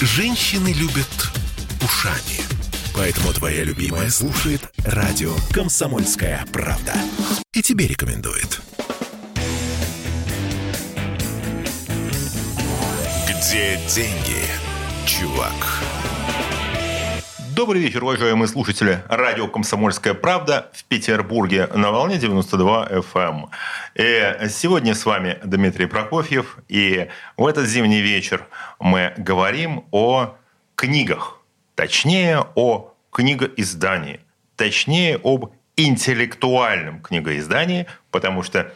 Женщины 0.00 0.72
любят 0.72 1.30
ушами. 1.82 2.40
Поэтому 2.94 3.34
твоя 3.34 3.64
любимая 3.64 4.08
слушает 4.08 4.62
радио 4.78 5.34
«Комсомольская 5.52 6.46
правда». 6.50 6.94
И 7.52 7.60
тебе 7.60 7.86
рекомендует. 7.86 8.62
Где 13.28 13.78
деньги, 13.94 14.42
чувак? 15.04 15.79
Добрый 17.60 17.82
вечер, 17.82 18.02
уважаемые 18.02 18.48
слушатели. 18.48 19.04
Радио 19.10 19.46
«Комсомольская 19.46 20.14
правда» 20.14 20.70
в 20.72 20.82
Петербурге 20.84 21.66
на 21.66 21.90
волне 21.90 22.16
92 22.16 22.88
FM. 22.88 23.50
И 23.96 24.48
сегодня 24.48 24.94
с 24.94 25.04
вами 25.04 25.38
Дмитрий 25.44 25.84
Прокофьев. 25.84 26.56
И 26.68 27.08
в 27.36 27.46
этот 27.46 27.66
зимний 27.66 28.00
вечер 28.00 28.46
мы 28.78 29.12
говорим 29.18 29.84
о 29.90 30.36
книгах. 30.74 31.38
Точнее, 31.74 32.46
о 32.54 32.94
книгоиздании. 33.10 34.20
Точнее, 34.56 35.20
об 35.22 35.52
интеллектуальном 35.76 37.02
книгоиздании, 37.02 37.84
потому 38.10 38.42
что 38.42 38.72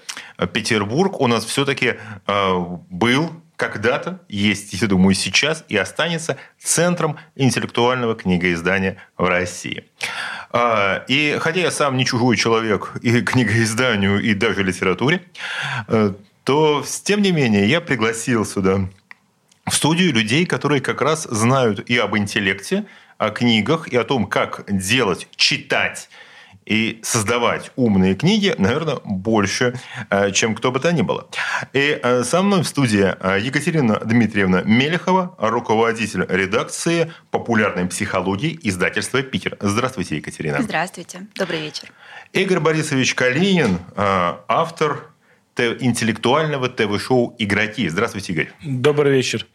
Петербург 0.53 1.23
у 1.23 1.27
нас 1.27 1.47
все-таки 1.47 1.95
э, 2.27 2.55
был 2.91 3.31
когда-то, 3.69 4.21
есть, 4.29 4.73
я 4.75 4.89
думаю, 4.89 5.15
сейчас 5.15 5.65
и 5.69 5.77
останется 5.77 6.37
центром 6.59 7.17
интеллектуального 7.37 8.15
книгоиздания 8.15 8.97
в 9.17 9.25
России. 9.27 9.85
А, 10.51 11.05
и 11.09 11.37
хотя 11.41 11.61
я 11.61 11.71
сам 11.71 11.97
не 11.97 12.05
чужой 12.05 12.37
человек 12.37 12.93
и 13.03 13.21
книгоизданию, 13.23 14.21
и 14.21 14.35
даже 14.35 14.63
литературе, 14.63 15.23
э, 15.89 16.13
то, 16.45 16.85
тем 17.05 17.23
не 17.23 17.33
менее, 17.33 17.69
я 17.69 17.81
пригласил 17.81 18.45
сюда 18.45 18.89
в 19.67 19.75
студию 19.75 20.13
людей, 20.13 20.47
которые 20.47 20.81
как 20.81 21.01
раз 21.01 21.25
знают 21.25 21.89
и 21.89 21.97
об 21.97 22.17
интеллекте, 22.17 22.85
о 23.19 23.31
книгах, 23.31 23.89
и 23.89 23.97
о 23.97 24.05
том, 24.05 24.27
как 24.27 24.65
делать, 24.69 25.29
читать 25.37 26.09
и 26.67 27.01
создавать 27.03 27.71
умные 27.77 28.15
книги, 28.15 28.55
наверное, 28.59 28.97
больше, 29.05 29.75
э, 30.11 30.31
чем 30.33 30.55
кто 30.55 30.73
бы 30.73 30.81
то 30.81 30.93
ни 30.93 31.03
было. 31.03 31.29
И 31.73 31.99
э, 32.03 32.25
со 32.25 32.43
мной 32.43 32.63
в 32.63 32.67
студии 32.67 33.15
э, 33.21 33.41
Екатерина 33.41 34.01
Дмитриевна 34.01 34.63
Мелехова, 34.63 35.35
руководитель 35.39 36.25
редакции 36.29 37.13
популярной 37.31 37.87
психологии 37.87 38.59
издательства 38.63 39.23
«Питер». 39.23 39.57
Здравствуйте, 39.61 40.17
Екатерина. 40.17 40.63
Здравствуйте. 40.63 41.27
Добрый 41.35 41.61
вечер. 41.61 41.93
Игорь 42.33 42.61
Борисович 42.61 43.15
Калинин, 43.15 43.79
автор 43.97 45.11
интеллектуального 45.57 46.69
ТВ-шоу 46.69 47.37
«Игроки». 47.39 47.89
Здравствуйте, 47.89 48.33
Игорь. 48.33 48.51
Добрый 48.65 49.13
вечер. 49.13 49.47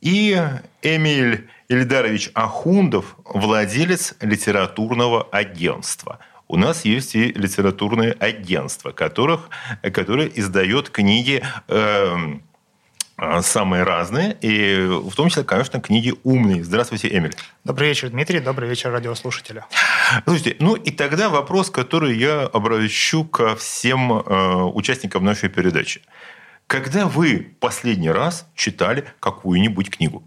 И 0.00 0.40
Эмиль 0.82 1.48
Ильдарович 1.68 2.30
Ахундов, 2.34 3.16
владелец 3.24 4.14
литературного 4.20 5.26
агентства– 5.30 6.18
у 6.48 6.56
нас 6.56 6.84
есть 6.84 7.14
и 7.14 7.32
литературные 7.32 8.12
агентства, 8.12 8.90
которых, 8.90 9.50
которые 9.82 10.38
издают 10.38 10.88
книги 10.90 11.42
э, 11.68 12.16
самые 13.42 13.82
разные, 13.82 14.36
и 14.40 14.86
в 14.88 15.14
том 15.14 15.28
числе, 15.28 15.44
конечно, 15.44 15.80
книги 15.80 16.14
умные. 16.24 16.64
Здравствуйте, 16.64 17.08
Эмиль. 17.16 17.34
Добрый 17.64 17.88
вечер, 17.88 18.08
Дмитрий. 18.08 18.40
Добрый 18.40 18.68
вечер, 18.68 18.90
радиослушатели. 18.90 19.64
Слушайте, 20.24 20.56
ну 20.60 20.74
и 20.74 20.90
тогда 20.90 21.28
вопрос, 21.28 21.70
который 21.70 22.16
я 22.16 22.42
обращу 22.42 23.24
ко 23.24 23.54
всем 23.54 24.12
э, 24.12 24.62
участникам 24.72 25.24
нашей 25.24 25.50
передачи. 25.50 26.00
Когда 26.66 27.06
вы 27.06 27.54
последний 27.60 28.10
раз 28.10 28.46
читали 28.54 29.04
какую-нибудь 29.20 29.90
книгу? 29.90 30.22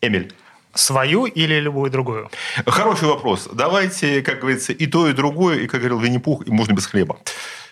Эмиль. 0.00 0.32
Свою 0.76 1.26
или 1.26 1.60
любую 1.60 1.90
другую? 1.90 2.30
Хороший 2.66 3.08
вопрос. 3.08 3.48
Давайте, 3.52 4.22
как 4.22 4.40
говорится, 4.40 4.72
и 4.72 4.86
то, 4.86 5.08
и 5.08 5.12
другое, 5.12 5.58
и, 5.60 5.66
как 5.66 5.80
говорил 5.80 5.98
Винни-Пух, 5.98 6.46
и 6.46 6.50
можно 6.50 6.72
без 6.72 6.86
хлеба. 6.86 7.16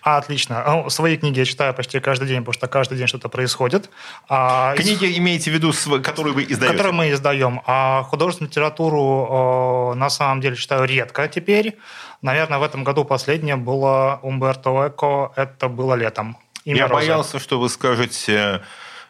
А, 0.05 0.19
отлично. 0.19 0.63
Ну, 0.67 0.91
свои 0.91 1.17
книги 1.17 1.39
я 1.39 1.45
читаю 1.47 1.73
почти 1.73 1.99
каждый 1.99 2.29
день, 2.29 2.41
потому 2.41 2.53
что 2.53 2.69
каждый 2.69 2.99
день 2.99 3.07
что-то 3.07 3.31
происходит. 3.31 3.89
А, 4.29 4.75
книги 4.77 5.07
из... 5.07 5.19
имеете 5.19 5.51
в 5.51 5.55
виду, 5.55 5.73
которые 6.03 6.35
вы 6.35 6.43
издаете? 6.43 6.77
Которые 6.77 6.93
мы 6.93 7.11
издаем. 7.11 7.63
А 7.65 8.03
художественную 8.03 8.51
литературу 8.51 9.93
э, 9.93 9.99
на 9.99 10.11
самом 10.11 10.43
деле 10.43 10.57
читаю 10.57 10.85
редко 10.85 11.27
теперь. 11.27 11.79
Наверное, 12.21 12.59
в 12.59 12.63
этом 12.63 12.85
году 12.85 13.07
последнее 13.07 13.57
было 13.57 14.21
Умберто 14.23 14.89
Эко. 14.89 15.33
Это 15.37 15.69
было 15.69 15.95
летом. 15.95 16.37
Я 16.67 16.89
боялся, 16.89 17.39
что 17.39 17.59
вы 17.59 17.71
скажете 17.71 18.61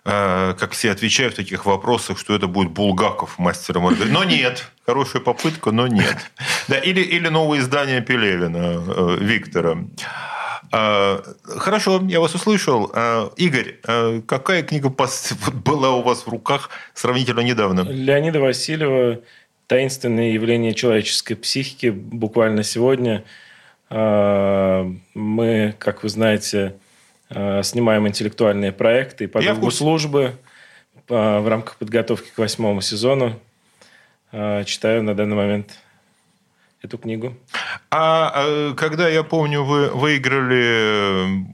как 0.05 0.73
все 0.73 0.91
отвечают 0.91 1.33
в 1.33 1.37
таких 1.37 1.65
вопросах, 1.65 2.19
что 2.19 2.35
это 2.35 2.47
будет 2.47 2.71
Булгаков 2.71 3.39
мастера 3.39 3.81
Маргарита. 3.81 4.13
Но 4.13 4.25
нет. 4.25 4.71
Хорошая 4.85 5.23
попытка, 5.23 5.71
но 5.71 5.87
нет. 5.87 6.17
Да, 6.69 6.79
или, 6.79 7.01
или 7.01 7.29
новое 7.29 7.61
издание 7.61 8.03
Пелевина 8.03 8.83
э, 8.87 9.17
Виктора. 9.21 9.79
Э, 10.73 11.23
хорошо, 11.47 12.03
я 12.07 12.21
вас 12.21 12.35
услышал. 12.35 12.93
Игорь, 13.37 13.77
какая 14.27 14.63
книга 14.63 14.91
была 14.91 15.91
у 15.93 16.03
вас 16.03 16.27
в 16.27 16.29
руках 16.29 16.69
сравнительно 16.93 17.41
недавно? 17.41 17.81
Леонида 17.81 18.41
Васильева 18.41 19.21
«Таинственные 19.69 20.35
явления 20.35 20.75
человеческой 20.75 21.35
психики» 21.37 21.89
буквально 21.89 22.63
сегодня. 22.63 23.25
Мы, 23.89 25.75
как 25.79 26.03
вы 26.03 26.09
знаете, 26.11 26.75
Э, 26.75 26.84
снимаем 27.31 28.07
интеллектуальные 28.07 28.73
проекты 28.73 29.29
по 29.29 29.43
долгу 29.43 29.71
службы 29.71 30.35
в 31.09 31.49
рамках 31.49 31.77
подготовки 31.77 32.31
к 32.31 32.39
восьмому 32.39 32.81
сезону. 32.81 33.41
Э, 34.33 34.65
читаю 34.65 35.03
на 35.03 35.15
данный 35.15 35.37
момент 35.37 35.79
эту 36.83 36.99
книгу. 36.99 37.37
А 37.91 38.75
когда, 38.77 39.09
я 39.09 39.23
помню, 39.23 39.63
вы 39.63 39.91
выиграли 39.91 41.47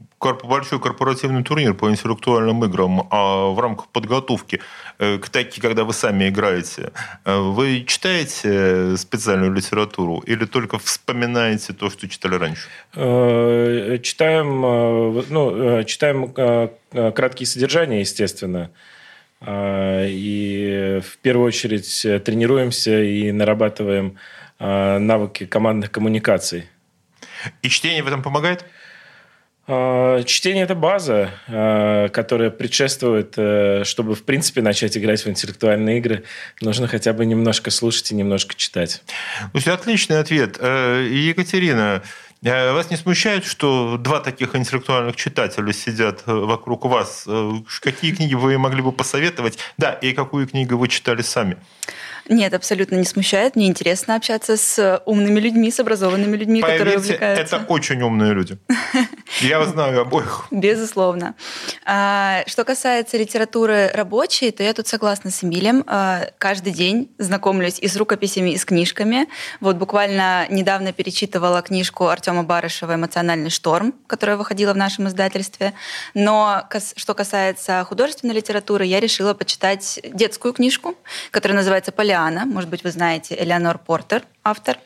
большой 0.43 0.79
корпоративный 0.79 1.43
турнир 1.43 1.73
по 1.73 1.89
интеллектуальным 1.89 2.63
играм 2.65 3.07
а 3.09 3.49
в 3.51 3.59
рамках 3.59 3.87
подготовки 3.87 4.59
э, 4.99 5.17
к 5.17 5.29
таки, 5.29 5.59
когда 5.61 5.83
вы 5.83 5.93
сами 5.93 6.29
играете, 6.29 6.91
э, 7.25 7.37
вы 7.37 7.83
читаете 7.85 8.97
специальную 8.97 9.51
литературу 9.51 10.19
или 10.19 10.45
только 10.45 10.77
вспоминаете 10.77 11.73
то, 11.73 11.89
что 11.89 12.07
читали 12.07 12.35
раньше? 12.35 12.69
Э, 12.95 13.97
читаем, 14.01 14.61
ну, 15.29 15.83
читаем 15.83 16.31
краткие 17.13 17.47
содержания, 17.47 18.01
естественно. 18.01 18.71
И 19.43 21.01
в 21.03 21.17
первую 21.17 21.47
очередь 21.47 22.23
тренируемся 22.23 23.01
и 23.01 23.31
нарабатываем 23.31 24.17
навыки 24.59 25.47
командных 25.47 25.89
коммуникаций. 25.89 26.65
И 27.63 27.69
чтение 27.69 28.03
в 28.03 28.07
этом 28.07 28.21
помогает? 28.21 28.65
А, 29.67 30.23
чтение– 30.23 30.63
это 30.65 30.75
база, 30.75 31.31
а, 31.47 32.09
которая 32.09 32.49
предшествует, 32.49 33.33
э, 33.37 33.83
чтобы, 33.85 34.15
в 34.15 34.23
принципе, 34.23 34.61
начать 34.61 34.97
играть 34.97 35.23
в 35.23 35.29
интеллектуальные 35.29 35.99
игры, 35.99 36.23
нужно 36.61 36.87
хотя 36.87 37.13
бы 37.13 37.25
немножко 37.25 37.69
слушать 37.69 38.11
и 38.11 38.15
немножко 38.15 38.55
читать. 38.55 39.03
Слушайте, 39.51 39.71
отличный 39.71 40.19
ответ. 40.19 40.57
Э, 40.59 41.07
Екатерина, 41.09 42.01
э, 42.43 42.73
вас 42.73 42.89
не 42.89 42.97
смущает, 42.97 43.45
что 43.45 43.97
два 43.97 44.19
таких 44.19 44.55
интеллектуальных 44.55 45.15
читателя 45.15 45.71
сидят 45.73 46.23
вокруг 46.25 46.85
вас? 46.85 47.27
Какие 47.81 48.15
книги 48.15 48.33
вы 48.33 48.57
могли 48.57 48.81
бы 48.81 48.91
посоветовать? 48.91 49.59
Да, 49.77 49.93
и 49.93 50.13
какую 50.13 50.47
книгу 50.47 50.75
вы 50.75 50.87
читали 50.87 51.21
сами? 51.21 51.57
Нет, 52.29 52.53
абсолютно 52.53 52.95
не 52.95 53.05
смущает. 53.05 53.55
Мне 53.55 53.67
интересно 53.67 54.15
общаться 54.15 54.57
с 54.57 55.01
умными 55.05 55.39
людьми, 55.39 55.71
с 55.71 55.79
образованными 55.79 56.37
людьми, 56.37 56.61
Поверьте, 56.61 56.79
которые 56.79 56.97
увлекаются. 56.99 57.55
это 57.57 57.65
очень 57.67 58.01
умные 58.01 58.33
люди. 58.33 58.57
Я 59.41 59.63
знаю 59.65 60.01
обоих. 60.01 60.47
Безусловно. 60.51 61.35
А, 61.85 62.43
что 62.47 62.63
касается 62.63 63.17
литературы 63.17 63.89
рабочей, 63.93 64.51
то 64.51 64.61
я 64.61 64.73
тут 64.73 64.87
согласна 64.87 65.31
с 65.31 65.43
Эмилем. 65.43 65.83
А, 65.87 66.27
каждый 66.37 66.73
день 66.73 67.09
знакомлюсь 67.17 67.79
и 67.79 67.87
с 67.87 67.95
рукописями, 67.95 68.51
и 68.51 68.57
с 68.57 68.65
книжками. 68.65 69.27
Вот 69.59 69.77
буквально 69.77 70.45
недавно 70.49 70.91
перечитывала 70.93 71.61
книжку 71.61 72.07
Артема 72.07 72.43
Барышева 72.43 72.95
«Эмоциональный 72.95 73.49
шторм», 73.49 73.93
которая 74.07 74.37
выходила 74.37 74.73
в 74.73 74.77
нашем 74.77 75.07
издательстве. 75.07 75.73
Но 76.13 76.67
что 76.95 77.13
касается 77.13 77.83
художественной 77.87 78.35
литературы, 78.35 78.85
я 78.85 78.99
решила 78.99 79.33
почитать 79.33 79.99
детскую 80.03 80.53
книжку, 80.53 80.95
которая 81.31 81.57
называется 81.57 81.91
«Поля 81.91 82.10
Лиана, 82.11 82.45
может 82.45 82.69
быть, 82.69 82.83
вы 82.83 82.91
знаете, 82.91 83.41
Элеонор 83.41 83.77
Портер, 83.77 84.23
автор. 84.43 84.77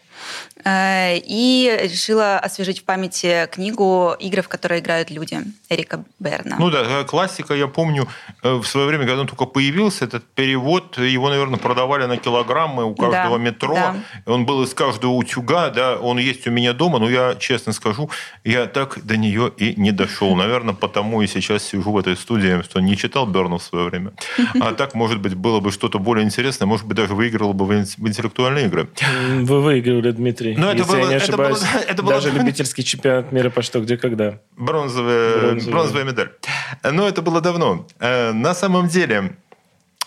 Э, 0.67 1.17
и 1.17 1.77
решила 1.83 2.39
освежить 2.39 2.79
в 2.79 2.83
памяти 2.85 3.47
книгу 3.51 4.15
«Игры, 4.19 4.41
в 4.41 4.47
которые 4.47 4.81
играют 4.81 5.11
люди» 5.11 5.37
Эрика 5.69 6.03
Берна. 6.19 6.55
Ну 6.57 6.71
да, 6.71 7.03
классика, 7.03 7.53
я 7.53 7.67
помню, 7.67 8.07
э, 8.41 8.53
в 8.53 8.65
свое 8.65 8.87
время, 8.87 9.05
когда 9.05 9.21
он 9.21 9.27
только 9.27 9.45
появился, 9.45 10.05
этот 10.05 10.23
перевод, 10.33 10.97
его, 10.97 11.29
наверное, 11.29 11.59
продавали 11.59 12.05
на 12.05 12.17
килограммы 12.17 12.83
у 12.83 12.95
каждого 12.95 13.37
да, 13.37 13.43
метро. 13.43 13.75
Да. 13.75 13.95
Он 14.25 14.47
был 14.47 14.63
из 14.63 14.73
каждого 14.73 15.11
утюга, 15.11 15.69
да, 15.69 15.97
он 15.97 16.17
есть 16.17 16.47
у 16.47 16.51
меня 16.51 16.73
дома, 16.73 16.97
но 16.97 17.09
я, 17.09 17.35
честно 17.35 17.71
скажу, 17.71 18.09
я 18.43 18.65
так 18.65 19.05
до 19.05 19.17
нее 19.17 19.51
и 19.57 19.79
не 19.79 19.91
дошел. 19.91 20.35
Наверное, 20.35 20.73
потому 20.73 21.21
и 21.21 21.27
сейчас 21.27 21.63
сижу 21.63 21.91
в 21.91 21.97
этой 21.99 22.17
студии, 22.17 22.63
что 22.63 22.79
не 22.79 22.97
читал 22.97 23.27
Берна 23.27 23.57
в 23.57 23.63
свое 23.63 23.85
время. 23.85 24.13
А 24.59 24.73
так, 24.73 24.95
может 24.95 25.21
быть, 25.21 25.35
было 25.35 25.59
бы 25.59 25.71
что-то 25.71 25.99
более 25.99 26.25
интересное, 26.25 26.65
может 26.65 26.87
быть, 26.87 26.97
даже 26.97 27.13
выиграл 27.13 27.53
бы 27.53 27.65
в 27.65 27.73
интеллектуальные 27.73 28.65
игры. 28.65 28.89
Вы 29.41 29.61
выиграли, 29.61 30.14
Дмитрий. 30.15 30.55
Но 30.55 30.67
ну, 30.67 30.71
это 30.71 30.85
было, 30.85 30.97
я 30.97 31.07
не 31.07 31.15
ошибаюсь, 31.15 31.59
это 31.61 31.71
было, 31.71 31.81
это 31.87 32.03
было... 32.03 32.13
даже 32.15 32.31
любительский 32.31 32.83
чемпионат 32.83 33.31
мира 33.31 33.49
по 33.49 33.61
что, 33.61 33.79
где, 33.81 33.97
когда. 33.97 34.39
Бронзовая, 34.57 35.39
бронзовая. 35.39 35.73
бронзовая 35.73 36.03
медаль. 36.03 36.31
Но 36.83 37.07
это 37.07 37.21
было 37.21 37.41
давно. 37.41 37.87
Э, 37.99 38.31
на 38.31 38.53
самом 38.53 38.87
деле, 38.87 39.35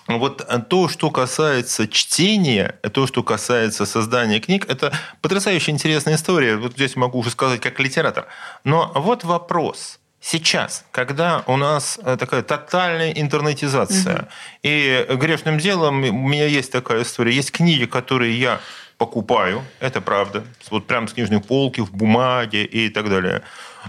вот 0.09 0.47
то, 0.69 0.89
что 0.89 1.11
касается 1.11 1.87
чтения, 1.87 2.77
то, 2.93 3.07
что 3.07 3.23
касается 3.23 3.85
создания 3.85 4.41
книг, 4.41 4.65
это 4.69 4.93
потрясающе 5.21 5.71
интересная 5.71 6.15
история. 6.15 6.57
Вот 6.57 6.73
здесь 6.73 6.97
могу 6.97 7.19
уже 7.19 7.31
сказать 7.31 7.61
как 7.61 7.79
литератор. 7.79 8.27
Но 8.65 8.91
вот 8.95 9.25
вопрос. 9.25 10.01
Сейчас, 10.21 10.85
когда 10.91 11.45
у 11.47 11.57
нас 11.57 11.99
э, 12.03 12.17
такая 12.19 12.43
тотальная 12.43 13.13
интернетизация, 13.13 14.17
угу. 14.17 14.29
и 14.65 15.07
грешным 15.11 15.59
делом 15.59 16.03
у 16.03 16.29
меня 16.29 16.47
есть 16.47 16.73
такая 16.73 17.03
история, 17.03 17.33
есть 17.33 17.53
книги, 17.53 17.85
которые 17.85 18.39
я 18.39 18.61
покупаю, 18.99 19.63
это 19.81 20.01
правда, 20.01 20.45
вот 20.71 20.87
прям 20.87 21.07
с 21.07 21.13
книжной 21.13 21.41
полки, 21.41 21.81
в 21.81 21.93
бумаге 21.93 22.65
и 22.65 22.89
так 22.91 23.09
далее. 23.09 23.43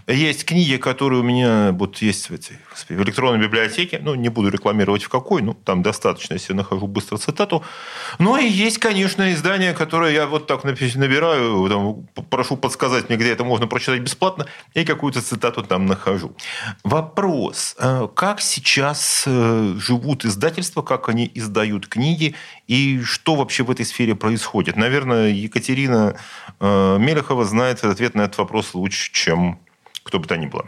Есть 0.08 0.46
книги, 0.46 0.78
которые 0.78 1.22
у 1.22 1.24
меня 1.24 1.72
вот 1.72 1.98
есть 2.02 2.30
в, 2.30 2.34
этой, 2.34 2.58
в 2.90 3.02
электронной 3.04 3.40
библиотеке. 3.40 4.00
Ну, 4.02 4.16
не 4.16 4.30
буду 4.30 4.50
рекламировать 4.50 5.04
в 5.04 5.10
какой, 5.10 5.42
ну, 5.42 5.54
там 5.54 5.84
достаточно, 5.84 6.34
если 6.34 6.54
я 6.54 6.58
нахожу 6.58 6.88
быстро 6.88 7.18
цитату. 7.18 7.64
Ну, 8.18 8.38
и 8.38 8.46
есть, 8.46 8.80
конечно, 8.80 9.32
издания, 9.34 9.74
которые 9.74 10.14
я 10.14 10.28
вот 10.28 10.48
так 10.48 10.64
набираю, 10.64 11.70
там, 11.70 12.24
прошу 12.30 12.58
подсказать 12.58 13.10
мне, 13.10 13.18
где 13.18 13.32
это 13.32 13.44
можно 13.44 13.68
прочитать 13.68 14.02
бесплатно, 14.02 14.46
и 14.74 14.86
какую-то 14.86 15.22
цитату 15.22 15.64
там 15.64 15.86
нахожу. 15.86 16.36
Вопрос. 16.84 17.76
Э, 17.80 18.08
как 18.14 18.42
сейчас 18.42 19.24
э, 19.28 19.76
живут 19.78 20.26
издательства, 20.26 20.82
как 20.82 21.10
они 21.10 21.30
издают 21.34 21.88
книги, 21.88 22.36
и 22.68 23.02
что 23.04 23.36
вообще 23.36 23.64
в 23.64 23.72
этой 23.72 23.86
сфере 23.86 24.16
происходит? 24.16 24.76
Наверное, 24.76 25.30
Екатерина 25.30 26.16
э, 26.60 26.98
Мелехова 27.00 27.46
знает 27.46 27.84
ответ 27.84 28.16
на 28.16 28.22
этот 28.22 28.38
вопрос 28.38 28.74
лучше, 28.74 29.12
чем 29.12 29.60
кто 30.10 30.20
бы 30.20 30.28
то 30.28 30.36
ни 30.36 30.48
было? 30.48 30.68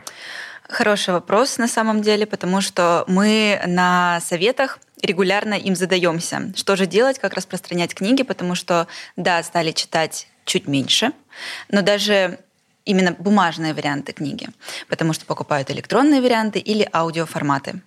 Хороший 0.69 1.13
вопрос 1.13 1.57
на 1.57 1.67
самом 1.67 2.01
деле, 2.01 2.25
потому 2.25 2.61
что 2.61 3.03
мы 3.07 3.59
на 3.65 4.21
советах 4.21 4.79
регулярно 5.01 5.55
им 5.55 5.75
задаемся. 5.75 6.53
Что 6.55 6.75
же 6.75 6.85
делать, 6.85 7.19
как 7.19 7.33
распространять 7.33 7.93
книги, 7.93 8.23
потому 8.23 8.55
что, 8.55 8.87
да, 9.17 9.43
стали 9.43 9.71
читать 9.71 10.27
чуть 10.45 10.67
меньше, 10.67 11.11
но 11.69 11.81
даже 11.81 12.39
именно 12.85 13.11
бумажные 13.11 13.73
варианты 13.73 14.13
книги, 14.13 14.47
потому 14.87 15.13
что 15.13 15.25
покупают 15.25 15.71
электронные 15.71 16.21
варианты 16.21 16.59
или 16.59 16.87
аудиоформаты 16.93 17.81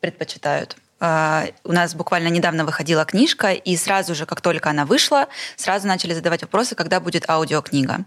предпочитают. 0.00 0.76
А, 0.98 1.44
у 1.64 1.72
нас 1.72 1.94
буквально 1.94 2.28
недавно 2.28 2.64
выходила 2.64 3.04
книжка, 3.04 3.52
и 3.52 3.76
сразу 3.76 4.14
же, 4.14 4.24
как 4.24 4.40
только 4.40 4.70
она 4.70 4.86
вышла, 4.86 5.28
сразу 5.56 5.86
начали 5.86 6.14
задавать 6.14 6.42
вопросы, 6.42 6.74
когда 6.74 7.00
будет 7.00 7.28
аудиокнига. 7.28 8.04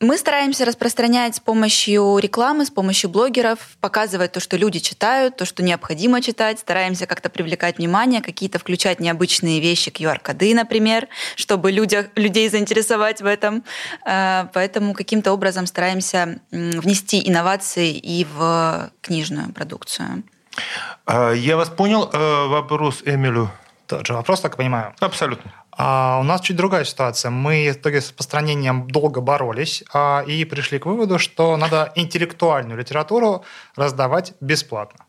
Мы 0.00 0.18
стараемся 0.18 0.64
распространять 0.64 1.36
с 1.36 1.40
помощью 1.40 2.18
рекламы, 2.18 2.64
с 2.66 2.70
помощью 2.70 3.10
блогеров, 3.10 3.58
показывать 3.80 4.32
то, 4.32 4.40
что 4.40 4.56
люди 4.56 4.80
читают, 4.80 5.36
то, 5.36 5.44
что 5.44 5.62
необходимо 5.62 6.20
читать. 6.20 6.58
Стараемся 6.58 7.06
как-то 7.06 7.30
привлекать 7.30 7.78
внимание, 7.78 8.20
какие-то 8.20 8.58
включать 8.58 8.98
необычные 8.98 9.60
вещи, 9.60 9.90
QR-коды, 9.90 10.54
например, 10.54 11.08
чтобы 11.36 11.70
людях, 11.70 12.06
людей 12.16 12.48
заинтересовать 12.48 13.22
в 13.22 13.26
этом. 13.26 13.62
Э, 14.04 14.48
поэтому 14.52 14.94
каким-то 14.94 15.32
образом 15.32 15.66
стараемся 15.66 16.40
внести 16.50 17.26
инновации 17.26 17.92
и 17.92 18.24
в 18.24 18.90
книжную 19.00 19.52
продукцию. 19.52 20.24
А, 21.06 21.32
я 21.32 21.56
вас 21.56 21.68
понял. 21.68 22.10
Э, 22.12 22.48
вопрос 22.48 23.02
Эмилю. 23.04 23.50
Тот 23.98 24.06
же 24.06 24.14
вопрос, 24.14 24.40
так 24.40 24.56
понимаю. 24.56 24.92
Абсолютно. 25.00 25.52
А 25.70 26.18
у 26.20 26.24
нас 26.24 26.40
чуть 26.40 26.56
другая 26.56 26.84
ситуация. 26.84 27.30
Мы 27.30 27.70
в 27.72 27.76
итоге 27.76 28.00
с 28.00 28.06
распространением 28.06 28.88
долго 28.88 29.20
боролись 29.20 29.84
а, 29.92 30.24
и 30.26 30.44
пришли 30.44 30.80
к 30.80 30.86
выводу, 30.86 31.20
что 31.20 31.56
надо 31.56 31.92
интеллектуальную 31.94 32.76
литературу 32.78 33.44
раздавать 33.76 34.34
бесплатно. 34.40 35.04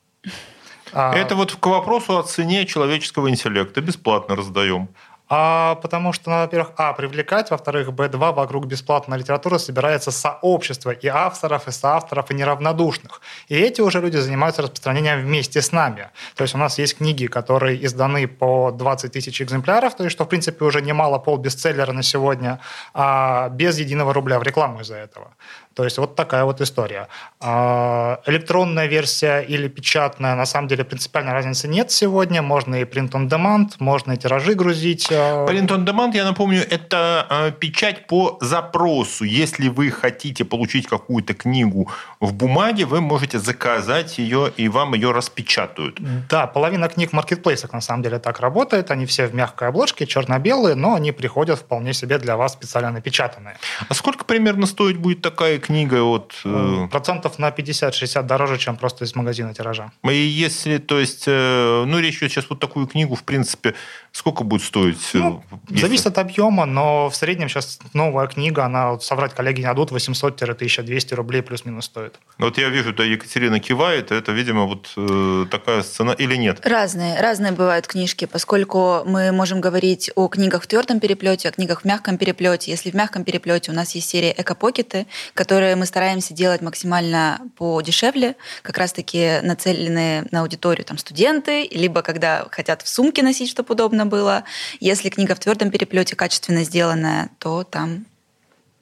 Это 0.94 1.36
вот 1.36 1.56
к 1.56 1.66
вопросу 1.66 2.18
о 2.18 2.24
цене 2.24 2.66
человеческого 2.66 3.30
интеллекта. 3.30 3.82
Бесплатно 3.82 4.36
раздаем. 4.36 4.90
А, 5.28 5.76
потому 5.76 6.14
что, 6.14 6.30
ну, 6.30 6.36
во-первых, 6.38 6.74
а, 6.78 6.94
привлекать, 6.94 7.50
во-вторых, 7.50 7.90
б2, 7.90 8.34
вокруг 8.34 8.66
бесплатной 8.66 9.18
литературы 9.18 9.58
собирается 9.58 10.12
сообщество 10.12 10.92
и 10.92 11.08
авторов, 11.08 11.68
и 11.68 11.72
соавторов, 11.72 12.30
и 12.30 12.36
неравнодушных. 12.36 13.22
И 13.48 13.56
эти 13.56 13.82
уже 13.82 14.02
люди 14.02 14.18
занимаются 14.18 14.62
распространением 14.62 15.22
вместе 15.22 15.62
с 15.62 15.72
нами. 15.72 16.10
То 16.36 16.44
есть 16.44 16.56
у 16.56 16.58
нас 16.58 16.78
есть 16.78 16.98
книги, 16.98 17.26
которые 17.26 17.84
изданы 17.86 18.28
по 18.28 18.72
20 18.72 19.12
тысяч 19.12 19.42
экземпляров, 19.42 19.96
то 19.96 20.04
есть 20.04 20.16
что, 20.16 20.26
в 20.26 20.30
принципе, 20.30 20.64
уже 20.66 20.82
немало 20.82 21.18
пол 21.18 21.38
бестселлера 21.38 21.92
на 21.92 22.04
сегодня, 22.04 22.60
а 22.94 23.50
без 23.50 23.80
единого 23.80 24.14
рубля 24.14 24.38
в 24.40 24.44
рекламу 24.44 24.82
из-за 24.82 24.96
этого. 24.96 25.34
То 25.76 25.84
есть 25.84 25.98
вот 25.98 26.16
такая 26.16 26.46
вот 26.46 26.62
история. 26.62 27.10
А, 27.42 28.22
электронная 28.26 28.88
версия 28.88 29.42
или 29.42 29.68
печатная, 29.68 30.36
на 30.36 30.46
самом 30.46 30.70
деле 30.70 30.86
принципиальной 30.86 31.34
разницы 31.34 31.68
нет 31.68 31.92
сегодня. 31.92 32.42
Можно 32.42 32.76
и 32.76 32.84
print 32.86 33.12
on 33.12 33.28
demand, 33.28 33.72
можно 33.80 34.14
и 34.14 34.18
тиражи 34.18 34.54
грузить. 34.54 35.10
А. 35.12 35.46
Print 35.46 35.68
on 35.68 35.86
demand, 35.86 36.16
я 36.16 36.24
напомню, 36.24 36.62
это 36.62 37.28
а, 37.30 37.52
печать 37.52 38.08
по 38.08 38.38
запросу. 38.40 39.26
Если 39.26 39.68
вы 39.68 39.92
хотите 39.92 40.46
получить 40.46 40.88
какую-то 40.88 41.34
книгу 41.34 41.92
в 42.22 42.34
бумаге, 42.34 42.86
вы 42.86 43.02
можете 43.02 43.38
заказать 43.40 44.18
ее, 44.18 44.54
и 44.56 44.70
вам 44.70 44.94
ее 44.94 45.12
распечатают. 45.12 46.00
Да, 46.30 46.48
половина 46.48 46.88
книг 46.88 47.10
в 47.10 47.14
маркетплейсах 47.14 47.74
на 47.74 47.82
самом 47.82 48.02
деле 48.02 48.20
так 48.20 48.40
работает. 48.40 48.92
Они 48.92 49.06
все 49.06 49.28
в 49.28 49.36
мягкой 49.36 49.68
обложке, 49.68 50.08
черно-белые, 50.08 50.76
но 50.76 50.96
они 50.96 51.12
приходят 51.12 51.60
вполне 51.60 51.94
себе 51.94 52.18
для 52.18 52.38
вас 52.38 52.54
специально 52.54 52.92
напечатанные. 52.92 53.58
А 53.90 53.94
сколько 53.94 54.24
примерно 54.24 54.68
стоить 54.68 54.96
будет 54.96 55.22
такая 55.22 55.65
книга 55.66 56.04
от... 56.04 56.34
Э, 56.46 56.88
Процентов 56.92 57.40
на 57.40 57.50
50-60 57.50 58.24
дороже, 58.24 58.58
чем 58.58 58.78
просто 58.78 59.06
из 59.06 59.16
магазина 59.16 59.54
тиража. 59.54 59.92
И 60.04 60.16
если, 60.16 60.78
то 60.78 61.00
есть, 61.00 61.24
э, 61.28 61.84
ну, 61.88 62.00
речь 62.00 62.18
идет 62.18 62.32
сейчас 62.32 62.50
вот 62.50 62.60
такую 62.60 62.86
книгу, 62.88 63.16
в 63.16 63.24
принципе, 63.24 63.74
сколько 64.12 64.44
будет 64.44 64.62
стоить? 64.62 65.10
Э, 65.14 65.18
ну, 65.18 65.44
если... 65.70 65.82
Зависит 65.82 66.08
от 66.08 66.18
объема, 66.20 66.66
но 66.66 67.10
в 67.10 67.16
среднем 67.16 67.50
сейчас 67.50 67.80
новая 67.94 68.28
книга, 68.28 68.66
она, 68.66 68.92
вот, 68.92 69.04
соврать 69.04 69.34
коллеги 69.34 69.62
не 69.62 69.66
дадут, 69.66 69.92
800-1200 69.92 71.16
рублей 71.16 71.42
плюс-минус 71.42 71.86
стоит. 71.86 72.20
Вот 72.38 72.58
я 72.58 72.70
вижу, 72.70 72.94
да, 72.94 73.04
Екатерина 73.04 73.60
кивает, 73.60 74.12
это, 74.12 74.32
видимо, 74.32 74.66
вот 74.66 74.92
э, 74.98 75.46
такая 75.50 75.82
сцена 75.82 76.12
или 76.12 76.36
нет? 76.36 76.60
Разные, 76.64 77.20
разные 77.20 77.52
бывают 77.52 77.88
книжки, 77.88 78.26
поскольку 78.26 79.04
мы 79.06 79.32
можем 79.32 79.62
говорить 79.62 80.12
о 80.16 80.28
книгах 80.28 80.64
в 80.64 80.68
твердом 80.68 81.00
переплете, 81.00 81.50
о 81.50 81.52
книгах 81.52 81.82
в 81.82 81.86
мягком 81.86 82.18
переплете. 82.18 82.72
Если 82.72 82.92
в 82.92 82.94
мягком 82.94 83.24
переплете 83.24 83.72
у 83.72 83.74
нас 83.74 83.96
есть 83.96 84.10
серия 84.10 84.34
эко-покеты, 84.38 85.08
которые 85.34 85.55
которые 85.56 85.78
мы 85.78 85.86
стараемся 85.86 86.34
делать 86.34 86.62
максимально 86.62 87.40
подешевле, 87.58 88.36
как 88.62 88.78
раз-таки 88.78 89.40
нацелены 89.42 90.28
на 90.32 90.42
аудиторию 90.42 90.84
там, 90.84 90.98
студенты, 90.98 91.70
либо 91.72 92.02
когда 92.02 92.46
хотят 92.52 92.82
в 92.82 92.90
сумке 92.90 93.24
носить, 93.24 93.50
чтобы 93.50 93.74
удобно 93.74 94.06
было. 94.06 94.44
Если 94.82 95.08
книга 95.08 95.34
в 95.34 95.40
твердом 95.40 95.72
переплете 95.72 96.18
качественно 96.18 96.66
сделанная, 96.66 97.30
то 97.40 97.64
там 97.64 98.04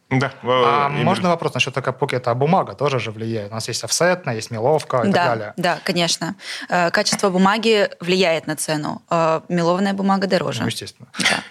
да. 0.10 0.32
А 0.42 0.90
именно. 0.90 1.04
можно 1.04 1.30
вопрос 1.30 1.54
насчет 1.54 1.78
эко-покета? 1.78 2.32
А 2.32 2.34
бумага 2.34 2.74
тоже 2.74 3.00
же 3.00 3.12
влияет? 3.12 3.52
У 3.52 3.54
нас 3.54 3.68
есть 3.68 3.84
офсетная, 3.84 4.34
есть 4.34 4.50
меловка 4.50 5.04
и 5.04 5.12
да, 5.12 5.14
так 5.14 5.26
далее. 5.26 5.54
Да, 5.58 5.80
конечно. 5.84 6.36
Э, 6.70 6.90
качество 6.90 7.30
бумаги 7.30 7.90
влияет 8.00 8.48
на 8.48 8.56
цену. 8.56 9.04
Э, 9.12 9.42
мелованная 9.48 9.94
бумага 9.94 10.28
дороже. 10.28 10.62
Ну, 10.62 10.68
естественно. 10.68 11.08
Да. 11.20 11.44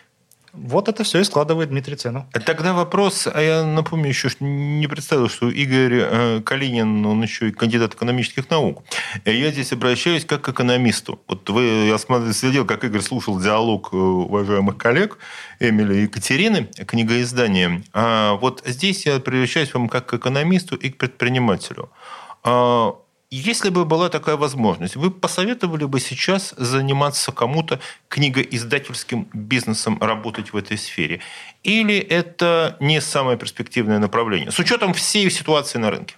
Вот 0.52 0.88
это 0.88 1.02
все 1.02 1.20
и 1.20 1.24
складывает 1.24 1.70
Дмитрий 1.70 1.96
цену. 1.96 2.28
Тогда 2.44 2.74
вопрос, 2.74 3.26
а 3.32 3.40
я 3.40 3.64
напомню 3.64 4.08
еще, 4.08 4.28
что 4.28 4.44
не 4.44 4.86
представил, 4.86 5.30
что 5.30 5.50
Игорь 5.50 6.00
э, 6.02 6.40
Калинин, 6.44 7.06
он 7.06 7.22
еще 7.22 7.48
и 7.48 7.52
кандидат 7.52 7.94
экономических 7.94 8.50
наук. 8.50 8.84
Я 9.24 9.50
здесь 9.50 9.72
обращаюсь 9.72 10.26
как 10.26 10.42
к 10.42 10.48
экономисту. 10.50 11.20
Вот 11.26 11.48
вы, 11.48 11.86
я 11.86 11.96
следил, 12.32 12.66
как 12.66 12.84
Игорь 12.84 13.00
слушал 13.00 13.40
диалог 13.40 13.90
э, 13.92 13.96
уважаемых 13.96 14.76
коллег 14.76 15.18
Эмили 15.58 15.94
и 15.94 16.02
Екатерины, 16.02 16.68
книгоиздания. 16.86 17.82
А 17.94 18.34
вот 18.34 18.62
здесь 18.66 19.06
я 19.06 19.20
превращаюсь 19.20 19.72
вам 19.72 19.88
как 19.88 20.04
к 20.06 20.14
экономисту 20.14 20.76
и 20.76 20.90
к 20.90 20.98
предпринимателю. 20.98 21.90
А 22.44 22.96
если 23.36 23.70
бы 23.70 23.86
была 23.86 24.10
такая 24.10 24.36
возможность, 24.36 24.96
вы 24.96 25.10
посоветовали 25.10 25.86
бы 25.86 26.00
сейчас 26.00 26.54
заниматься 26.58 27.32
кому-то 27.32 27.80
книгоиздательским 28.08 29.26
бизнесом, 29.32 29.98
работать 30.00 30.52
в 30.52 30.56
этой 30.56 30.76
сфере? 30.76 31.20
Или 31.62 31.96
это 31.96 32.76
не 32.78 33.00
самое 33.00 33.38
перспективное 33.38 33.98
направление? 33.98 34.50
С 34.50 34.58
учетом 34.58 34.92
всей 34.92 35.30
ситуации 35.30 35.78
на 35.78 35.90
рынке. 35.90 36.14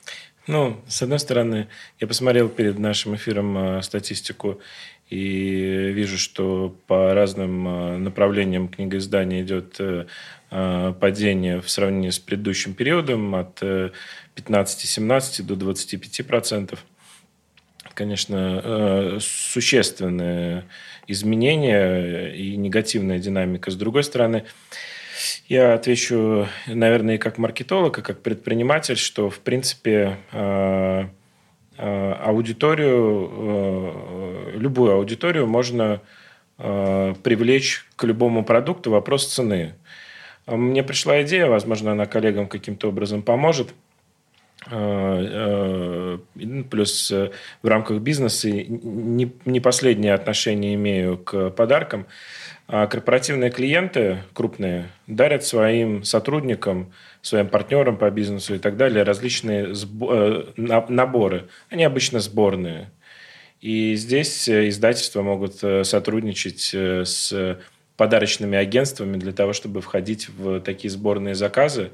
Ну, 0.48 0.82
с 0.88 1.02
одной 1.02 1.20
стороны, 1.20 1.68
я 2.00 2.06
посмотрел 2.08 2.48
перед 2.48 2.78
нашим 2.78 3.14
эфиром 3.14 3.56
э, 3.56 3.82
статистику 3.82 4.60
и 5.08 5.92
вижу, 5.94 6.18
что 6.18 6.76
по 6.86 7.14
разным 7.14 7.66
э, 7.66 7.96
направлениям 7.98 8.68
книгоиздания 8.68 9.42
идет 9.42 9.76
э, 9.78 10.06
падение 10.50 11.60
в 11.60 11.70
сравнении 11.70 12.10
с 12.10 12.18
предыдущим 12.18 12.74
периодом 12.74 13.34
от 13.34 13.62
15-17 14.36 15.42
до 15.42 15.56
25 15.56 16.26
процентов. 16.26 16.84
Конечно, 17.94 19.18
существенное 19.20 20.64
изменение 21.06 22.36
и 22.36 22.56
негативная 22.56 23.18
динамика. 23.18 23.70
С 23.70 23.76
другой 23.76 24.04
стороны, 24.04 24.44
я 25.48 25.74
отвечу, 25.74 26.48
наверное, 26.66 27.16
и 27.16 27.18
как 27.18 27.38
маркетолог, 27.38 27.98
и 27.98 28.02
как 28.02 28.22
предприниматель, 28.22 28.96
что, 28.96 29.30
в 29.30 29.40
принципе, 29.40 30.18
э, 30.32 31.04
э, 31.76 32.12
аудиторию, 32.12 33.30
э, 33.32 34.50
любую 34.56 34.92
аудиторию 34.92 35.46
можно 35.46 36.00
привлечь 36.56 37.84
к 37.96 38.04
любому 38.04 38.44
продукту. 38.44 38.92
Вопрос 38.92 39.26
цены. 39.26 39.74
Мне 40.46 40.84
пришла 40.84 41.20
идея, 41.22 41.46
возможно, 41.46 41.90
она 41.90 42.06
коллегам 42.06 42.46
каким-то 42.46 42.90
образом 42.90 43.22
поможет. 43.22 43.74
Плюс 46.70 47.10
в 47.10 47.30
рамках 47.62 48.00
бизнеса 48.00 48.48
не 48.50 49.60
последнее 49.60 50.14
отношение 50.14 50.74
имею 50.74 51.18
к 51.18 51.50
подаркам– 51.50 52.06
а 52.66 52.86
корпоративные 52.86 53.50
клиенты 53.50 54.22
крупные 54.32 54.90
дарят 55.06 55.44
своим 55.44 56.02
сотрудникам, 56.02 56.92
своим 57.20 57.48
партнерам 57.48 57.98
по 57.98 58.10
бизнесу 58.10 58.54
и 58.54 58.58
так 58.58 58.78
далее 58.78 59.02
различные 59.02 59.74
э, 59.74 60.44
наборы. 60.56 61.48
Они 61.68 61.84
обычно 61.84 62.20
сборные. 62.20 62.90
И 63.60 63.94
здесь 63.96 64.48
э, 64.48 64.68
издательства 64.70 65.20
могут 65.20 65.62
э, 65.62 65.84
сотрудничать 65.84 66.74
с 66.74 67.58
подарочными 67.98 68.56
агентствами 68.56 69.18
для 69.18 69.32
того, 69.32 69.52
чтобы 69.52 69.82
входить 69.82 70.30
в 70.30 70.60
такие 70.60 70.90
сборные 70.90 71.34
заказы. 71.34 71.90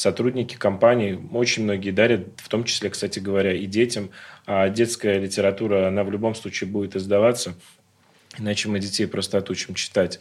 Сотрудники 0.00 0.56
компаний 0.56 1.20
очень 1.30 1.64
многие 1.64 1.90
дарят, 1.90 2.28
в 2.38 2.48
том 2.48 2.64
числе, 2.64 2.88
кстати 2.88 3.18
говоря, 3.18 3.52
и 3.52 3.66
детям. 3.66 4.08
А 4.46 4.70
детская 4.70 5.18
литература, 5.18 5.88
она 5.88 6.04
в 6.04 6.10
любом 6.10 6.34
случае 6.34 6.70
будет 6.70 6.96
издаваться 6.96 7.54
Иначе 8.38 8.70
мы 8.70 8.78
детей 8.78 9.04
просто 9.04 9.36
отучим 9.36 9.74
читать. 9.74 10.18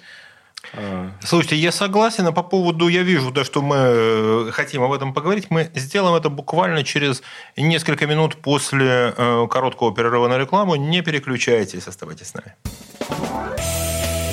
А. 0.73 1.11
Слушайте, 1.23 1.55
я 1.55 1.71
согласен, 1.71 2.27
а 2.27 2.33
по 2.33 2.43
поводу, 2.43 2.89
я 2.89 3.03
вижу, 3.03 3.31
да, 3.31 3.45
что 3.45 3.61
мы 3.61 3.75
э, 3.77 4.51
хотим 4.51 4.83
об 4.83 4.91
этом 4.91 5.13
поговорить, 5.13 5.49
мы 5.49 5.71
сделаем 5.73 6.13
это 6.13 6.27
буквально 6.27 6.83
через 6.83 7.21
несколько 7.55 8.05
минут 8.05 8.35
после 8.35 9.13
э, 9.15 9.47
короткого 9.49 9.95
перерыва 9.95 10.27
на 10.27 10.37
рекламу. 10.37 10.75
Не 10.75 11.01
переключайтесь, 11.01 11.87
оставайтесь 11.87 12.27
с 12.27 12.33
нами. 12.33 12.53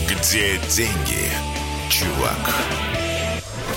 Где 0.08 0.58
деньги, 0.68 1.30
чувак? 1.88 2.95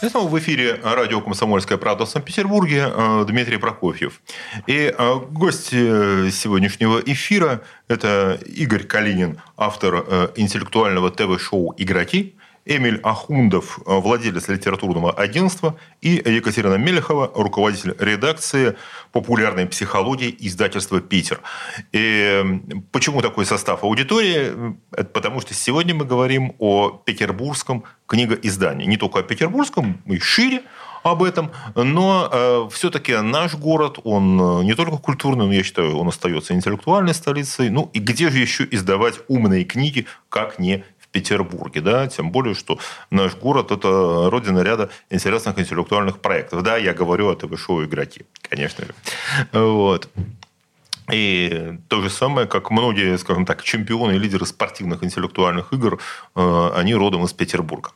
Снова 0.00 0.28
в 0.28 0.38
эфире 0.38 0.78
радио 0.84 1.20
«Комсомольская 1.20 1.76
правда» 1.76 2.06
в 2.06 2.08
Санкт-Петербурге 2.08 2.88
э, 2.88 3.24
Дмитрий 3.26 3.56
Прокофьев. 3.56 4.20
И 4.68 4.94
э, 4.96 5.14
гость 5.30 5.70
э, 5.72 6.30
сегодняшнего 6.32 7.00
эфира– 7.00 7.62
это 7.88 8.38
Игорь 8.46 8.84
Калинин, 8.84 9.40
автор 9.56 10.30
интеллектуального 10.36 11.10
ТВ-шоу 11.10 11.74
«Игроки», 11.76 12.36
Эмиль 12.68 13.00
Ахундов, 13.02 13.78
э, 13.78 13.98
владелец 13.98 14.48
литературного 14.48 15.10
агентства, 15.12 15.76
и 16.02 16.22
Екатерина 16.24 16.74
Мелехова, 16.74 17.32
руководитель 17.34 17.96
редакции 17.98 18.76
популярной 19.10 19.66
психологии 19.66 20.34
издательства 20.38 21.00
«Питер». 21.00 21.40
И 21.92 22.60
почему 22.92 23.22
такой 23.22 23.46
состав 23.46 23.84
аудитории? 23.84 24.76
Это 24.92 25.06
потому 25.06 25.40
что 25.40 25.54
сегодня 25.54 25.94
мы 25.94 26.04
говорим 26.04 26.54
о 26.58 26.90
петербургском 26.90 27.84
книгоиздании. 28.06 28.86
Не 28.86 28.98
только 28.98 29.20
о 29.20 29.22
петербургском, 29.22 30.02
и 30.06 30.18
шире 30.18 30.62
об 31.02 31.22
этом, 31.22 31.50
но 31.74 32.28
э, 32.30 32.68
все-таки 32.72 33.16
наш 33.16 33.54
город, 33.54 33.98
он 34.04 34.40
э, 34.40 34.64
не 34.64 34.74
только 34.74 34.98
культурный, 34.98 35.46
но 35.46 35.52
я 35.52 35.62
считаю, 35.62 35.96
он 35.96 36.08
остается 36.08 36.54
интеллектуальной 36.54 37.14
столицей. 37.14 37.70
Ну 37.70 37.90
и 37.92 37.98
где 37.98 38.30
же 38.30 38.38
еще 38.38 38.66
издавать 38.70 39.20
умные 39.28 39.64
книги, 39.64 40.06
как 40.28 40.58
не 40.58 40.84
Петербурге, 41.12 41.80
да, 41.80 42.06
тем 42.06 42.30
более, 42.30 42.54
что 42.54 42.78
наш 43.10 43.34
город– 43.36 43.70
это 43.72 44.28
родина 44.30 44.60
ряда 44.60 44.90
интересных 45.10 45.58
интеллектуальных 45.58 46.20
проектов. 46.20 46.62
Да, 46.62 46.76
я 46.76 46.94
говорю 46.94 47.30
о 47.30 47.34
ТВ-шоу 47.34 47.84
«Игроки», 47.84 48.26
конечно 48.42 48.84
же. 48.84 48.94
Вот. 49.52 50.08
И 51.10 51.78
то 51.88 52.02
же 52.02 52.10
самое, 52.10 52.46
как 52.46 52.70
многие, 52.70 53.16
скажем 53.16 53.46
так, 53.46 53.62
чемпионы 53.62 54.12
и 54.12 54.18
лидеры 54.18 54.44
спортивных 54.44 55.02
интеллектуальных 55.02 55.72
игр, 55.72 55.98
э, 56.36 56.70
они 56.74 56.94
родом 56.94 57.24
из 57.24 57.32
Петербурга. 57.32 57.92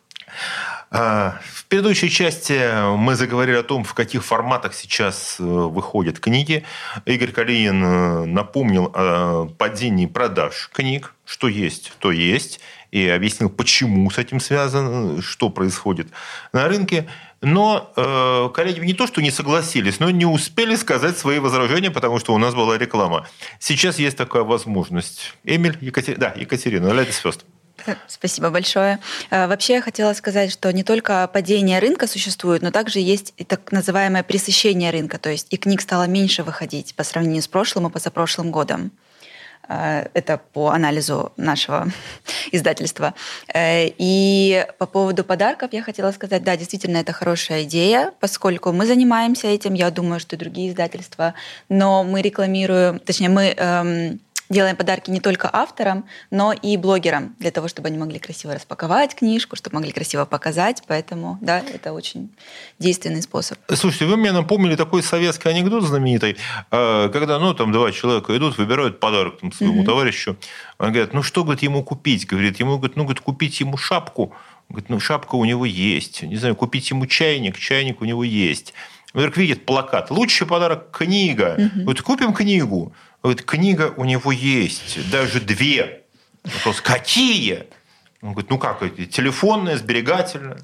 А, 0.91 1.41
в 1.45 1.65
предыдущей 1.67 2.11
части 2.11 2.95
мы 2.97 3.15
заговорили 3.15 3.57
о 3.57 3.63
том, 3.63 3.83
в 3.83 3.95
каких 3.95 4.25
форматах 4.25 4.75
сейчас 4.75 5.37
э, 5.39 5.43
выходят 5.43 6.21
книги. 6.21 6.65
Игорь 7.07 7.33
Калинин 7.33 7.85
э, 7.85 8.25
напомнил 8.27 8.93
о 8.95 9.47
падении 9.59 10.07
продаж 10.07 10.71
книг. 10.73 11.15
Что 11.25 11.49
есть, 11.49 11.93
то 11.99 12.13
есть 12.13 12.61
и 12.93 13.09
объяснил, 13.09 13.49
почему 13.49 14.09
с 14.11 14.19
этим 14.19 14.39
связано, 14.39 15.21
что 15.23 15.49
происходит 15.49 16.09
на 16.53 16.69
рынке. 16.69 17.09
Но 17.41 17.91
э, 17.97 18.51
коллеги 18.55 18.81
не 18.81 18.93
то, 18.93 19.09
что 19.09 19.21
не 19.21 19.33
согласились, 19.33 19.99
но 19.99 20.11
не 20.11 20.27
успели 20.27 20.77
сказать 20.77 21.19
свои 21.19 21.41
возражения, 21.41 21.91
потому 21.91 22.21
что 22.21 22.35
у 22.35 22.39
нас 22.39 22.55
была 22.55 22.79
реклама. 22.79 23.27
Сейчас 23.59 23.99
есть 23.99 24.17
такая 24.17 24.45
возможность. 24.45 25.35
Эмиль, 25.43 25.77
Екатери... 25.81 26.15
да, 26.17 26.33
Екатерина, 26.37 26.93
Леди 26.93 27.11
Звезд. 27.11 27.45
Спасибо 28.07 28.51
большое. 28.51 28.99
Э, 29.31 29.47
вообще 29.47 29.75
я 29.75 29.83
хотела 29.83 30.13
сказать, 30.13 30.53
что 30.53 30.71
не 30.71 30.85
только 30.85 31.27
падение 31.33 31.79
рынка 31.79 32.07
существует, 32.07 32.63
но 32.63 32.71
также 32.71 33.01
есть 33.01 33.33
и 33.39 33.45
так 33.45 33.73
называемое 33.73 34.23
пресыщение 34.23 34.91
рынка, 34.91 35.19
то 35.19 35.31
есть 35.31 35.49
и 35.51 35.57
книг 35.57 35.81
стало 35.81 36.07
меньше 36.07 36.43
выходить 36.43 36.95
по 36.95 37.05
сравнению 37.05 37.43
с 37.43 37.49
прошлым 37.49 37.89
и 37.89 37.91
позапрошлым 37.91 38.51
годом. 38.51 38.93
Э, 39.69 40.07
это 40.15 40.39
по 40.53 40.71
анализу 40.71 41.33
нашего 41.37 41.89
издательства. 42.53 43.15
Э, 43.53 43.87
и 43.99 44.67
по 44.79 44.87
поводу 44.87 45.25
подарков 45.25 45.73
я 45.73 45.83
хотела 45.83 46.13
сказать, 46.13 46.43
да, 46.43 46.57
действительно, 46.57 46.99
это 46.99 47.13
хорошая 47.13 47.63
идея, 47.63 48.13
поскольку 48.21 48.73
мы 48.73 48.87
занимаемся 48.87 49.47
этим, 49.49 49.75
я 49.75 49.91
думаю, 49.91 50.21
что 50.21 50.37
и 50.37 50.39
другие 50.39 50.71
издательства, 50.71 51.35
но 51.69 52.03
мы 52.05 52.23
рекламируем, 52.23 52.99
точнее, 52.99 53.29
мы 53.29 53.55
эм, 53.57 54.21
делаем 54.53 54.77
подарки 54.77 55.11
не 55.11 55.21
только 55.21 55.51
авторам, 55.53 56.05
но 56.31 56.53
и 56.53 56.77
блогерам, 56.77 57.35
для 57.41 57.51
того, 57.51 57.69
чтобы 57.69 57.89
они 57.89 57.99
могли 57.99 58.19
красиво 58.19 58.55
распаковать 58.55 59.15
книжку, 59.15 59.57
чтобы 59.57 59.77
могли 59.77 59.91
красиво 59.91 60.25
показать. 60.25 60.83
Поэтому, 60.87 61.39
да, 61.41 61.59
это 61.61 61.93
очень 61.93 62.31
действенный 62.79 63.23
способ. 63.23 63.59
Слушайте, 63.75 64.07
вы 64.07 64.17
мне 64.17 64.33
напомнили 64.33 64.77
такой 64.77 65.03
советский 65.03 65.49
анекдот 65.49 65.85
знаменитый, 65.85 66.37
э, 66.71 67.09
когда, 67.13 67.39
ну, 67.39 67.55
там 67.55 67.73
два 67.73 67.91
человека 67.91 68.37
идут, 68.37 68.59
выбирают 68.59 69.01
подарок 69.01 69.41
там, 69.41 69.53
своему 69.53 69.83
mm-hmm. 69.83 69.87
товарищу. 69.87 70.37
Он 70.79 70.93
говорит, 70.93 71.15
ну, 71.15 71.23
что, 71.23 71.43
говорит, 71.43 71.63
ему 71.63 71.83
купить? 71.83 72.27
Говорит, 72.27 72.61
ему, 72.61 72.77
говорит, 72.79 72.97
ну, 72.97 73.05
говорит, 73.05 73.21
купить 73.21 73.61
ему 73.61 73.77
шапку. 73.77 74.35
Говорит, 74.69 74.89
ну, 74.89 75.01
шапка 75.01 75.35
у 75.35 75.45
него 75.45 75.65
есть. 75.65 76.23
Не 76.23 76.37
знаю, 76.37 76.55
купить 76.55 76.91
ему 76.91 77.07
чайник, 77.07 77.59
чайник 77.59 78.01
у 78.01 78.05
него 78.05 78.25
есть. 78.25 78.75
Вдруг 79.15 79.37
видит 79.37 79.67
плакат. 79.67 80.11
Лучший 80.11 80.47
подарок– 80.47 80.91
книга. 80.93 81.57
Угу. 81.59 81.83
Говорит, 81.83 82.03
купим 82.03 82.33
книгу. 82.33 82.93
Говорит, 83.23 83.45
книга 83.45 83.95
у 83.97 84.05
него 84.05 84.33
есть, 84.33 85.11
даже 85.11 85.41
две. 85.41 86.03
Вопрос, 86.45 86.81
какие? 86.81 87.65
Он 88.21 88.33
говорит, 88.33 88.51
ну 88.51 88.59
как, 88.59 88.81
телефонная, 89.11 89.77
сберегательная. 89.77 90.59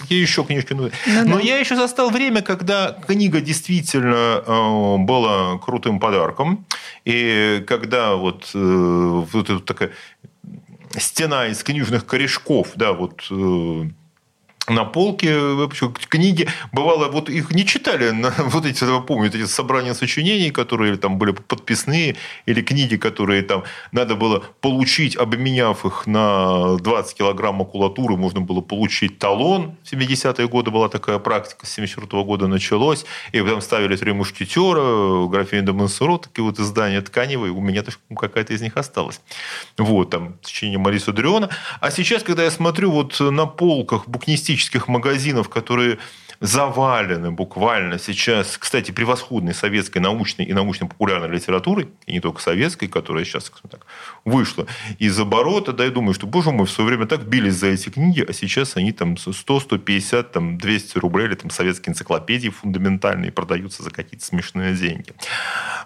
Какие 0.00 0.20
еще 0.20 0.44
книжки 0.44 0.72
нужны? 0.72 0.92
Ну, 1.06 1.24
Но 1.24 1.36
да. 1.36 1.42
я 1.42 1.58
еще 1.58 1.76
застал 1.76 2.10
время, 2.10 2.42
когда 2.42 2.98
книга 3.06 3.40
действительно 3.40 4.42
э, 4.44 4.96
была 4.98 5.58
крутым 5.58 6.00
подарком. 6.00 6.66
И 7.04 7.64
когда 7.66 8.16
вот, 8.16 8.50
э, 8.54 8.58
вот 8.58 9.50
эта 9.50 9.60
такая 9.60 9.92
стена 10.96 11.46
из 11.46 11.62
книжных 11.62 12.06
корешков, 12.06 12.72
да, 12.74 12.92
вот 12.92 13.26
э, 13.30 13.84
на 14.70 14.84
полке 14.84 15.68
книги. 16.08 16.48
Бывало, 16.72 17.08
вот 17.08 17.28
их 17.28 17.50
не 17.52 17.64
читали, 17.64 18.14
вот 18.38 18.66
эти, 18.66 18.84
я 18.84 19.00
помню, 19.00 19.28
эти 19.28 19.46
собрания 19.46 19.94
сочинений, 19.94 20.50
которые 20.50 20.96
там 20.96 21.18
были 21.18 21.32
подписные, 21.32 22.16
или 22.46 22.62
книги, 22.62 22.96
которые 22.96 23.42
там 23.42 23.64
надо 23.92 24.14
было 24.14 24.42
получить, 24.60 25.16
обменяв 25.16 25.84
их 25.84 26.06
на 26.06 26.76
20 26.76 27.16
килограмм 27.16 27.56
макулатуры, 27.56 28.16
можно 28.16 28.40
было 28.40 28.60
получить 28.60 29.18
талон. 29.18 29.76
В 29.84 29.92
70-е 29.92 30.48
годы 30.48 30.70
была 30.70 30.88
такая 30.88 31.18
практика, 31.18 31.66
с 31.66 31.70
74 31.70 32.22
-го 32.22 32.24
года 32.24 32.46
началось. 32.46 33.04
И 33.32 33.40
потом 33.40 33.60
ставили 33.60 33.96
«Три 33.96 34.12
мушкетера», 34.12 35.26
«Графиня 35.28 35.62
де 35.62 35.72
Монсоро», 35.72 36.18
такие 36.18 36.44
вот 36.44 36.58
издания 36.58 37.00
тканевые. 37.00 37.52
У 37.52 37.60
меня 37.60 37.82
тоже 37.82 37.98
какая-то 38.16 38.52
из 38.52 38.60
них 38.60 38.76
осталась. 38.76 39.20
Вот, 39.76 40.10
там, 40.10 40.34
сочинение 40.42 40.78
Мариса 40.78 41.12
Дриона. 41.12 41.48
А 41.80 41.90
сейчас, 41.90 42.22
когда 42.22 42.44
я 42.44 42.50
смотрю 42.50 42.90
вот 42.90 43.20
на 43.20 43.46
полках 43.46 44.08
букнистических 44.08 44.57
туристических 44.58 44.88
магазинов, 44.88 45.48
которые 45.48 45.98
завалены 46.40 47.32
буквально 47.32 47.98
сейчас, 47.98 48.58
кстати, 48.58 48.92
превосходной 48.92 49.54
советской 49.54 49.98
научной 49.98 50.44
и 50.44 50.52
научно-популярной 50.52 51.28
литературой, 51.28 51.88
и 52.06 52.12
не 52.12 52.20
только 52.20 52.40
советской, 52.40 52.86
которая 52.86 53.24
сейчас 53.24 53.50
так, 53.70 53.86
вышла 54.24 54.66
из 55.00 55.18
оборота, 55.18 55.72
да, 55.72 55.84
я 55.84 55.90
думаю, 55.90 56.14
что, 56.14 56.26
боже 56.26 56.50
мой, 56.50 56.66
в 56.66 56.70
свое 56.70 56.90
время 56.90 57.06
так 57.06 57.24
бились 57.24 57.54
за 57.54 57.68
эти 57.68 57.88
книги, 57.88 58.24
а 58.28 58.32
сейчас 58.32 58.76
они 58.76 58.92
там 58.92 59.16
100, 59.16 59.60
150, 59.60 60.32
там 60.32 60.58
200 60.58 60.98
рублей, 60.98 61.26
или 61.26 61.34
там 61.34 61.50
советские 61.50 61.92
энциклопедии 61.92 62.50
фундаментальные 62.50 63.32
продаются 63.32 63.82
за 63.82 63.90
какие-то 63.90 64.24
смешные 64.24 64.74
деньги. 64.74 65.12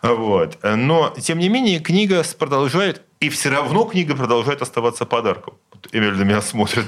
Вот. 0.02 0.58
Но, 0.62 1.14
тем 1.18 1.38
не 1.38 1.48
менее, 1.48 1.80
книга 1.80 2.22
продолжает, 2.38 3.02
и 3.20 3.30
все 3.30 3.48
равно 3.48 3.84
книга 3.84 4.14
продолжает 4.14 4.60
оставаться 4.60 5.06
подарком. 5.06 5.54
Вот 5.72 5.88
Эмиль 5.92 6.14
на 6.14 6.24
меня 6.24 6.42
смотрит. 6.42 6.84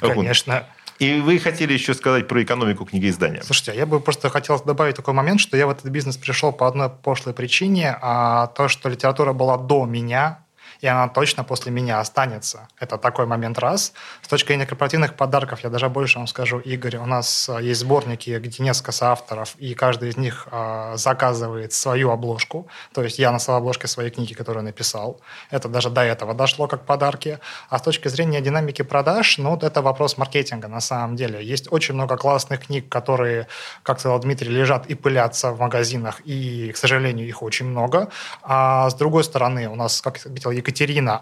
Конечно. 0.00 0.66
И 0.98 1.20
вы 1.20 1.38
хотели 1.38 1.72
еще 1.72 1.94
сказать 1.94 2.26
про 2.26 2.42
экономику 2.42 2.84
книгоиздания. 2.84 3.42
Слушайте, 3.42 3.76
я 3.76 3.86
бы 3.86 4.00
просто 4.00 4.30
хотел 4.30 4.60
добавить 4.64 4.96
такой 4.96 5.14
момент, 5.14 5.40
что 5.40 5.56
я 5.56 5.66
в 5.66 5.70
этот 5.70 5.86
бизнес 5.86 6.16
пришел 6.16 6.52
по 6.52 6.66
одной 6.66 6.88
пошлой 6.88 7.34
причине, 7.34 7.96
а 8.00 8.48
то, 8.48 8.68
что 8.68 8.88
литература 8.88 9.32
была 9.32 9.56
до 9.56 9.86
меня, 9.86 10.40
и 10.80 10.86
она 10.86 11.08
точно 11.08 11.44
после 11.44 11.72
меня 11.72 12.00
останется. 12.00 12.68
Это 12.78 12.98
такой 12.98 13.26
момент 13.26 13.58
раз. 13.58 13.92
С 14.22 14.28
точки 14.28 14.48
зрения 14.48 14.66
корпоративных 14.66 15.14
подарков, 15.14 15.60
я 15.64 15.70
даже 15.70 15.88
больше 15.88 16.18
вам 16.18 16.26
скажу, 16.26 16.58
Игорь, 16.58 16.96
у 16.96 17.06
нас 17.06 17.48
э, 17.48 17.62
есть 17.62 17.80
сборники, 17.80 18.38
где 18.38 18.62
несколько 18.62 18.92
соавторов, 18.92 19.54
и 19.58 19.74
каждый 19.74 20.10
из 20.10 20.16
них 20.16 20.48
э, 20.50 20.92
заказывает 20.96 21.72
свою 21.72 22.10
обложку. 22.10 22.68
То 22.92 23.02
есть 23.02 23.18
я 23.18 23.32
на 23.32 23.38
обложке 23.56 23.86
своей 23.86 24.10
книги, 24.10 24.34
которую 24.34 24.64
написал. 24.64 25.20
Это 25.50 25.68
даже 25.68 25.90
до 25.90 26.02
этого 26.02 26.34
дошло 26.34 26.68
как 26.68 26.84
подарки. 26.84 27.38
А 27.68 27.78
с 27.78 27.82
точки 27.82 28.08
зрения 28.08 28.40
динамики 28.40 28.82
продаж, 28.82 29.38
ну, 29.38 29.56
это 29.56 29.82
вопрос 29.82 30.18
маркетинга 30.18 30.68
на 30.68 30.80
самом 30.80 31.16
деле. 31.16 31.44
Есть 31.44 31.72
очень 31.72 31.94
много 31.94 32.16
классных 32.16 32.66
книг, 32.66 32.88
которые, 32.88 33.46
как 33.82 34.00
сказал 34.00 34.18
Дмитрий, 34.20 34.50
лежат 34.50 34.86
и 34.86 34.94
пылятся 34.94 35.52
в 35.52 35.60
магазинах, 35.60 36.20
и, 36.24 36.72
к 36.72 36.76
сожалению, 36.76 37.26
их 37.26 37.42
очень 37.42 37.66
много. 37.66 38.08
А 38.42 38.90
с 38.90 38.94
другой 38.94 39.24
стороны, 39.24 39.68
у 39.68 39.74
нас, 39.74 40.00
как 40.00 40.16
отметил 40.16 40.50
Екатерина, 40.50 40.67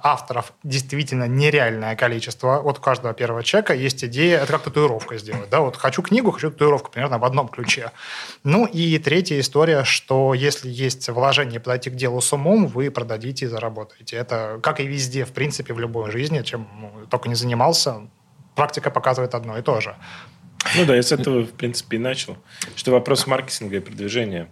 авторов 0.02 0.52
действительно 0.62 1.28
нереальное 1.28 1.96
количество. 1.96 2.60
Вот 2.62 2.78
у 2.78 2.80
каждого 2.80 3.14
первого 3.14 3.42
человека 3.42 3.74
есть 3.74 4.04
идея, 4.04 4.38
это 4.38 4.52
как 4.52 4.62
татуировка 4.62 5.18
сделать. 5.18 5.50
Да? 5.50 5.60
Вот 5.60 5.76
хочу 5.76 6.02
книгу, 6.02 6.30
хочу 6.30 6.50
татуировку, 6.50 6.90
примерно 6.90 7.18
в 7.18 7.24
одном 7.24 7.48
ключе. 7.48 7.92
Ну 8.44 8.66
и 8.66 8.98
третья 8.98 9.38
история, 9.40 9.84
что 9.84 10.34
если 10.34 10.68
есть 10.68 11.08
вложение 11.08 11.60
подойти 11.60 11.90
к 11.90 11.94
делу 11.94 12.20
с 12.20 12.32
умом, 12.32 12.66
вы 12.66 12.90
продадите 12.90 13.46
и 13.46 13.48
заработаете. 13.48 14.16
Это 14.16 14.58
как 14.62 14.80
и 14.80 14.86
везде, 14.86 15.24
в 15.24 15.32
принципе, 15.32 15.74
в 15.74 15.78
любой 15.78 16.10
жизни, 16.10 16.42
чем 16.42 16.68
только 17.10 17.28
не 17.28 17.34
занимался, 17.34 18.08
практика 18.54 18.90
показывает 18.90 19.34
одно 19.34 19.58
и 19.58 19.62
то 19.62 19.80
же. 19.80 19.96
Ну 20.74 20.84
да, 20.84 20.96
я 20.96 21.02
с 21.02 21.12
этого, 21.12 21.44
в 21.44 21.52
принципе, 21.52 21.96
и 21.96 22.00
начал. 22.00 22.36
Что 22.74 22.90
вопрос 22.90 23.26
маркетинга 23.26 23.76
и 23.76 23.80
продвижения. 23.80 24.48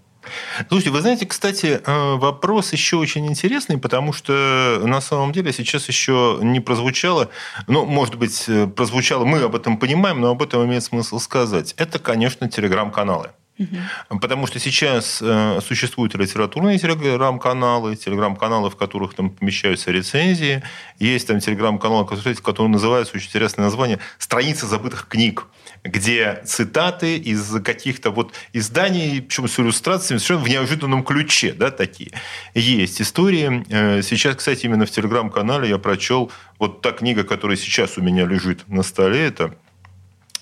Слушайте, 0.69 0.91
вы 0.91 1.01
знаете, 1.01 1.27
кстати, 1.27 1.81
э, 1.85 2.15
вопрос 2.17 2.73
еще 2.73 2.97
очень 2.97 3.27
интересный, 3.27 3.79
потому 3.79 4.13
что 4.13 4.81
на 4.85 5.01
самом 5.01 5.33
деле 5.33 5.53
сейчас 5.53 5.89
еще 5.89 6.39
не 6.43 6.61
прозвучало, 6.61 7.31
ну, 7.67 7.85
может 7.85 8.17
быть, 8.17 8.45
э, 8.49 8.67
прозвучало, 8.67 9.25
мы 9.25 9.41
об 9.43 9.55
этом 9.55 9.77
понимаем, 9.77 10.21
но 10.21 10.31
об 10.31 10.43
этом 10.43 10.65
имеет 10.65 10.85
смысл 10.85 11.19
сказать. 11.19 11.75
Это, 11.77 11.99
конечно, 11.99 12.49
телеграм-каналы. 12.49 13.31
Угу. 13.59 14.19
Потому 14.21 14.47
что 14.49 14.59
сейчас 14.59 15.21
э, 15.23 15.61
существуют 15.65 16.15
литературные 16.17 16.79
телеграм-каналы, 16.79 17.95
телеграм-каналы, 17.95 18.69
в 18.69 18.77
которых 18.77 19.15
там 19.15 19.31
помещаются 19.31 19.93
рецензии. 19.93 20.63
Есть 20.99 21.29
там 21.29 21.39
телеграм-канал, 21.39 22.05
который, 22.05 22.69
называется, 22.69 23.15
очень 23.17 23.29
интересное 23.29 23.65
название, 23.65 24.01
«Страницы 24.19 24.67
забытых 24.67 25.07
книг» 25.09 25.47
где 25.85 26.43
цитаты 26.47 27.19
из 27.19 27.63
каких-то 27.63 28.11
вот 28.11 28.33
изданий, 28.55 29.21
причем 29.21 29.47
с 29.49 29.61
иллюстрациями, 29.61 30.19
совершенно 30.19 30.45
в 30.45 30.49
неожиданном 30.49 31.05
ключе, 31.05 31.53
да, 31.53 31.71
такие. 31.71 32.13
Есть 32.55 33.03
истории. 33.03 33.65
Э, 33.69 34.03
сейчас, 34.03 34.37
кстати, 34.37 34.65
именно 34.65 34.87
в 34.87 34.91
Телеграм-канале 34.91 35.69
я 35.69 35.79
прочел 35.79 36.33
вот 36.59 36.81
та 36.81 36.93
книга, 36.93 37.23
которая 37.23 37.59
сейчас 37.59 37.99
у 37.99 38.03
меня 38.03 38.25
лежит 38.25 38.67
на 38.67 38.83
столе, 38.83 39.27
это 39.27 39.55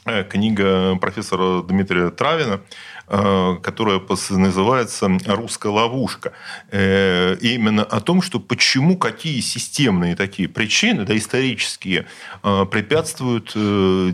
книга 0.05 0.97
профессора 0.97 1.62
Дмитрия 1.62 2.11
Травина 2.11 2.61
Э, 3.15 3.59
которая 3.62 4.01
называется 4.31 5.11
«Русская 5.27 5.71
ловушка». 5.71 6.33
Э, 6.71 7.37
именно 7.43 7.85
о 7.85 8.01
том, 8.01 8.23
что 8.23 8.41
почему, 8.41 8.97
какие 8.97 9.41
системные 9.41 10.17
такие 10.17 10.49
причины, 10.49 11.05
да, 11.05 11.15
исторические, 11.15 12.07
э, 12.43 12.65
препятствуют 12.71 13.53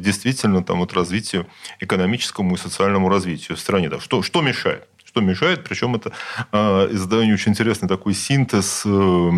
действительно 0.03 0.65
там, 0.65 0.81
вот, 0.81 0.95
развитию, 0.95 1.47
экономическому 1.79 2.57
и 2.57 2.59
социальному 2.59 3.09
развитию 3.09 3.57
в 3.57 3.61
стране. 3.61 3.89
Да, 3.89 4.01
что, 4.01 4.23
что 4.23 4.41
мешает? 4.41 4.89
Что 5.05 5.21
мешает? 5.21 5.63
Причем 5.63 5.95
это 5.95 6.13
издание 6.93 7.35
очень 7.35 7.53
интересный 7.53 7.89
такой 7.89 8.15
синтез 8.15 8.85
Э, 8.85 9.31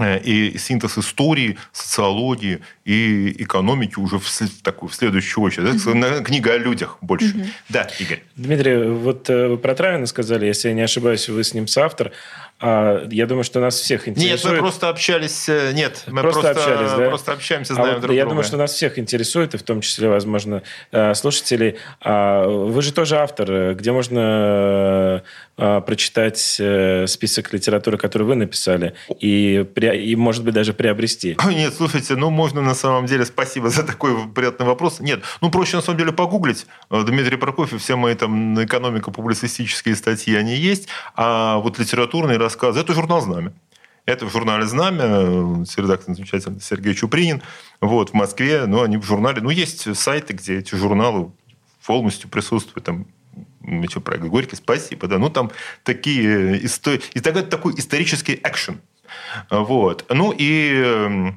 и 0.00 0.56
синтез 0.58 0.98
истории, 0.98 1.58
социологии 1.72 2.60
и 2.84 3.42
экономики 3.42 3.98
уже 3.98 4.18
в, 4.18 4.28
такую, 4.62 4.90
в 4.90 4.94
следующую 4.94 5.44
очередь. 5.44 5.84
Mm-hmm. 5.84 6.22
Книга 6.22 6.52
о 6.52 6.58
людях 6.58 6.98
больше. 7.00 7.26
Mm-hmm. 7.26 7.48
Да, 7.68 7.88
Игорь. 7.98 8.22
Дмитрий, 8.36 8.88
вот 8.88 9.28
э, 9.30 9.48
вы 9.48 9.58
про 9.58 9.74
Травина 9.74 10.06
сказали, 10.06 10.46
если 10.46 10.68
я 10.68 10.74
не 10.74 10.82
ошибаюсь, 10.82 11.28
вы 11.28 11.44
с 11.44 11.54
ним 11.54 11.66
соавтор. 11.66 12.12
А, 12.60 13.06
я 13.10 13.26
думаю, 13.26 13.44
что 13.44 13.60
нас 13.60 13.76
всех 13.76 14.08
интересует... 14.08 14.42
Нет, 14.44 14.52
мы 14.52 14.58
просто 14.58 14.88
общались... 14.88 15.48
Э, 15.48 15.72
нет, 15.72 16.04
мы 16.08 16.22
просто, 16.22 16.40
просто 16.40 16.60
общались, 16.60 16.90
да? 16.92 17.08
Просто 17.08 17.32
общаемся, 17.32 17.74
знаем 17.74 17.90
а 17.90 17.92
вот 17.94 18.02
друг 18.02 18.14
я 18.16 18.22
друга. 18.22 18.30
думаю, 18.30 18.44
что 18.44 18.56
нас 18.56 18.72
всех 18.72 18.98
интересует, 18.98 19.54
и 19.54 19.58
в 19.58 19.62
том 19.62 19.80
числе, 19.80 20.08
возможно, 20.08 20.62
слушателей. 21.14 21.76
А, 22.00 22.46
вы 22.46 22.82
же 22.82 22.92
тоже 22.92 23.18
автор. 23.18 23.74
Где 23.74 23.92
можно 23.92 25.22
прочитать 25.56 26.38
список 26.38 27.52
литературы, 27.52 27.98
которую 27.98 28.28
вы 28.28 28.34
написали, 28.36 28.94
и, 29.18 29.66
и 29.76 30.16
может 30.16 30.44
быть, 30.44 30.54
даже 30.54 30.72
приобрести? 30.72 31.36
Нет, 31.48 31.74
слушайте, 31.74 32.16
ну, 32.16 32.30
можно 32.30 32.60
на 32.62 32.74
самом 32.74 33.06
деле... 33.06 33.24
Спасибо 33.24 33.68
за 33.70 33.84
такой 33.84 34.28
приятный 34.28 34.66
вопрос. 34.66 35.00
Нет, 35.00 35.20
ну, 35.40 35.50
проще 35.50 35.76
на 35.76 35.82
самом 35.82 35.98
деле 35.98 36.12
погуглить. 36.12 36.66
Дмитрий 36.90 37.36
Прокофьев, 37.36 37.82
все 37.82 37.96
мои 37.96 38.14
там 38.14 38.62
экономико-публицистические 38.62 39.96
статьи, 39.96 40.34
они 40.34 40.54
есть. 40.54 40.88
А 41.14 41.58
вот 41.58 41.78
литературные 41.78 42.38
рассказы. 42.48 42.80
Это 42.80 42.94
журнал 42.94 43.20
«Знамя». 43.20 43.52
Это 44.06 44.24
в 44.24 44.32
журнале 44.32 44.66
«Знамя», 44.66 45.66
с 45.66 45.76
редактором 45.76 46.16
замечательный 46.16 46.60
Сергей 46.60 46.94
Чупринин. 46.94 47.42
Вот, 47.82 48.10
в 48.10 48.14
Москве, 48.14 48.64
ну, 48.66 48.82
они 48.82 48.96
в 48.96 49.02
журнале. 49.02 49.42
Ну, 49.42 49.50
есть 49.50 49.94
сайты, 49.96 50.32
где 50.32 50.58
эти 50.58 50.74
журналы 50.74 51.30
полностью 51.84 52.30
присутствуют. 52.30 52.84
Там 52.84 53.06
что 53.90 54.00
про 54.00 54.16
Горький, 54.16 54.56
спасибо, 54.56 55.08
да. 55.08 55.18
Ну, 55.18 55.28
там 55.28 55.50
такие 55.82 56.64
истории. 56.64 57.02
И 57.12 57.20
такой, 57.20 57.42
такой 57.42 57.74
исторический 57.76 58.40
экшен. 58.42 58.80
Вот. 59.50 60.06
Ну, 60.08 60.34
и 60.36 61.34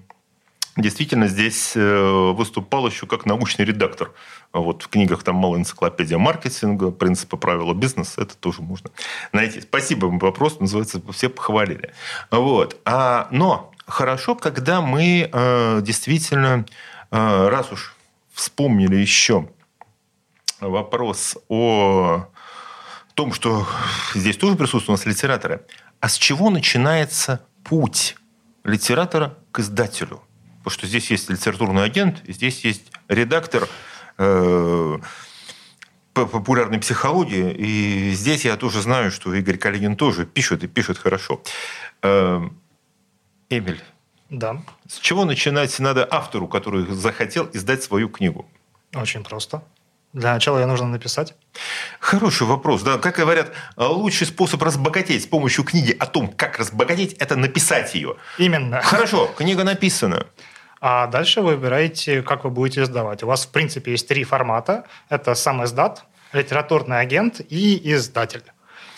действительно 0.78 1.28
здесь 1.28 1.74
э, 1.76 2.32
выступал 2.34 2.88
еще 2.88 3.06
как 3.08 3.26
научный 3.26 3.66
редактор. 3.66 4.14
Вот 4.54 4.84
в 4.84 4.88
книгах 4.88 5.24
там 5.24 5.36
мало 5.36 5.58
энциклопедия 5.58 6.18
маркетинга, 6.18 6.92
принципы 6.92 7.38
правила 7.38 7.74
бизнеса, 7.74 8.22
это 8.22 8.36
тоже 8.38 8.62
можно 8.62 8.90
найти. 9.32 9.62
Спасибо, 9.62 10.06
вопрос 10.06 10.60
называется 10.60 11.02
«Все 11.12 11.30
похвалили». 11.30 11.94
Вот. 12.32 12.80
А, 12.86 13.28
но 13.32 13.72
хорошо, 13.86 14.36
когда 14.36 14.82
мы 14.82 15.30
э, 15.32 15.82
действительно, 15.82 16.66
э, 17.12 17.48
раз 17.50 17.72
уж 17.72 17.96
вспомнили 18.34 18.96
еще 18.96 19.50
вопрос 20.60 21.38
о 21.50 22.28
том, 23.14 23.34
что 23.34 23.68
здесь 24.16 24.38
тоже 24.38 24.56
присутствуют 24.56 24.90
у 24.90 24.92
нас 24.94 25.06
литераторы, 25.06 25.66
а 26.00 26.08
с 26.08 26.16
чего 26.16 26.50
начинается 26.50 27.46
путь 27.64 28.16
литератора 28.64 29.38
к 29.52 29.60
издателю? 29.60 30.22
Потому 30.64 30.78
что 30.78 30.88
здесь 30.88 31.10
есть 31.10 31.30
литературный 31.30 31.84
агент, 31.84 32.22
здесь 32.28 32.64
есть 32.64 32.92
редактор 33.08 33.68
э, 34.18 34.98
по 36.14 36.26
популярной 36.26 36.80
психологии. 36.80 37.52
И 37.52 38.12
здесь 38.12 38.46
я 38.46 38.58
тоже 38.58 38.82
знаю, 38.82 39.12
что 39.12 39.34
Игорь 39.34 39.58
Калинин 39.58 39.96
тоже 39.96 40.26
пишет 40.26 40.64
и 40.64 40.68
пишет 40.68 41.00
хорошо. 41.00 41.42
Э, 42.04 42.42
Эмиль. 43.50 43.82
Да. 44.30 44.62
С 44.88 45.00
чего 45.00 45.26
начинать 45.26 45.78
надо 45.80 46.08
автору, 46.10 46.48
который 46.48 46.86
захотел 46.94 47.50
издать 47.54 47.84
свою 47.84 48.08
книгу? 48.08 48.48
Очень 48.94 49.24
просто. 49.24 49.64
Для 50.14 50.34
начала 50.34 50.60
ее 50.60 50.66
нужно 50.66 50.88
написать. 50.88 51.36
Хороший 52.00 52.46
вопрос. 52.46 52.82
Да, 52.82 52.98
как 52.98 53.16
говорят, 53.16 53.52
лучший 53.78 54.28
способ 54.28 54.62
разбогатеть 54.62 55.24
с 55.24 55.26
помощью 55.26 55.64
книги 55.64 55.96
о 55.98 56.06
том, 56.06 56.28
как 56.28 56.60
разбогатеть, 56.60 57.14
это 57.14 57.38
написать 57.38 57.96
ее. 57.96 58.18
Именно. 58.38 58.82
Хорошо, 58.82 59.28
книга 59.38 59.64
написана. 59.64 60.28
А 60.82 61.06
дальше 61.06 61.42
вы 61.42 61.56
выбираете, 61.56 62.24
как 62.24 62.44
вы 62.44 62.50
будете 62.50 62.82
издавать. 62.82 63.22
У 63.22 63.28
вас, 63.28 63.46
в 63.46 63.52
принципе, 63.52 63.92
есть 63.92 64.08
три 64.08 64.24
формата. 64.24 64.86
Это 65.10 65.36
сам 65.36 65.64
издат, 65.64 66.06
литературный 66.34 67.00
агент 67.00 67.40
и 67.40 67.94
издатель. 67.94 68.44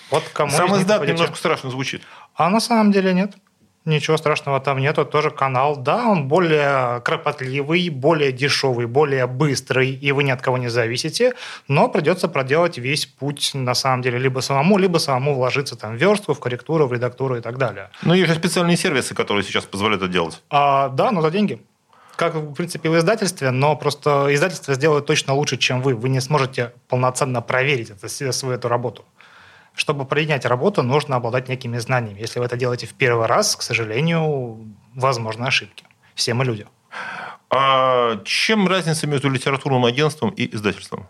Вот 0.09 0.23
кому 0.31 0.51
сам 0.51 0.73
издат 0.77 1.05
немножко 1.05 1.35
страшно 1.35 1.69
звучит. 1.69 2.01
А 2.35 2.49
на 2.49 2.61
самом 2.61 2.93
деле 2.93 3.13
нет. 3.13 3.33
Ничего 3.85 4.15
страшного 4.15 4.61
там 4.61 4.79
нету, 4.79 5.03
тоже 5.03 5.29
канал. 5.29 5.75
Да, 5.75 6.07
он 6.07 6.29
более 6.29 7.01
кропотливый, 7.01 7.89
более 7.89 8.31
дешевый, 8.31 8.85
более 8.85 9.27
быстрый, 9.27 9.89
и 9.89 10.13
вы 10.13 10.23
ни 10.23 10.31
от 10.31 10.41
кого 10.41 10.57
не 10.57 10.69
зависите, 10.69 11.33
но 11.67 11.89
придется 11.89 12.29
проделать 12.29 12.77
весь 12.77 13.05
путь, 13.05 13.51
на 13.53 13.73
самом 13.73 14.01
деле, 14.01 14.19
либо 14.19 14.39
самому, 14.39 14.77
либо 14.77 14.99
самому 14.99 15.35
вложиться 15.35 15.75
там 15.75 15.97
в 15.97 15.99
верстку, 15.99 16.33
в 16.33 16.39
корректуру, 16.39 16.87
в 16.87 16.93
редактуру 16.93 17.35
и 17.35 17.41
так 17.41 17.57
далее. 17.57 17.89
Но 18.03 18.15
есть 18.15 18.29
же 18.29 18.35
специальные 18.35 18.77
сервисы, 18.77 19.13
которые 19.13 19.43
сейчас 19.43 19.65
позволяют 19.65 20.01
это 20.01 20.13
делать. 20.13 20.41
А, 20.49 20.87
да, 20.87 21.11
но 21.11 21.21
за 21.21 21.29
деньги 21.29 21.59
как, 22.15 22.35
в 22.35 22.53
принципе, 22.53 22.89
в 22.89 22.97
издательстве, 22.97 23.51
но 23.51 23.75
просто 23.75 24.27
издательство 24.33 24.73
сделает 24.73 25.05
точно 25.05 25.33
лучше, 25.33 25.57
чем 25.57 25.81
вы. 25.81 25.95
Вы 25.95 26.09
не 26.09 26.21
сможете 26.21 26.73
полноценно 26.87 27.41
проверить 27.41 27.89
это, 27.89 28.07
свою 28.07 28.55
эту 28.55 28.67
работу. 28.67 29.05
Чтобы 29.75 30.05
принять 30.05 30.45
работу, 30.45 30.83
нужно 30.83 31.15
обладать 31.15 31.49
некими 31.49 31.79
знаниями. 31.79 32.19
Если 32.19 32.39
вы 32.39 32.45
это 32.45 32.57
делаете 32.57 32.85
в 32.85 32.93
первый 32.93 33.25
раз, 33.25 33.55
к 33.55 33.61
сожалению, 33.63 34.75
возможны 34.93 35.45
ошибки. 35.45 35.85
Все 36.13 36.33
мы 36.33 36.45
люди. 36.45 36.67
А 37.49 38.21
чем 38.23 38.67
разница 38.67 39.07
между 39.07 39.29
литературным 39.29 39.85
агентством 39.85 40.29
и 40.29 40.55
издательством? 40.55 41.07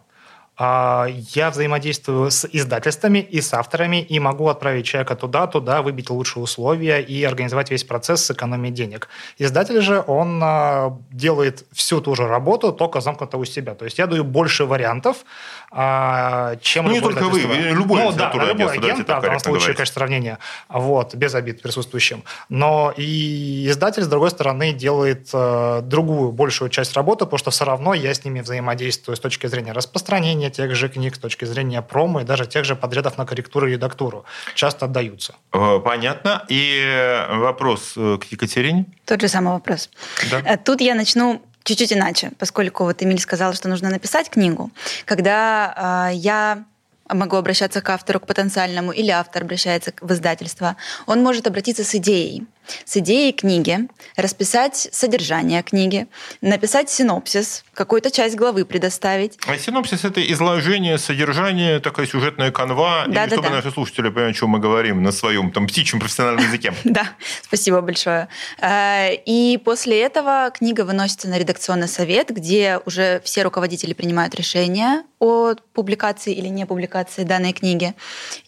А, 0.56 1.08
я 1.10 1.50
взаимодействую 1.50 2.30
с 2.30 2.48
издательствами 2.52 3.18
и 3.18 3.42
с 3.42 3.54
авторами, 3.56 4.02
и 4.02 4.20
могу 4.20 4.50
отправить 4.50 4.86
человека 4.86 5.16
туда, 5.16 5.48
туда, 5.48 5.82
выбить 5.82 6.12
лучшие 6.12 6.44
условия 6.44 7.02
и 7.02 7.24
организовать 7.24 7.72
весь 7.72 7.84
процесс 7.84 8.24
с 8.24 8.32
экономией 8.32 8.72
денег. 8.72 9.10
Издатель 9.40 9.82
же, 9.82 10.04
он 10.06 10.40
а, 10.44 10.96
делает 11.12 11.66
всю 11.72 12.02
ту 12.02 12.14
же 12.14 12.28
работу, 12.28 12.72
только 12.72 13.02
замкнуто 13.02 13.38
у 13.38 13.46
себя. 13.46 13.74
То 13.74 13.86
есть 13.86 13.98
я 13.98 14.06
даю 14.06 14.24
больше 14.24 14.66
вариантов, 14.66 15.26
а, 15.72 16.56
чем 16.62 16.86
ну, 16.86 16.92
не 16.92 17.02
только 17.02 17.24
вы, 17.24 17.40
любой 17.40 18.04
ну, 18.04 18.12
да, 18.12 18.32
любой 18.34 18.78
агент, 18.78 19.08
да, 19.08 19.20
в 19.20 19.24
данном 19.24 19.40
случае, 19.40 19.60
говорить. 19.60 19.78
конечно, 19.78 19.94
сравнение, 19.94 20.38
вот, 20.70 21.16
без 21.16 21.34
обид 21.34 21.64
присутствующим. 21.64 22.24
Но 22.50 22.94
и 22.96 23.66
издатель, 23.70 24.04
с 24.04 24.08
другой 24.08 24.30
стороны, 24.30 24.72
делает 24.72 25.30
э, 25.34 25.82
другую, 25.84 26.32
большую 26.32 26.70
часть 26.70 26.94
работы, 26.96 27.26
потому 27.26 27.40
что 27.40 27.50
все 27.50 27.66
равно 27.66 27.96
я 27.96 28.14
с 28.14 28.24
ними 28.24 28.42
взаимодействую 28.42 29.16
с 29.16 29.20
точки 29.20 29.48
зрения 29.48 29.72
распространения 29.72 30.43
тех 30.50 30.76
же 30.76 30.90
книг, 30.90 31.16
с 31.16 31.20
точки 31.20 31.46
зрения 31.46 31.82
промо 31.82 32.22
и 32.22 32.24
даже 32.24 32.46
тех 32.46 32.66
же 32.66 32.76
подрядов 32.76 33.18
на 33.18 33.26
корректуру 33.26 33.68
и 33.68 33.72
редактуру. 33.72 34.26
Часто 34.56 34.86
отдаются. 34.86 35.36
Э, 35.52 35.80
понятно. 35.84 36.46
И 36.50 37.26
вопрос 37.30 37.94
э, 37.98 38.18
к 38.22 38.26
Екатерине? 38.32 38.86
Тот 39.06 39.22
же 39.22 39.28
самый 39.28 39.54
вопрос. 39.54 39.90
Да. 40.32 40.58
Тут 40.58 40.82
я 40.82 40.96
начну 40.96 41.42
чуть-чуть 41.64 41.94
иначе, 41.94 42.32
поскольку 42.38 42.84
вот 42.84 43.02
Эмиль 43.02 43.20
сказал, 43.20 43.54
что 43.54 43.70
нужно 43.70 43.90
написать 43.90 44.30
книгу. 44.30 44.72
Когда 45.06 46.10
э, 46.12 46.16
я 46.16 46.66
могу 47.10 47.36
обращаться 47.36 47.82
к 47.82 47.90
автору, 47.90 48.20
к 48.20 48.28
потенциальному, 48.28 48.92
или 48.92 49.10
автор 49.10 49.44
обращается 49.44 49.94
в 50.02 50.12
издательство, 50.12 50.76
он 51.06 51.22
может 51.22 51.48
обратиться 51.48 51.84
с 51.84 51.96
идеей 51.96 52.46
с 52.86 52.98
идеей 52.98 53.34
книги, 53.34 53.88
расписать 54.16 54.90
содержание 54.92 55.64
книги, 55.64 56.08
написать 56.42 56.90
синопсис, 56.90 57.64
какую-то 57.74 58.12
часть 58.12 58.36
главы 58.36 58.66
предоставить. 58.66 59.38
А 59.48 59.58
синопсис– 59.58 60.04
это 60.06 60.22
изложение, 60.32 60.98
содержание, 60.98 61.80
такая 61.80 62.06
сюжетная 62.06 62.52
канва, 62.52 63.06
да, 63.08 63.24
или 63.24 63.30
да, 63.30 63.36
чтобы 63.36 63.50
да. 63.50 63.56
наши 63.56 63.72
слушатели 63.72 64.10
поняли, 64.10 64.32
о 64.32 64.34
чем 64.34 64.50
мы 64.50 64.60
говорим 64.60 65.02
на 65.04 65.12
своем 65.12 65.52
там 65.52 65.68
птичьем 65.68 66.00
профессиональном 66.00 66.46
языке. 66.46 66.74
Да, 66.84 67.08
спасибо 67.42 67.82
большое. 67.82 68.28
Э, 68.62 69.16
и 69.26 69.60
после 69.64 70.00
этого 70.02 70.52
книга 70.52 70.86
выносится 70.86 71.28
на 71.28 71.40
редакционный 71.40 71.88
совет, 71.88 72.30
где 72.30 72.80
уже 72.86 73.20
все 73.24 73.42
руководители 73.42 73.94
принимают 73.94 74.36
решение 74.36 75.04
о 75.20 75.56
публикации 75.74 76.34
или 76.34 76.48
не 76.50 76.66
публикации 76.66 77.24
данной 77.24 77.54
книги. 77.54 77.94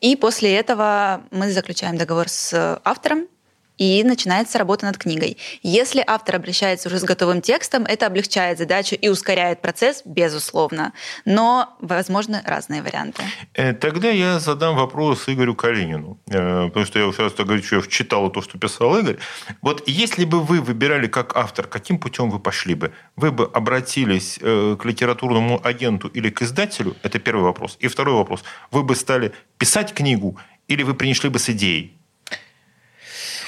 И 0.01 0.15
после 0.15 0.54
этого 0.56 1.23
мы 1.32 1.51
заключаем 1.51 1.97
договор 1.97 2.30
с 2.30 2.80
автором, 2.84 3.28
и 3.77 4.03
начинается 4.03 4.57
работа 4.57 4.85
над 4.85 4.97
книгой. 4.97 5.38
Если 5.63 6.03
автор 6.05 6.35
обращается 6.35 6.89
уже 6.89 6.99
с 6.99 7.03
готовым 7.03 7.41
текстом, 7.41 7.83
это 7.83 8.07
облегчает 8.07 8.57
задачу 8.57 8.95
и 8.95 9.09
ускоряет 9.09 9.61
процесс, 9.61 10.01
безусловно. 10.05 10.93
Но, 11.25 11.75
возможно, 11.79 12.41
разные 12.45 12.81
варианты. 12.81 13.23
Э, 13.53 13.73
тогда 13.73 14.09
я 14.09 14.39
задам 14.39 14.75
вопрос 14.75 15.27
Игорю 15.27 15.55
Калинину, 15.55 16.17
э, 16.27 16.67
потому 16.67 16.85
что 16.85 16.99
я 16.99 17.07
уже 17.07 17.21
раз 17.21 17.33
говорю, 17.33 17.63
что 17.63 17.77
я 17.77 17.81
читал 17.81 18.29
то, 18.29 18.41
что 18.41 18.57
писал 18.57 18.97
Игорь. 18.97 19.17
Вот 19.61 19.83
если 19.88 20.25
бы 20.25 20.41
вы 20.41 20.61
выбирали 20.61 21.07
как 21.07 21.35
автор, 21.35 21.67
каким 21.67 21.97
путем 21.97 22.29
вы 22.29 22.39
пошли 22.39 22.75
бы? 22.75 22.91
Вы 23.15 23.31
бы 23.31 23.49
обратились 23.53 24.39
э, 24.41 24.77
к 24.79 24.85
литературному 24.85 25.59
агенту 25.63 26.07
или 26.07 26.29
к 26.29 26.41
издателю? 26.41 26.95
Это 27.03 27.19
первый 27.19 27.43
вопрос. 27.43 27.77
И 27.79 27.88
второй 27.88 28.15
вопрос. 28.15 28.43
Вы 28.71 28.83
бы 28.83 28.95
стали 28.95 29.31
писать 29.57 29.93
книгу 29.93 30.38
или 30.67 30.83
вы 30.83 30.93
пришли 30.93 31.29
бы 31.29 31.39
с 31.39 31.49
идеей? 31.49 31.95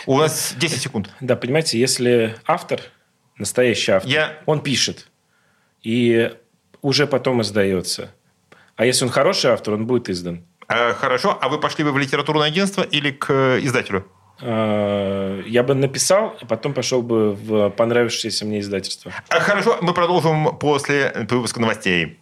У 0.08 0.16
вас 0.16 0.56
10 0.58 0.82
секунд. 0.82 1.10
Да, 1.20 1.36
понимаете, 1.36 1.78
если 1.78 2.38
автор, 2.46 2.80
настоящий 3.38 3.92
автор, 3.92 4.10
Я... 4.10 4.38
он 4.46 4.62
пишет, 4.62 5.08
и 5.84 6.32
уже 6.82 7.08
потом 7.08 7.42
издается. 7.42 8.12
А 8.78 8.86
если 8.86 9.04
он 9.04 9.12
хороший 9.12 9.52
автор, 9.52 9.74
он 9.74 9.86
будет 9.86 10.10
издан. 10.10 10.46
А, 10.70 10.94
хорошо. 10.94 11.38
А 11.42 11.50
вы 11.50 11.60
пошли 11.60 11.84
бы 11.84 11.92
в 11.92 11.98
литературное 11.98 12.48
агентство 12.48 12.84
или 12.84 13.12
к 13.12 13.60
издателю? 13.62 14.08
А, 14.42 15.42
я 15.42 15.64
бы 15.64 15.74
написал, 15.74 16.38
а 16.42 16.46
потом 16.46 16.74
пошел 16.74 17.02
бы 17.02 17.34
в 17.34 17.70
понравившееся 17.72 18.46
мне 18.46 18.62
издательство. 18.62 19.12
А, 19.28 19.40
хорошо. 19.42 19.78
Мы 19.82 19.94
продолжим 19.94 20.58
после 20.58 21.28
выпуска 21.30 21.60
новостей. 21.60 22.18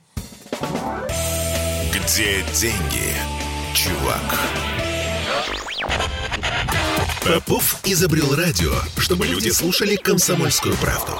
Где 1.93 2.41
деньги, 2.54 3.13
чувак? 3.76 4.74
Попов 7.25 7.79
изобрел 7.83 8.35
радио, 8.35 8.71
чтобы 8.99 9.25
люди 9.25 9.49
слушали 9.49 9.95
комсомольскую 9.95 10.75
правду. 10.75 11.13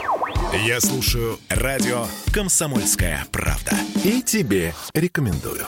Я 0.54 0.80
слушаю 0.80 1.40
радио 1.50 2.06
«Комсомольская 2.32 3.26
правда». 3.32 3.72
И 4.04 4.22
тебе 4.22 4.76
рекомендую. 4.94 5.66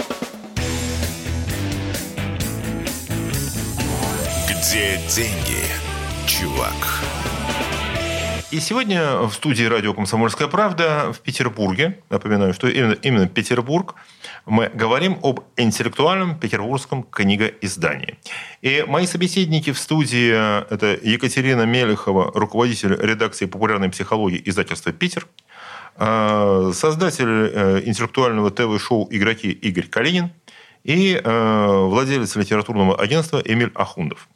Где 4.47 5.00
деньги, 5.10 5.63
чувак? 6.28 7.02
И 8.52 8.60
сегодня 8.60 9.17
в 9.23 9.34
студии 9.34 9.63
радио 9.63 9.95
«Комсомольская 9.95 10.47
правда» 10.47 11.13
в 11.13 11.19
Петербурге, 11.21 12.00
напоминаю, 12.12 12.54
что 12.54 12.67
именно, 12.67 12.93
именно 12.93 13.28
Петербург, 13.28 13.95
мы 14.48 14.70
говорим 14.74 15.20
об 15.24 15.42
интеллектуальном 15.58 16.40
петербургском 16.40 17.04
книгоиздании. 17.04 18.18
И 18.62 18.84
мои 18.88 19.06
собеседники 19.06 19.72
в 19.72 19.78
студии– 19.78 20.30
это 20.70 20.98
Екатерина 21.04 21.66
Мелехова, 21.66 22.32
руководитель 22.34 22.96
редакции 22.96 23.46
популярной 23.46 23.90
психологии 23.90 24.42
издательства 24.46 24.94
«Питер», 24.94 25.28
э, 25.98 26.72
создатель 26.74 27.28
э, 27.28 27.82
интеллектуального 27.86 28.50
ТВ-шоу 28.50 29.08
«Игроки» 29.12 29.52
Игорь 29.52 29.88
Калинин 29.88 30.32
и 30.84 31.22
э, 31.22 31.88
владелец 31.90 32.36
литературного 32.38 33.00
агентства 33.00 33.42
Эмиль 33.44 33.72
Ахундов. 33.76 34.30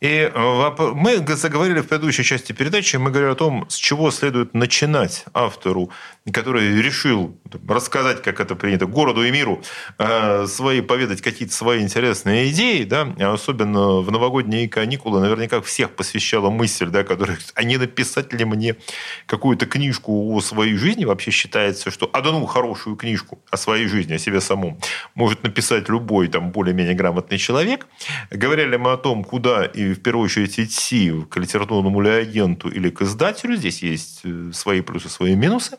И 0.00 0.30
э, 0.32 0.92
мы 0.94 1.24
заговорили 1.26 1.80
в 1.80 1.88
предыдущей 1.88 2.22
части 2.22 2.52
передачи, 2.52 2.96
мы 2.96 3.10
говорили 3.10 3.32
о 3.32 3.34
том, 3.34 3.64
с 3.70 3.76
чего 3.76 4.10
следует 4.10 4.52
начинать 4.52 5.24
автору, 5.32 5.90
который 6.32 6.82
решил 6.82 7.34
рассказать, 7.66 8.20
как 8.20 8.40
это 8.40 8.54
принято, 8.56 8.84
городу 8.84 9.24
и 9.24 9.30
миру, 9.30 9.62
э, 9.98 10.46
свои, 10.48 10.82
поведать 10.82 11.22
какие-то 11.22 11.54
свои 11.54 11.82
интересные 11.82 12.50
идеи, 12.50 12.84
да, 12.84 13.08
особенно 13.32 14.00
в 14.00 14.10
новогодние 14.12 14.68
каникулы, 14.68 15.20
наверняка 15.20 15.62
всех 15.62 15.92
посвящала 15.92 16.50
мысль, 16.50 16.88
да, 16.88 17.02
которая, 17.02 17.38
а 17.54 17.64
не 17.64 17.78
написать 17.78 18.34
ли 18.34 18.44
мне 18.44 18.76
какую-то 19.24 19.64
книжку 19.64 20.36
о 20.36 20.40
своей 20.40 20.76
жизни? 20.76 21.06
Вообще 21.06 21.30
считается, 21.30 21.90
что 21.90 22.10
одну 22.12 22.44
хорошую 22.44 22.96
книжку 22.96 23.38
о 23.50 23.56
своей 23.56 23.86
жизни, 23.86 24.14
о 24.14 24.18
себе 24.18 24.42
самом, 24.42 24.78
может 25.14 25.42
написать 25.42 25.88
любой 25.88 26.28
там 26.28 26.50
более-менее 26.50 26.94
грамотный 26.94 27.38
человек. 27.38 27.86
Говорили 28.30 28.76
мы 28.76 28.92
о 28.92 28.98
том, 28.98 29.24
куда 29.24 29.64
и 29.64 29.85
в 29.94 30.02
первую 30.02 30.24
очередь 30.24 30.58
идти 30.58 31.12
к 31.30 31.36
литературному 31.36 32.00
ли 32.00 32.10
агенту 32.10 32.68
или 32.68 32.90
к 32.90 33.02
издателю. 33.02 33.56
Здесь 33.56 33.82
есть 33.82 34.20
э, 34.24 34.50
свои 34.52 34.80
плюсы, 34.80 35.08
свои 35.08 35.34
минусы. 35.34 35.78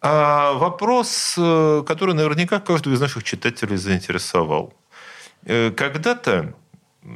А 0.00 0.52
вопрос, 0.54 1.34
э, 1.36 1.82
который 1.86 2.14
наверняка 2.14 2.60
каждого 2.60 2.94
из 2.94 3.00
наших 3.00 3.24
читателей 3.24 3.76
заинтересовал. 3.76 4.74
Э, 5.44 5.70
когда-то 5.70 6.54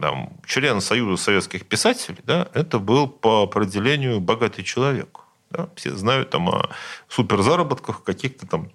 там, 0.00 0.33
член 0.46 0.81
Союза 0.81 1.22
советских 1.22 1.66
писателей, 1.66 2.18
да, 2.24 2.48
это 2.55 2.79
был 2.79 3.09
по 3.09 3.42
определению 3.42 4.20
богатый 4.20 4.62
человек. 4.62 5.20
Да? 5.50 5.68
Все 5.77 5.94
знают 5.94 6.31
там 6.31 6.48
о 6.48 6.70
суперзаработках, 7.09 8.03
каких-то 8.03 8.46
там 8.46 8.70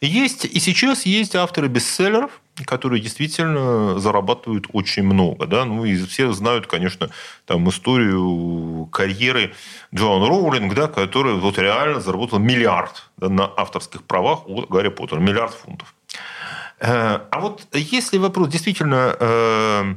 есть, 0.00 0.44
и 0.44 0.60
сейчас 0.60 1.06
есть 1.06 1.36
авторы 1.36 1.68
бестселлеров, 1.68 2.40
которые 2.66 3.00
действительно 3.00 3.98
зарабатывают 3.98 4.66
очень 4.72 5.02
много. 5.02 5.46
Да? 5.46 5.64
Ну, 5.64 5.84
и 5.84 5.96
все 6.06 6.32
знают, 6.32 6.66
конечно, 6.66 7.10
там 7.46 7.68
историю 7.68 8.86
карьеры 8.92 9.54
Джоан 9.94 10.24
Роулинг, 10.24 10.74
да, 10.74 10.88
которая 10.88 11.34
вот 11.34 11.58
реально 11.58 12.00
заработала 12.00 12.38
миллиард 12.38 13.10
да, 13.16 13.28
на 13.28 13.44
авторских 13.44 14.02
правах 14.04 14.48
у 14.48 14.62
Гарри 14.66 14.88
Поттера. 14.88 15.20
Миллиард 15.20 15.54
фунтов. 15.54 15.94
Э, 16.80 17.20
а 17.30 17.40
вот 17.40 17.66
если 17.72 18.18
вопрос 18.18 18.48
действительно 18.48 19.16
э, 19.18 19.94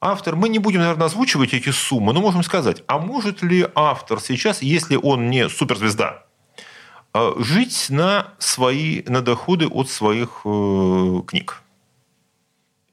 автор, 0.00 0.36
мы 0.36 0.48
не 0.48 0.58
будем, 0.58 0.80
наверное, 0.80 1.06
озвучивать 1.06 1.54
эти 1.54 1.70
суммы, 1.70 2.12
но 2.12 2.20
можем 2.20 2.42
сказать, 2.42 2.82
а 2.86 2.98
может 2.98 3.42
ли 3.42 3.66
автор 3.74 4.20
сейчас, 4.20 4.62
если 4.62 4.96
он 4.96 5.30
не 5.30 5.48
суперзвезда, 5.48 6.24
жить 7.36 7.86
на 7.90 8.34
свои 8.38 9.02
на 9.06 9.20
доходы 9.22 9.66
от 9.66 9.88
своих 9.90 10.42
книг? 10.42 11.62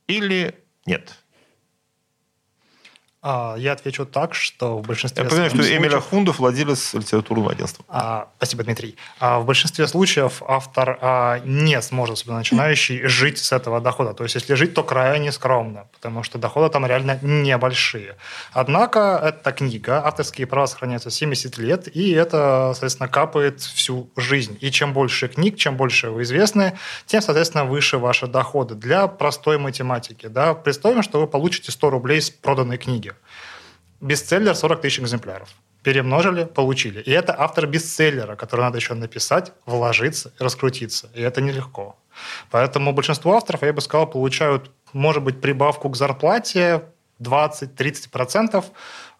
Или 0.08 0.56
нет? 0.86 1.24
А, 3.30 3.56
я 3.58 3.74
отвечу 3.74 4.06
так, 4.06 4.34
что 4.34 4.78
в 4.78 4.84
большинстве 4.84 5.24
Я 5.24 5.30
понимаю, 5.30 5.50
что 5.50 5.58
случаев... 5.58 5.82
Эмиль 5.82 5.96
Ахундов 5.96 6.40
владелец 6.40 6.94
литературного 6.94 7.52
агентства. 7.52 7.84
А, 7.90 8.30
спасибо, 8.38 8.64
Дмитрий. 8.64 8.96
А, 9.20 9.40
в 9.40 9.46
большинстве 9.46 9.86
случаев 9.88 10.42
автор 10.48 10.98
а, 11.02 11.40
не 11.44 11.82
сможет, 11.82 12.14
особенно 12.14 12.38
начинающий, 12.38 13.04
жить 13.08 13.40
с 13.40 13.52
этого 13.52 13.82
дохода. 13.82 14.14
То 14.14 14.24
есть, 14.24 14.36
если 14.36 14.54
жить, 14.54 14.74
то 14.74 14.82
крайне 14.82 15.34
скромно, 15.34 15.88
потому 15.92 16.24
что 16.24 16.38
доходы 16.38 16.70
там 16.70 16.86
реально 16.86 17.20
небольшие. 17.22 18.16
Однако, 18.54 19.20
эта 19.22 19.52
книга, 19.52 20.08
авторские 20.08 20.48
права 20.48 20.68
сохраняются 20.68 21.12
70 21.12 21.58
лет, 21.58 21.94
и 21.94 22.12
это, 22.12 22.72
соответственно, 22.76 23.10
капает 23.10 23.60
всю 23.60 24.10
жизнь. 24.16 24.58
И 24.62 24.72
чем 24.72 24.94
больше 24.94 25.28
книг, 25.28 25.58
чем 25.58 25.76
больше 25.76 26.12
вы 26.12 26.22
известны, 26.22 26.78
тем, 27.06 27.22
соответственно, 27.22 27.66
выше 27.66 27.98
ваши 27.98 28.26
доходы. 28.26 28.76
Для 28.76 29.08
простой 29.08 29.58
математики. 29.58 30.28
Да? 30.28 30.54
Представим, 30.54 31.04
что 31.04 31.20
вы 31.20 31.28
получите 31.28 31.74
100 31.74 31.90
рублей 31.90 32.22
с 32.22 32.30
проданной 32.30 32.78
книги. 32.78 33.17
Бестселлер 34.02 34.56
40 34.56 34.82
тысяч 34.82 35.00
экземпляров. 35.00 35.50
Перемножили, 35.84 36.46
получили. 36.46 37.02
И 37.02 37.12
это 37.12 37.36
автор 37.38 37.66
бестселлера, 37.68 38.36
который 38.36 38.62
надо 38.62 38.78
еще 38.78 38.94
написать, 38.94 39.54
вложиться 39.66 40.34
раскрутиться. 40.40 41.10
И 41.14 41.22
это 41.22 41.42
нелегко. 41.42 41.96
Поэтому 42.52 42.94
большинство 42.94 43.36
авторов, 43.36 43.64
я 43.64 43.74
бы 43.74 43.82
сказал, 43.82 44.08
получают, 44.08 44.72
может 44.94 45.24
быть, 45.24 45.40
прибавку 45.40 45.90
к 45.90 45.96
зарплате 45.96 46.84
20-30%, 47.22 48.66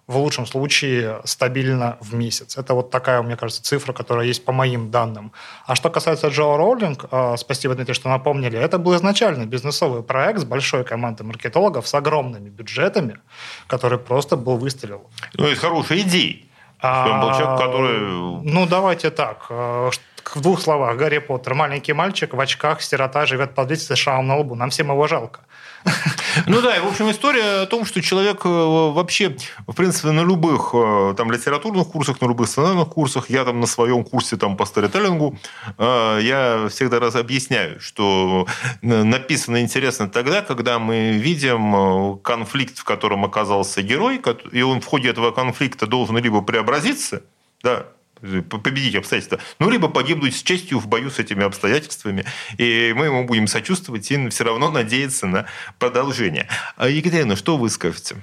в 0.08 0.18
лучшем 0.18 0.46
случае 0.46 1.22
стабильно 1.26 1.98
в 2.00 2.16
месяц. 2.16 2.58
Это 2.58 2.74
вот 2.74 2.90
такая, 2.90 3.22
мне 3.22 3.36
кажется, 3.36 3.62
цифра, 3.62 3.92
которая 3.92 4.26
есть 4.26 4.46
по 4.46 4.54
моим 4.54 4.90
данным. 4.90 5.34
А 5.66 5.76
что 5.76 5.90
касается 5.90 6.30
Джо 6.30 6.56
Роулинг, 6.56 7.06
э, 7.12 7.36
спасибо, 7.38 7.76
Дмитрий, 7.76 7.94
что 7.94 8.10
напомнили, 8.10 8.58
это 8.58 8.78
был 8.78 8.96
изначально 8.96 9.46
бизнесовый 9.46 10.04
проект 10.04 10.40
с 10.40 10.46
большой 10.46 10.86
командой 10.86 11.24
маркетологов, 11.24 11.88
с 11.88 11.94
огромными 11.94 12.50
бюджетами, 12.50 13.20
который 13.68 14.00
просто 14.00 14.38
был 14.38 14.58
выстрелил. 14.58 15.10
Ну, 15.34 15.46
это 15.46 15.60
хорошая 15.60 16.00
идея. 16.00 16.38
А, 16.80 17.10
он 17.10 17.22
был 17.22 17.38
человек, 17.38 17.60
который... 17.60 18.00
Ну, 18.44 18.66
давайте 18.66 19.10
так. 19.10 19.48
Э, 19.50 19.90
в 20.36 20.42
двух 20.42 20.62
словах. 20.62 20.98
Гарри 20.98 21.20
Поттер. 21.20 21.54
Маленький 21.54 21.94
мальчик 21.94 22.34
в 22.34 22.40
очках, 22.40 22.82
сирота, 22.82 23.26
живет 23.26 23.56
под 23.56 23.72
с 23.72 23.96
шрамом 23.96 24.28
на 24.28 24.38
лбу. 24.38 24.56
Нам 24.56 24.70
всем 24.70 24.92
его 24.92 25.08
жалко. 25.08 25.42
Ну 26.46 26.62
да, 26.62 26.78
и, 26.78 26.80
в 26.80 26.88
общем, 26.88 27.10
история 27.10 27.62
о 27.62 27.66
том, 27.66 27.86
что 27.86 28.02
человек 28.02 28.46
э, 28.46 28.50
вообще, 28.50 29.36
в 29.68 29.74
принципе, 29.74 30.12
на 30.12 30.22
любых 30.22 30.72
э, 30.74 31.14
там, 31.18 31.32
литературных 31.32 31.88
курсах, 31.88 32.22
на 32.22 32.28
любых 32.28 32.48
сценарных 32.48 32.90
курсах, 32.90 33.30
я 33.30 33.44
там 33.44 33.60
на 33.60 33.66
своем 33.66 34.04
курсе 34.04 34.38
там, 34.38 34.56
по 34.56 34.66
сторителлингу, 34.66 35.38
э, 35.78 36.20
я 36.22 36.68
всегда 36.70 37.00
раз 37.00 37.16
объясняю, 37.16 37.80
что 37.80 38.48
написано 38.82 39.62
интересно 39.62 40.10
тогда, 40.10 40.42
когда 40.42 40.80
мы 40.80 41.14
видим 41.14 42.20
конфликт, 42.20 42.78
в 42.78 42.84
котором 42.84 43.26
оказался 43.26 43.82
герой, 43.82 44.22
и 44.52 44.62
он 44.62 44.82
в 44.82 44.86
ходе 44.86 45.10
этого 45.10 45.32
конфликта 45.32 45.88
должен 45.88 46.18
либо 46.18 46.42
преобразиться, 46.42 47.24
да, 47.64 47.88
победить 48.22 48.96
обстоятельства, 48.96 49.40
ну, 49.60 49.70
либо 49.70 49.88
погибнуть 49.88 50.36
с 50.36 50.44
честью 50.44 50.80
в 50.80 50.88
бою 50.88 51.10
с 51.10 51.20
этими 51.20 51.44
обстоятельствами, 51.44 52.26
и 52.58 52.94
мы 52.96 53.06
ему 53.06 53.26
будем 53.26 53.48
сочувствовать 53.48 54.10
и 54.12 54.30
все 54.30 54.44
равно 54.44 54.72
надеяться 54.72 55.28
на 55.28 55.46
продолжение. 55.80 56.48
А, 56.76 56.88
Екатерина, 56.88 57.36
что 57.36 57.58
вы 57.58 57.70
скажете? 57.70 58.16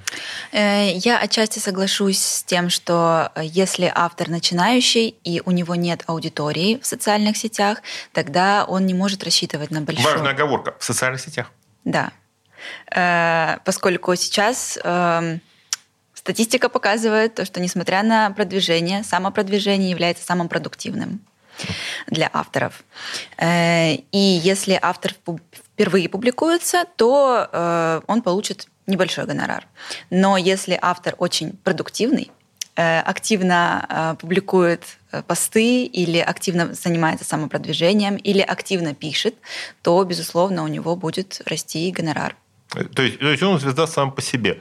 Э, 0.51 0.91
я 0.93 1.19
отчасти 1.19 1.59
соглашусь 1.59 2.19
с 2.19 2.43
тем, 2.43 2.69
что 2.69 3.31
э, 3.35 3.41
если 3.43 3.91
автор 3.93 4.29
начинающий, 4.29 5.15
и 5.23 5.41
у 5.45 5.51
него 5.51 5.75
нет 5.75 6.03
аудитории 6.07 6.79
в 6.81 6.85
социальных 6.85 7.37
сетях, 7.37 7.81
тогда 8.11 8.65
он 8.65 8.85
не 8.85 8.93
может 8.93 9.23
рассчитывать 9.23 9.71
на 9.71 9.81
большую... 9.81 10.05
Важная 10.05 10.31
оговорка. 10.31 10.75
В 10.79 10.83
социальных 10.83 11.21
сетях. 11.21 11.51
Да. 11.83 12.11
Э, 12.95 13.57
поскольку 13.65 14.15
сейчас 14.15 14.77
эм, 14.83 15.41
Статистика 16.25 16.69
показывает 16.69 17.35
то, 17.35 17.45
что 17.45 17.59
несмотря 17.59 18.01
на 18.01 18.31
продвижение, 18.31 19.03
самопродвижение 19.03 19.91
является 19.91 20.25
самым 20.25 20.49
продуктивным 20.49 21.19
для 22.07 22.31
авторов. 22.33 22.83
Э, 23.37 23.93
и 24.11 24.17
если 24.17 24.79
автор 24.81 25.13
впервые 25.53 26.09
публикуется, 26.09 26.85
то 26.95 27.47
э, 27.51 28.01
он 28.07 28.23
получит 28.23 28.67
небольшой 28.87 29.27
гонорар. 29.27 29.67
Но 30.09 30.35
если 30.35 30.79
автор 30.81 31.13
очень 31.19 31.51
продуктивный, 31.63 32.31
э, 32.75 33.01
активно 33.01 34.17
публикует 34.19 34.81
посты 35.27 35.83
или 35.85 36.17
активно 36.17 36.73
занимается 36.73 37.23
самопродвижением 37.23 38.15
или 38.15 38.41
активно 38.41 38.95
пишет, 38.95 39.35
то, 39.83 40.03
безусловно, 40.03 40.63
у 40.63 40.67
него 40.67 40.95
будет 40.95 41.43
расти 41.45 41.91
гонорар. 41.91 42.35
То 42.95 43.03
есть, 43.03 43.19
то 43.19 43.29
есть 43.29 43.43
он 43.43 43.59
звезда 43.59 43.85
сам 43.85 44.11
по 44.11 44.23
себе. 44.23 44.59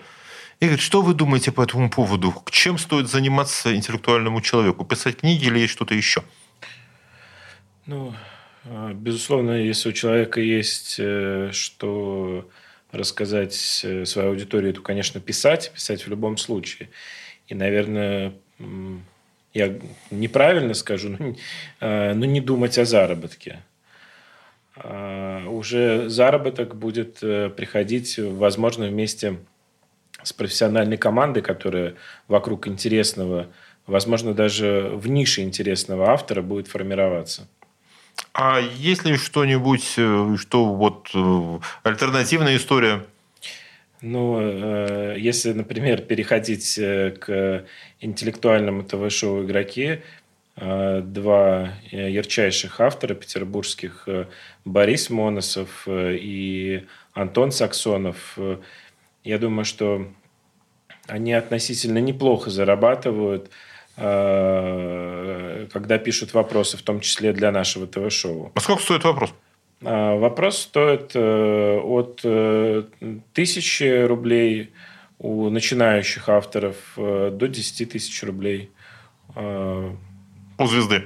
Игорь, 0.60 0.78
что 0.78 1.02
вы 1.02 1.14
думаете 1.14 1.52
по 1.52 1.62
этому 1.62 1.90
поводу? 1.90 2.34
Чем 2.50 2.78
стоит 2.78 3.08
заниматься 3.08 3.74
интеллектуальному 3.74 4.40
человеку? 4.40 4.84
Писать 4.84 5.18
книги 5.18 5.46
или 5.46 5.58
есть 5.58 5.72
что-то 5.72 5.94
еще? 5.94 6.22
Ну, 7.86 8.14
а, 8.64 8.92
безусловно, 8.92 9.52
если 9.52 9.90
у 9.90 9.92
человека 9.92 10.40
есть 10.40 10.96
э, 10.98 11.50
что 11.52 12.48
рассказать 12.92 13.80
э, 13.84 14.04
своей 14.04 14.28
аудитории, 14.28 14.72
то, 14.72 14.80
конечно, 14.80 15.20
писать, 15.20 15.72
писать 15.74 16.06
в 16.06 16.08
любом 16.08 16.36
случае. 16.36 16.88
И, 17.48 17.54
наверное, 17.54 18.32
я 19.52 19.78
неправильно 20.10 20.74
скажу, 20.74 21.16
но, 21.80 22.14
не 22.14 22.40
думать 22.40 22.78
о 22.78 22.84
заработке. 22.84 23.62
А, 24.76 25.46
уже 25.48 26.08
заработок 26.08 26.74
будет 26.74 27.18
э, 27.22 27.50
приходить, 27.50 28.18
возможно, 28.18 28.86
вместе 28.86 29.32
с 29.32 29.36
профессиональной 30.32 30.96
командой, 30.96 31.42
которая 31.42 31.94
вокруг 32.28 32.66
интересного, 32.68 33.48
возможно, 33.86 34.34
даже 34.34 34.90
в 34.94 35.08
нише 35.08 35.42
интересного 35.42 36.10
автора 36.10 36.42
будет 36.42 36.68
формироваться. 36.68 37.48
А 38.32 38.60
есть 38.60 39.04
ли 39.04 39.16
что-нибудь, 39.16 39.94
э, 39.96 40.36
что 40.38 40.64
вот 40.74 41.10
э, 41.14 41.58
альтернативная 41.82 42.56
история? 42.56 43.04
Ну, 44.00 44.38
э, 44.40 45.16
если, 45.18 45.52
например, 45.52 46.02
переходить 46.02 46.74
к 46.74 47.64
интеллектуальному 48.00 48.82
ТВ-шоу 48.82 49.44
«Игроки», 49.44 50.00
два 50.56 51.74
ярчайших 51.90 52.78
автора 52.78 53.14
петербургских, 53.14 54.06
Борис 54.64 55.10
Моносов 55.10 55.88
и 55.88 56.84
Антон 57.12 57.50
Саксонов, 57.50 58.38
я 59.24 59.38
думаю, 59.38 59.64
что 59.64 60.06
они 61.06 61.32
относительно 61.32 61.98
неплохо 61.98 62.50
зарабатывают, 62.50 63.50
э, 63.96 65.66
когда 65.72 65.98
пишут 65.98 66.34
вопросы, 66.34 66.76
в 66.76 66.82
том 66.82 67.00
числе 67.00 67.32
для 67.32 67.50
нашего 67.50 67.86
ТВ-шоу. 67.86 68.52
А 68.54 68.60
сколько 68.60 68.82
стоит 68.82 69.04
вопрос? 69.04 69.34
А, 69.82 70.16
вопрос 70.16 70.58
стоит 70.58 71.12
э, 71.14 71.78
от 71.78 72.20
э, 72.24 72.84
тысячи 73.32 74.04
рублей 74.04 74.72
у 75.18 75.48
начинающих 75.48 76.28
авторов 76.28 76.76
до 76.96 77.46
10 77.46 77.90
тысяч 77.90 78.22
рублей. 78.24 78.70
У 79.36 80.66
звезды? 80.66 81.04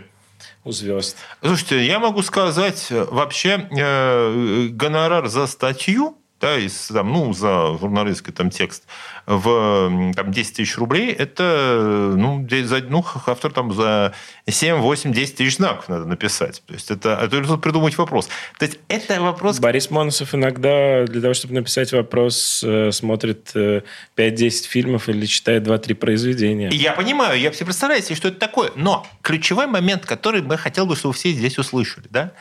У 0.64 0.72
звезд. 0.72 1.18
Слушайте, 1.40 1.84
я 1.84 2.00
могу 2.00 2.22
сказать, 2.22 2.88
вообще 2.90 3.68
гонорар 4.72 5.28
за 5.28 5.46
статью 5.46 6.16
да, 6.40 6.56
из, 6.56 6.88
там, 6.88 7.12
ну, 7.12 7.32
за 7.32 7.76
журналистский 7.78 8.32
там, 8.32 8.50
текст 8.50 8.84
в 9.26 10.12
там, 10.14 10.30
10 10.30 10.56
тысяч 10.56 10.76
рублей, 10.78 11.12
это 11.12 12.14
ну, 12.16 12.46
за, 12.48 12.80
ну, 12.80 13.04
автор 13.26 13.52
там 13.52 13.72
за 13.72 14.14
7, 14.48 14.76
8, 14.76 15.12
10 15.12 15.36
тысяч 15.36 15.56
знаков 15.56 15.88
надо 15.88 16.04
написать. 16.04 16.62
То 16.66 16.74
есть 16.74 16.90
это, 16.90 17.18
это 17.22 17.42
тут 17.42 17.60
придумать 17.60 17.98
вопрос. 17.98 18.28
То 18.58 18.66
есть 18.66 18.78
это 18.88 19.20
вопрос... 19.20 19.58
Борис 19.58 19.90
Моносов 19.90 20.34
иногда 20.34 21.04
для 21.04 21.20
того, 21.20 21.34
чтобы 21.34 21.54
написать 21.54 21.92
вопрос, 21.92 22.62
э, 22.64 22.92
смотрит 22.92 23.52
5-10 23.54 23.86
э, 24.16 24.50
фильмов 24.50 25.08
или 25.08 25.26
читает 25.26 25.66
2-3 25.66 25.94
произведения. 25.94 26.70
Я 26.72 26.92
понимаю, 26.92 27.38
я 27.38 27.50
все 27.50 27.64
представляете, 27.64 28.14
что 28.14 28.28
это 28.28 28.38
такое. 28.38 28.70
Но 28.76 29.06
ключевой 29.22 29.66
момент, 29.66 30.06
который 30.06 30.42
бы 30.42 30.56
хотел 30.56 30.86
бы, 30.86 30.94
чтобы 30.94 31.14
все 31.14 31.30
здесь 31.32 31.58
услышали, 31.58 32.06
да, 32.10 32.32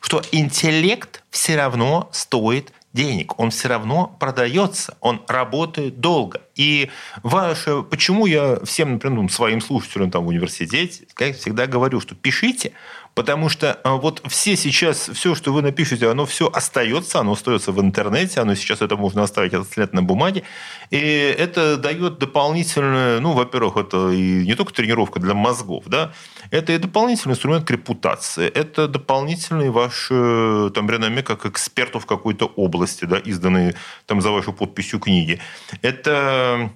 что 0.00 0.22
интеллект 0.32 1.22
все 1.30 1.56
равно 1.56 2.10
стоит 2.12 2.72
денег, 2.94 3.38
он 3.38 3.50
все 3.50 3.68
равно 3.68 4.16
продается, 4.18 4.96
он 5.00 5.22
работает 5.28 6.00
долго. 6.00 6.40
И 6.54 6.90
ваше, 7.22 7.82
почему 7.82 8.26
я 8.26 8.60
всем, 8.64 8.92
например, 8.92 9.20
ну, 9.22 9.28
своим 9.28 9.60
слушателям 9.60 10.10
там 10.10 10.24
в 10.24 10.28
университете, 10.28 11.06
как 11.14 11.36
всегда 11.36 11.66
говорю, 11.66 12.00
что 12.00 12.14
пишите, 12.14 12.72
Потому 13.14 13.48
что 13.48 13.74
а, 13.84 13.94
вот 13.94 14.22
все 14.26 14.56
сейчас, 14.56 15.08
все, 15.08 15.34
что 15.34 15.52
вы 15.52 15.62
напишете, 15.62 16.08
оно 16.08 16.26
все 16.26 16.50
остается, 16.52 17.20
оно 17.20 17.32
остается 17.32 17.70
в 17.70 17.80
интернете, 17.80 18.40
оно 18.40 18.54
сейчас 18.56 18.82
это 18.82 18.96
можно 18.96 19.22
оставить 19.22 19.54
отслед 19.54 19.92
на 19.92 20.02
бумаге. 20.02 20.42
И 20.90 20.98
это 20.98 21.76
дает 21.76 22.18
дополнительную, 22.18 23.20
ну, 23.20 23.32
во-первых, 23.32 23.76
это 23.76 24.10
и 24.10 24.44
не 24.44 24.54
только 24.54 24.72
тренировка 24.72 25.20
для 25.20 25.34
мозгов, 25.34 25.84
да, 25.86 26.12
это 26.50 26.72
и 26.72 26.78
дополнительный 26.78 27.34
инструмент 27.34 27.64
к 27.64 27.70
репутации, 27.70 28.48
это 28.48 28.88
дополнительный 28.88 29.70
ваш 29.70 30.08
э, 30.10 30.70
там, 30.74 30.90
реноме 30.90 31.22
как 31.22 31.46
эксперту 31.46 32.00
в 32.00 32.06
какой-то 32.06 32.46
области, 32.46 33.04
да, 33.04 33.18
изданные 33.18 33.74
там 34.06 34.20
за 34.20 34.30
вашу 34.30 34.52
подписью 34.52 34.98
книги. 34.98 35.40
Это 35.82 36.70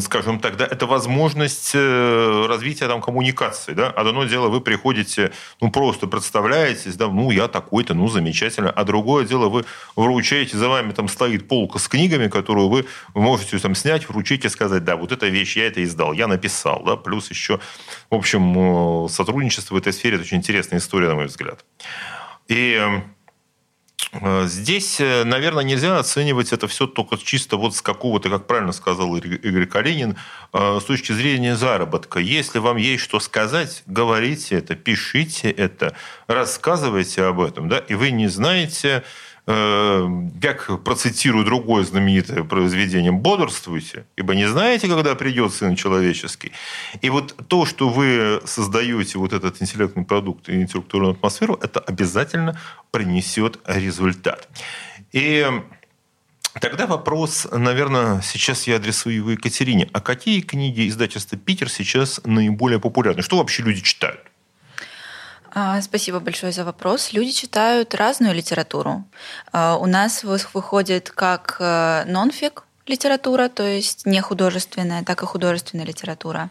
скажем 0.00 0.40
так, 0.40 0.56
да, 0.56 0.66
это 0.66 0.86
возможность 0.86 1.72
э, 1.74 2.46
развития 2.48 2.88
там, 2.88 3.00
коммуникации. 3.00 3.74
Да? 3.74 3.88
Одно 3.90 4.24
дело, 4.24 4.48
вы 4.48 4.60
приходите, 4.60 5.32
ну, 5.60 5.70
просто 5.70 6.06
представляетесь, 6.06 6.96
да, 6.96 7.08
ну, 7.08 7.30
я 7.30 7.48
такой-то, 7.48 7.94
ну, 7.94 8.08
замечательно. 8.08 8.70
А 8.70 8.84
другое 8.84 9.26
дело, 9.26 9.48
вы 9.48 9.64
вручаете, 9.96 10.56
за 10.56 10.68
вами 10.68 10.92
там 10.92 11.08
стоит 11.08 11.48
полка 11.48 11.78
с 11.78 11.88
книгами, 11.88 12.28
которую 12.28 12.68
вы 12.68 12.86
можете 13.14 13.58
там 13.58 13.74
снять, 13.74 14.08
вручить 14.08 14.44
и 14.44 14.48
сказать, 14.48 14.84
да, 14.84 14.96
вот 14.96 15.12
эта 15.12 15.26
вещь, 15.28 15.56
я 15.56 15.66
это 15.66 15.82
издал, 15.84 16.12
я 16.12 16.26
написал. 16.26 16.82
Да? 16.84 16.96
Плюс 16.96 17.30
еще, 17.30 17.60
в 18.10 18.14
общем, 18.14 19.04
э, 19.04 19.08
сотрудничество 19.08 19.74
в 19.74 19.78
этой 19.78 19.92
сфере– 19.92 20.14
это 20.16 20.24
очень 20.24 20.38
интересная 20.38 20.78
история, 20.78 21.08
на 21.08 21.14
мой 21.14 21.26
взгляд. 21.26 21.64
И 22.48 22.80
здесь, 24.46 25.00
э, 25.00 25.24
наверное, 25.24 25.64
нельзя 25.64 25.98
оценивать 25.98 26.52
это 26.52 26.66
все 26.66 26.86
только 26.86 27.18
чисто 27.18 27.56
вот 27.56 27.74
с 27.74 27.82
какого-то, 27.82 28.30
как 28.30 28.46
правильно 28.46 28.72
сказал 28.72 29.14
Игорь 29.16 29.66
Калинин, 29.66 30.16
э, 30.52 30.78
с 30.80 30.84
точки 30.84 31.12
зрения 31.12 31.56
заработка. 31.56 32.18
Если 32.18 32.58
вам 32.58 32.76
есть 32.76 33.02
что 33.02 33.20
сказать, 33.20 33.82
говорите 33.86 34.56
это, 34.56 34.76
пишите 34.76 35.50
это, 35.50 35.94
рассказывайте 36.26 37.24
об 37.24 37.40
этом. 37.40 37.68
Да? 37.68 37.78
И 37.78 37.94
вы 37.94 38.10
не 38.10 38.28
знаете, 38.28 38.88
Э, 38.98 39.02
как 39.48 40.84
процитирую 40.84 41.44
другое 41.44 41.82
знаменитое 41.82 42.44
произведение, 42.44 43.12
бодрствуйте, 43.12 44.04
ибо 44.16 44.34
не 44.34 44.46
знаете, 44.46 44.88
когда 44.88 45.14
придет 45.14 45.54
Сын 45.54 45.74
Человеческий. 45.74 46.52
И 47.00 47.08
вот 47.08 47.34
то, 47.48 47.64
что 47.64 47.88
вы 47.88 48.42
создаете 48.44 49.18
вот 49.18 49.32
этот 49.32 49.62
интеллектный 49.62 50.04
продукт 50.04 50.50
и 50.50 50.60
интеллектуальную 50.60 51.12
атмосферу, 51.14 51.58
это 51.62 51.80
обязательно 51.80 52.60
принесет 52.90 53.58
результат. 53.64 54.48
И 55.12 55.46
Тогда 56.60 56.86
вопрос, 56.86 57.46
наверное, 57.52 58.20
сейчас 58.20 58.66
я 58.66 58.76
адресую 58.76 59.14
его 59.14 59.30
Екатерине. 59.30 59.88
А 59.92 60.00
какие 60.00 60.40
книги 60.40 60.88
издательства 60.88 61.38
«Питер» 61.38 61.68
сейчас 61.68 62.20
наиболее 62.24 62.80
популярны? 62.80 63.22
Что 63.22 63.36
вообще 63.36 63.62
люди 63.62 63.80
читают? 63.80 64.20
А, 65.50 65.80
спасибо 65.82 66.20
большое 66.20 66.52
за 66.52 66.64
вопрос. 66.64 67.12
Люди 67.12 67.32
читают 67.32 67.94
разную 67.94 68.34
литературу. 68.34 69.04
А, 69.52 69.76
у 69.76 69.86
нас 69.86 70.24
выходит 70.54 71.10
как 71.10 71.56
э, 71.60 72.04
нонфик, 72.06 72.64
литература, 72.88 73.48
то 73.48 73.62
есть 73.62 74.06
не 74.06 74.20
художественная, 74.20 75.04
так 75.04 75.22
и 75.22 75.26
художественная 75.26 75.86
литература. 75.86 76.50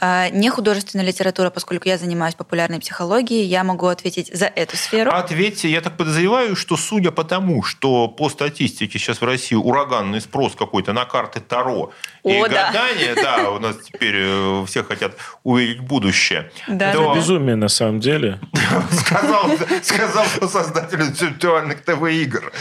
А, 0.00 0.28
не 0.30 0.50
художественная 0.50 1.06
литература, 1.06 1.50
поскольку 1.50 1.88
я 1.88 1.98
занимаюсь 1.98 2.34
популярной 2.34 2.80
психологией, 2.80 3.44
я 3.44 3.64
могу 3.64 3.86
ответить 3.86 4.30
за 4.34 4.46
эту 4.46 4.76
сферу. 4.76 5.10
Ответьте, 5.10 5.68
я 5.70 5.80
так 5.80 5.96
подозреваю, 5.96 6.56
что 6.56 6.76
судя 6.76 7.10
по 7.10 7.24
тому, 7.24 7.62
что 7.62 8.08
по 8.08 8.28
статистике 8.28 8.98
сейчас 8.98 9.20
в 9.20 9.24
России 9.24 9.56
ураганный 9.56 10.20
спрос 10.20 10.54
какой-то 10.54 10.92
на 10.92 11.04
карты 11.04 11.40
Таро 11.40 11.92
и 12.24 12.36
О, 12.36 12.42
гадание, 12.48 13.14
да. 13.14 13.38
да, 13.38 13.50
у 13.50 13.58
нас 13.58 13.76
теперь 13.78 14.14
э, 14.16 14.64
все 14.66 14.84
хотят 14.84 15.12
увидеть 15.42 15.80
будущее. 15.80 16.50
Да. 16.68 16.92
То... 16.92 17.10
Это 17.10 17.14
безумие 17.14 17.56
на 17.56 17.68
самом 17.68 18.00
деле. 18.00 18.40
Сказал, 18.92 19.50
сказал 19.82 20.26
создатель 20.48 21.02
интеллектуальных 21.02 21.82
ТВ-игр. 21.82 22.52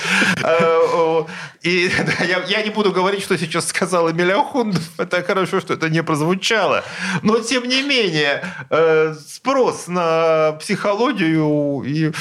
Э, 0.44 1.26
и 1.62 1.92
я 2.48 2.62
не 2.62 2.70
буду 2.70 2.92
говорить 2.92 3.09
говорить, 3.10 3.26
что 3.26 3.38
сейчас 3.38 3.68
сказал 3.68 4.12
Эмиль 4.12 4.32
Ахундов. 4.32 4.84
Это 5.00 5.24
хорошо, 5.24 5.60
что 5.60 5.74
это 5.74 5.90
не 5.90 6.04
прозвучало. 6.04 6.84
Но, 7.24 7.40
тем 7.40 7.68
не 7.68 7.82
менее, 7.82 8.44
э, 8.70 9.16
спрос 9.28 9.88
на 9.88 10.54
психологию 10.60 11.84
и 11.84 12.12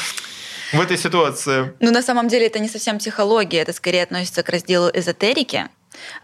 в 0.73 0.81
этой 0.81 0.97
ситуации. 0.97 1.75
Ну, 1.81 1.91
на 1.91 2.03
самом 2.03 2.29
деле, 2.29 2.47
это 2.47 2.59
не 2.59 2.69
совсем 2.69 2.99
психология, 2.99 3.59
это 3.59 3.73
скорее 3.73 4.03
относится 4.03 4.43
к 4.43 4.49
разделу 4.49 4.91
эзотерики. 4.93 5.69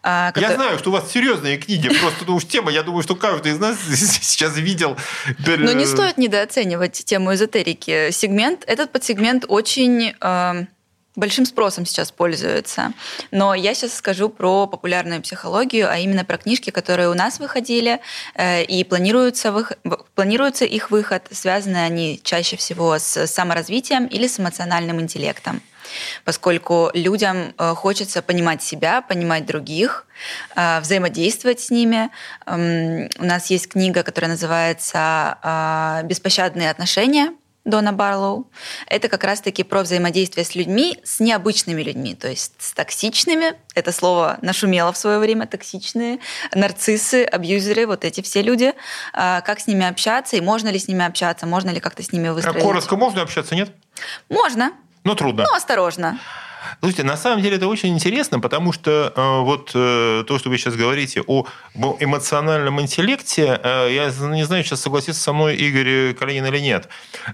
А, 0.03 0.33
который... 0.33 0.51
Я 0.51 0.55
знаю, 0.55 0.79
что 0.79 0.91
у 0.91 0.93
вас 0.93 1.11
серьезные 1.11 1.57
книги, 1.57 1.89
просто 1.89 2.25
ну, 2.27 2.37
уж 2.37 2.45
тема, 2.45 2.71
я 2.71 2.83
думаю, 2.83 3.03
что 3.03 3.17
каждый 3.17 3.53
из 3.53 3.59
нас 3.59 3.77
сейчас 3.89 4.57
видел. 4.57 4.97
Но 5.47 5.73
не 5.73 5.87
стоит 5.87 6.19
недооценивать 6.19 7.05
тему 7.05 7.35
эзотерики. 7.35 8.11
Сегмент, 8.13 8.65
этот 8.67 8.93
подсегмент 8.93 9.45
очень 9.49 10.15
э, 10.21 10.67
большим 11.17 11.47
спросом 11.47 11.87
сейчас 11.87 12.11
пользуется. 12.11 12.93
Но 13.31 13.55
я 13.55 13.75
сейчас 13.75 13.95
скажу 13.95 14.29
про 14.29 14.67
популярную 14.67 15.23
психологию, 15.23 15.89
а 15.91 15.99
именно 15.99 16.25
про 16.25 16.39
книжки, 16.39 16.71
которые 16.71 17.09
у 17.09 17.15
нас 17.15 17.39
выходили, 17.39 18.01
э, 18.35 18.65
и 18.65 18.85
планируется, 18.85 19.53
вых... 19.53 19.73
планируется 20.15 20.65
их 20.65 20.91
выход. 20.91 21.27
Связаны 21.31 21.77
они 21.77 22.21
чаще 22.23 22.57
всего 22.57 22.99
с 22.99 23.27
саморазвитием 23.27 24.07
или 24.07 24.27
с 24.27 24.41
эмоциональным 24.41 25.01
интеллектом 25.01 25.63
поскольку 26.25 26.91
людям 26.95 27.55
э, 27.57 27.75
хочется 27.75 28.23
понимать 28.23 28.63
себя, 28.63 29.03
понимать 29.03 29.47
других, 29.47 30.07
э, 30.57 30.81
взаимодействовать 30.81 31.61
с 31.61 31.71
ними. 31.71 32.11
Эм, 32.47 33.11
у 33.19 33.25
нас 33.25 33.51
есть 33.51 33.69
книга, 33.69 34.03
которая 34.03 34.31
называется 34.31 36.03
«Беспощадные 36.05 36.71
отношения», 36.71 37.35
Дона 37.65 37.93
Барлоу, 37.93 38.51
это 38.87 39.09
как 39.09 39.25
раз-таки 39.25 39.63
про 39.63 39.83
взаимодействие 39.83 40.45
с 40.45 40.55
людьми, 40.55 41.01
с 41.03 41.21
необычными 41.21 41.83
людьми, 41.83 42.15
то 42.15 42.29
есть 42.29 42.53
с 42.59 42.73
токсичными. 42.73 43.55
Это 43.75 43.91
слово 43.91 44.39
нашумело 44.43 44.93
в 44.93 44.99
свое 44.99 45.19
время, 45.19 45.47
токсичные, 45.47 46.19
нарциссы, 46.55 47.25
абьюзеры, 47.25 47.87
вот 47.87 48.05
эти 48.05 48.21
все 48.21 48.43
люди. 48.43 48.75
А, 49.13 49.41
как 49.41 49.61
с 49.61 49.67
ними 49.67 49.87
общаться 49.87 50.37
и 50.37 50.41
можно 50.43 50.69
ли 50.69 50.79
с 50.79 50.89
ними 50.89 51.05
общаться, 51.05 51.47
можно 51.47 51.71
ли 51.71 51.81
как-то 51.81 52.03
с 52.03 52.13
ними 52.13 52.29
выстроить. 52.29 52.59
А 52.59 52.61
коротко 52.61 52.97
можно 52.97 53.23
общаться, 53.23 53.55
нет? 53.55 53.71
Можно. 54.29 54.73
Но 55.05 55.15
трудно. 55.15 55.45
Ну, 55.45 55.55
осторожно. 55.57 56.19
Слушайте, 56.81 57.05
на 57.05 57.17
самом 57.17 57.43
деле 57.43 57.57
это 57.57 57.67
очень 57.67 57.91
интересно, 57.91 58.41
потому 58.41 58.73
что 58.73 59.13
э, 59.15 59.41
вот 59.41 59.73
э, 59.75 60.25
то, 60.27 60.39
что 60.39 60.51
вы 60.51 60.59
сейчас 60.59 60.77
говорите 60.77 61.23
о 61.27 61.47
эмоциональном 61.75 62.81
интеллекте, 62.81 63.61
э, 63.63 63.89
я 63.93 64.07
не 64.29 64.45
знаю, 64.45 64.65
сейчас 64.65 64.81
согласится 64.81 65.23
со 65.23 65.33
мной 65.33 65.57
Игорь 65.57 66.15
Калинин 66.15 66.47
или 66.47 66.59
нет. 66.59 66.89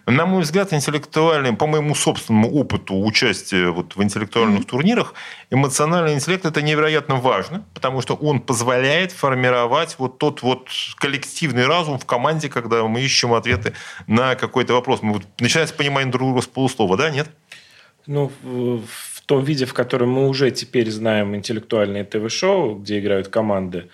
На 0.07 0.27
мой 0.27 0.43
взгляд, 0.43 0.73
интеллектуальный, 0.73 1.53
по 1.53 1.67
моему 1.67 1.95
собственному 1.95 2.51
опыту 2.51 3.01
участия 3.03 3.71
вот 3.71 3.97
в 3.97 4.03
интеллектуальных 4.03 4.63
mm-hmm. 4.63 4.67
турнирах, 4.67 5.15
эмоциональный 5.51 6.15
интеллект 6.15 6.45
это 6.45 6.63
невероятно 6.63 7.17
важно, 7.17 7.65
потому 7.75 8.03
что 8.03 8.15
он 8.15 8.41
позволяет 8.41 9.13
формировать 9.13 9.97
вот 9.99 10.19
тот 10.19 10.43
вот 10.43 10.69
коллективный 10.97 11.67
разум 11.67 11.99
в 11.99 12.07
команде, 12.07 12.49
когда 12.49 12.85
мы 12.85 13.01
ищем 13.01 13.33
ответы 13.33 13.75
на 14.07 14.35
какой-то 14.35 14.75
вопрос. 14.75 15.03
Мы 15.03 15.15
вот 15.15 15.23
начинаем 15.39 15.69
понимать 15.77 16.11
друг 16.11 16.29
друга 16.29 16.43
с 16.43 16.47
полуслова, 16.47 16.97
да, 16.97 17.11
нет? 17.11 17.31
Ну, 18.07 18.33
в 18.43 19.10
том 19.31 19.45
виде, 19.45 19.65
в 19.65 19.75
котором 19.75 20.11
мы 20.11 20.29
уже 20.29 20.51
теперь 20.51 20.91
знаем 20.91 21.37
интеллектуальные 21.37 22.03
ТВ-шоу, 22.03 22.75
где 22.75 22.99
играют 22.99 23.29
команды, 23.29 23.89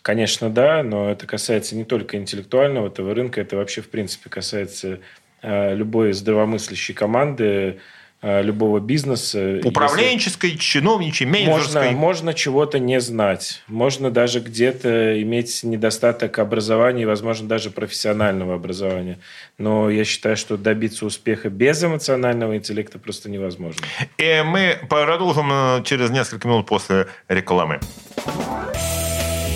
конечно, 0.00 0.48
да, 0.48 0.82
но 0.82 1.10
это 1.10 1.26
касается 1.26 1.76
не 1.76 1.84
только 1.84 2.16
интеллектуального 2.16 2.88
ТВ-рынка, 2.88 3.42
это 3.42 3.56
вообще, 3.56 3.82
в 3.82 3.90
принципе, 3.90 4.30
касается 4.30 5.00
э, 5.42 5.74
любой 5.74 6.14
здравомыслящей 6.14 6.94
команды, 6.94 7.80
любого 8.22 8.78
бизнеса. 8.78 9.60
Управленческой, 9.64 10.50
Если... 10.50 10.62
чиновничьей, 10.62 11.28
менеджерской. 11.28 11.90
Можно, 11.90 11.98
можно 11.98 12.34
чего-то 12.34 12.78
не 12.78 13.00
знать. 13.00 13.62
Можно 13.66 14.10
даже 14.10 14.40
где-то 14.40 15.20
иметь 15.22 15.62
недостаток 15.64 16.38
образования 16.38 17.02
и, 17.02 17.06
возможно, 17.06 17.48
даже 17.48 17.70
профессионального 17.70 18.54
образования. 18.54 19.18
Но 19.58 19.90
я 19.90 20.04
считаю, 20.04 20.36
что 20.36 20.56
добиться 20.56 21.04
успеха 21.04 21.50
без 21.50 21.82
эмоционального 21.82 22.56
интеллекта 22.56 22.98
просто 22.98 23.28
невозможно. 23.28 23.84
И 24.18 24.42
мы 24.44 24.78
продолжим 24.88 25.50
э, 25.52 25.82
через 25.84 26.10
несколько 26.10 26.46
минут 26.46 26.66
после 26.66 27.08
рекламы. 27.28 27.80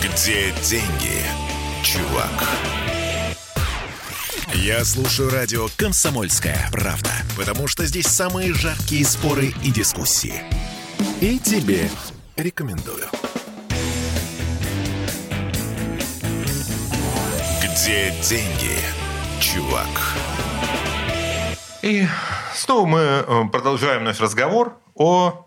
Где 0.02 0.52
деньги, 0.62 1.22
чувак? 1.82 2.85
Я 4.66 4.84
слушаю 4.84 5.30
радио 5.30 5.68
«Комсомольская 5.76 6.68
правда», 6.72 7.12
потому 7.36 7.68
что 7.68 7.86
здесь 7.86 8.08
самые 8.08 8.52
жаркие 8.52 9.04
споры 9.04 9.54
и 9.62 9.70
дискуссии. 9.70 10.42
И 11.20 11.38
тебе 11.38 11.88
рекомендую. 12.34 13.06
Где 17.62 18.12
деньги, 18.28 18.76
чувак? 19.38 19.86
И 21.82 22.08
снова 22.52 22.86
мы 22.86 22.98
э, 22.98 23.48
продолжаем 23.52 24.02
наш 24.02 24.18
разговор 24.18 24.76
о 24.96 25.46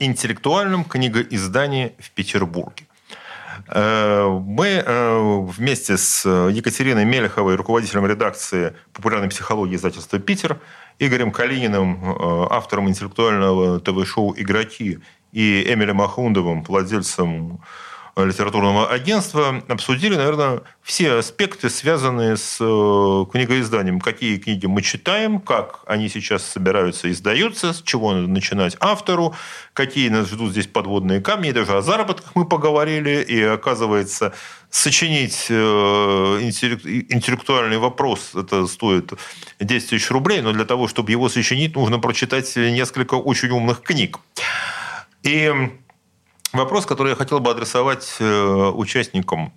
интеллектуальном 0.00 0.84
книгоиздании 0.84 1.94
в 2.00 2.10
Петербурге. 2.10 2.86
Э, 3.68 4.28
мы 4.28 4.66
э, 4.84 5.38
вместе 5.40 5.96
с 5.96 6.24
Екатериной 6.28 7.04
Мелеховой, 7.04 7.56
руководителем 7.56 8.06
редакции 8.06 8.74
популярной 8.92 9.28
психологии 9.28 9.76
издательства 9.76 10.18
«Питер», 10.18 10.60
Игорем 10.98 11.30
Калининым, 11.30 12.00
э, 12.04 12.46
автором 12.50 12.88
интеллектуального 12.88 13.80
ТВ-шоу 13.80 14.34
«Игроки», 14.36 14.98
и 15.32 15.70
Эмилем 15.70 16.00
Ахундовым, 16.00 16.62
владельцем 16.62 17.60
литературного 18.24 18.90
агентства, 18.90 19.62
обсудили, 19.68 20.16
наверное, 20.16 20.62
все 20.82 21.18
аспекты, 21.18 21.68
связанные 21.68 22.38
с 22.38 22.56
э, 22.60 23.24
книгоизданием. 23.30 24.00
Какие 24.00 24.38
книги 24.38 24.64
мы 24.64 24.80
читаем, 24.80 25.38
как 25.38 25.80
они 25.86 26.08
сейчас 26.08 26.42
собираются 26.42 27.08
и 27.08 27.12
издаются, 27.12 27.74
с 27.74 27.82
чего 27.82 28.14
надо 28.14 28.28
начинать 28.28 28.76
автору, 28.80 29.34
какие 29.74 30.08
нас 30.08 30.28
ждут 30.28 30.52
здесь 30.52 30.66
подводные 30.66 31.20
камни, 31.20 31.50
и 31.50 31.52
даже 31.52 31.76
о 31.76 31.82
заработках 31.82 32.34
мы 32.34 32.48
поговорили, 32.48 33.22
и 33.22 33.42
оказывается, 33.42 34.32
сочинить 34.70 35.46
э, 35.50 35.54
интеллектуальный 35.54 37.78
вопрос, 37.78 38.34
это 38.34 38.66
стоит 38.66 39.12
10 39.60 39.90
тысяч 39.90 40.10
рублей, 40.10 40.40
но 40.40 40.52
для 40.52 40.64
того, 40.64 40.88
чтобы 40.88 41.10
его 41.10 41.28
сочинить, 41.28 41.74
нужно 41.74 41.98
прочитать 41.98 42.54
несколько 42.56 43.14
очень 43.14 43.50
умных 43.50 43.82
книг. 43.82 44.18
И 45.22 45.52
Вопрос, 46.52 46.86
который 46.86 47.10
я 47.10 47.16
хотел 47.16 47.40
бы 47.40 47.50
адресовать 47.50 48.16
э, 48.20 48.70
участникам 48.74 49.52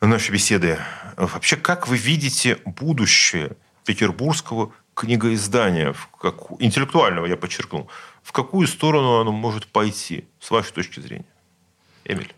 нашей 0.00 0.32
беседы. 0.32 0.78
Вообще, 1.16 1.56
как 1.56 1.88
вы 1.88 1.96
видите 1.96 2.58
будущее 2.64 3.56
петербургского 3.84 4.72
книгоиздания, 4.94 5.92
в 5.92 6.08
как... 6.08 6.52
интеллектуального, 6.58 7.26
я 7.26 7.36
подчеркнул, 7.36 7.88
в 8.22 8.32
какую 8.32 8.66
сторону 8.66 9.20
оно 9.20 9.32
может 9.32 9.66
пойти, 9.66 10.26
с 10.40 10.50
вашей 10.50 10.72
точки 10.72 11.00
зрения? 11.00 11.26
Эмиль. 12.04 12.34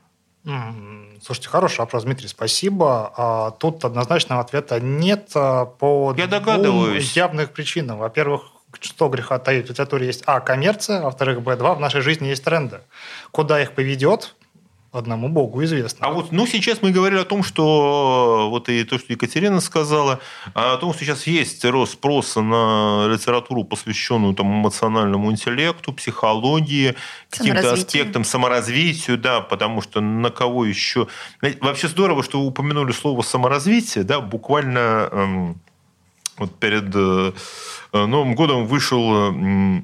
Слушайте, 1.23 1.49
хороший 1.49 1.81
вопрос, 1.81 2.03
Дмитрий, 2.03 2.27
спасибо. 2.27 3.13
А, 3.17 3.51
тут 3.53 3.85
однозначного 3.85 4.41
ответа 4.41 4.81
нет 4.81 5.31
а, 5.37 5.67
по 5.67 6.13
Я 6.17 6.27
двум 6.27 6.97
явных 6.97 7.53
причинам. 7.53 7.99
Во-первых, 7.99 8.52
что 8.81 9.09
греха 9.09 9.39
таить, 9.39 9.67
в 9.67 9.71
литературе 9.71 10.07
есть, 10.07 10.23
а, 10.27 10.41
коммерция, 10.41 11.01
а 11.01 11.05
во-вторых, 11.05 11.43
б, 11.43 11.57
два, 11.57 11.75
в 11.75 11.81
нашей 11.81 12.01
жизни 12.01 12.29
есть 12.29 12.45
тренды. 12.45 12.81
Куда 13.31 13.61
их 13.61 13.73
поведет, 13.73 14.35
одному 14.93 15.29
Богу 15.29 15.65
известно. 15.65 16.07
А 16.07 16.11
вот, 16.11 16.33
ну, 16.33 16.47
сейчас 16.47 16.83
мы 16.83 16.91
говорили 16.91 17.19
о 17.19 17.25
том, 17.25 17.43
что 17.43 18.49
вот 18.51 18.69
и 18.69 18.85
то, 18.85 18.99
что 18.99 19.13
Екатерина 19.13 19.61
сказала, 19.61 20.21
о 20.55 20.77
том, 20.77 20.93
что 20.93 21.05
сейчас 21.05 21.27
есть 21.27 21.65
рост 21.65 21.95
спроса 21.95 22.43
на 22.43 23.07
литературу, 23.09 23.65
посвященную 23.65 24.35
там, 24.35 24.61
эмоциональному 24.61 25.31
интеллекту, 25.31 25.93
психологии, 25.93 26.95
каким-то 27.31 27.73
аспектам, 27.73 28.25
саморазвитию, 28.25 29.17
да, 29.17 29.41
потому 29.41 29.81
что 29.81 30.01
на 30.01 30.31
кого 30.31 30.67
еще... 30.67 31.09
Вообще 31.61 31.89
здорово, 31.89 32.23
что 32.23 32.41
вы 32.41 32.47
упомянули 32.49 32.93
слово 32.93 33.23
саморазвитие, 33.23 34.05
да, 34.05 34.21
буквально 34.21 35.09
эм, 35.11 35.61
вот 36.43 36.59
перед 36.59 36.95
э, 36.95 37.33
Новым 37.93 38.35
годом 38.35 38.67
вышел 38.67 39.83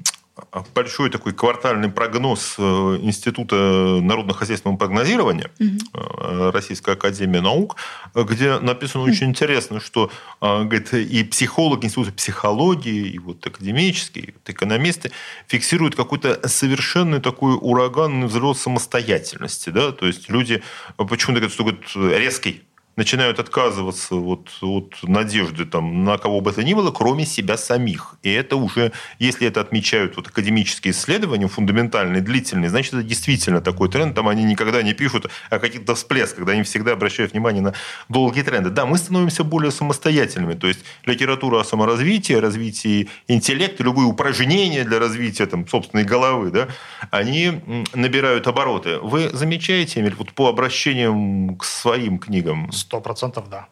большой 0.73 1.09
такой 1.09 1.33
квартальный 1.33 1.89
прогноз 1.89 2.55
э, 2.57 2.61
Института 3.01 3.55
народно-хозяйственного 4.01 4.77
прогнозирования 4.77 5.51
угу. 5.59 6.51
Российской 6.51 6.93
Академии 6.93 7.39
Наук, 7.39 7.75
где 8.15 8.59
написано 8.59 9.03
очень 9.03 9.27
интересно, 9.27 9.79
что 9.79 10.11
говорит, 10.41 10.93
и 10.93 11.23
психологи 11.23 11.85
Института 11.85 12.11
психологии, 12.11 13.09
и 13.09 13.19
вот 13.19 13.45
академические, 13.45 14.25
и 14.25 14.31
вот 14.31 14.49
экономисты 14.49 15.11
фиксируют 15.47 15.95
какой-то 15.95 16.47
совершенный 16.47 17.19
такой 17.19 17.57
ураганный 17.59 18.27
взрост 18.27 18.61
самостоятельности. 18.61 19.69
Да? 19.69 19.91
То 19.91 20.07
есть 20.07 20.29
люди 20.29 20.61
почему-то 20.95 21.41
говорят, 21.41 21.51
что 21.51 21.63
говорят, 21.63 22.19
резкий 22.19 22.63
начинают 22.99 23.39
отказываться 23.39 24.15
вот, 24.15 24.49
от 24.61 24.93
надежды 25.03 25.65
там, 25.65 26.03
на 26.03 26.17
кого 26.17 26.41
бы 26.41 26.51
то 26.51 26.63
ни 26.63 26.73
было, 26.73 26.91
кроме 26.91 27.25
себя 27.25 27.57
самих. 27.57 28.15
И 28.23 28.29
это 28.29 28.57
уже, 28.57 28.91
если 29.19 29.47
это 29.47 29.61
отмечают 29.61 30.17
вот 30.17 30.27
академические 30.27 30.91
исследования, 30.91 31.47
фундаментальные, 31.47 32.21
длительные, 32.21 32.69
значит, 32.69 32.93
это 32.93 33.03
действительно 33.03 33.61
такой 33.61 33.89
тренд. 33.89 34.15
Там 34.15 34.27
они 34.27 34.43
никогда 34.43 34.83
не 34.83 34.93
пишут 34.93 35.31
о 35.49 35.59
каких-то 35.59 35.95
всплесках, 35.95 36.39
когда 36.39 36.51
они 36.51 36.63
всегда 36.63 36.91
обращают 36.91 37.31
внимание 37.31 37.61
на 37.61 37.73
долгие 38.09 38.41
тренды. 38.41 38.69
Да, 38.69 38.85
мы 38.85 38.97
становимся 38.97 39.45
более 39.45 39.71
самостоятельными. 39.71 40.55
То 40.55 40.67
есть 40.67 40.81
литература 41.05 41.61
о 41.61 41.63
саморазвитии, 41.63 42.33
развитии 42.33 43.07
интеллекта, 43.29 43.81
любые 43.81 44.07
упражнения 44.07 44.83
для 44.83 44.99
развития 44.99 45.45
там, 45.45 45.65
собственной 45.65 46.03
головы, 46.03 46.51
да, 46.51 46.67
они 47.11 47.61
набирают 47.93 48.45
обороты. 48.47 48.97
Вы 48.97 49.29
замечаете, 49.29 50.01
Эмиль, 50.01 50.15
вот 50.15 50.33
по 50.33 50.49
обращениям 50.49 51.55
к 51.55 51.63
своим 51.63 52.19
книгам? 52.19 52.69
Сто 52.89 53.01
процентов 53.01 53.49
да. 53.49 53.67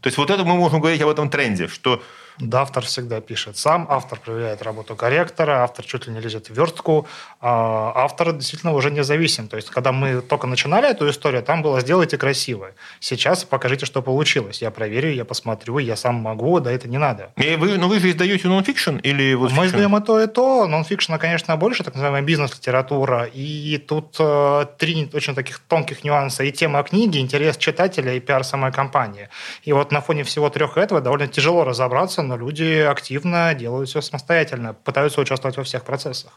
То 0.00 0.08
есть 0.08 0.16
вот 0.16 0.30
это 0.30 0.42
мы 0.42 0.54
можем 0.54 0.80
говорить 0.80 1.02
об 1.02 1.10
этом 1.10 1.28
тренде, 1.28 1.68
что 1.68 2.02
да, 2.38 2.62
автор 2.62 2.82
всегда 2.82 3.20
пишет 3.20 3.58
сам, 3.58 3.86
автор 3.90 4.18
проверяет 4.18 4.62
работу 4.62 4.96
корректора, 4.96 5.62
автор 5.62 5.84
чуть 5.84 6.06
ли 6.06 6.14
не 6.14 6.20
лезет 6.20 6.48
в 6.48 6.54
верстку, 6.54 7.06
автор 7.46 8.32
действительно 8.32 8.72
уже 8.72 8.90
независим. 8.90 9.48
То 9.48 9.56
есть, 9.56 9.68
когда 9.68 9.92
мы 9.92 10.22
только 10.22 10.46
начинали 10.46 10.88
эту 10.88 11.08
историю, 11.10 11.42
там 11.42 11.62
было 11.62 11.80
«сделайте 11.80 12.16
красиво». 12.16 12.70
Сейчас 13.00 13.44
покажите, 13.44 13.84
что 13.84 14.00
получилось. 14.00 14.62
Я 14.62 14.70
проверю, 14.70 15.12
я 15.12 15.24
посмотрю, 15.24 15.78
я 15.78 15.96
сам 15.96 16.14
могу, 16.14 16.58
да 16.60 16.72
это 16.72 16.88
не 16.88 16.96
надо. 16.96 17.32
И 17.36 17.56
вы, 17.56 17.76
но 17.76 17.88
вы 17.88 18.00
же 18.00 18.10
издаете 18.10 18.48
нонфикшн 18.48 18.96
или 18.96 19.34
вот 19.34 19.52
Мы 19.52 19.66
издаем 19.66 19.94
и 19.96 20.00
то, 20.00 20.22
и 20.22 20.26
то. 20.26 20.66
Нонфикшена, 20.66 21.18
конечно, 21.18 21.56
больше, 21.56 21.84
так 21.84 21.94
называемая 21.94 22.22
бизнес-литература. 22.22 23.24
И 23.24 23.76
тут 23.78 24.16
э, 24.18 24.66
три 24.78 25.10
очень 25.12 25.34
таких 25.34 25.58
тонких 25.58 26.02
нюанса. 26.02 26.44
И 26.44 26.52
тема 26.52 26.82
книги, 26.82 27.18
интерес 27.18 27.58
читателя 27.58 28.14
и 28.14 28.20
пиар 28.20 28.42
самой 28.44 28.72
компании. 28.72 29.28
И 29.64 29.72
вот 29.72 29.92
на 29.92 30.00
фоне 30.00 30.24
всего 30.24 30.48
трех 30.48 30.78
этого 30.78 31.02
довольно 31.02 31.28
тяжело 31.28 31.64
разобраться, 31.64 32.22
но 32.22 32.38
люди 32.38 32.86
активно 32.90 33.52
делают 33.54 33.90
все 33.90 34.00
самостоятельно, 34.00 34.72
пытаются 34.72 35.20
участвовать 35.20 35.58
во 35.58 35.64
всех 35.64 35.84
процессах. 35.84 36.32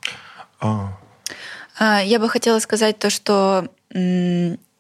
А. 0.60 0.98
А, 1.80 2.02
я 2.02 2.20
бы 2.20 2.30
хотела 2.30 2.60
сказать 2.60 3.00
то, 3.00 3.10
что 3.10 3.68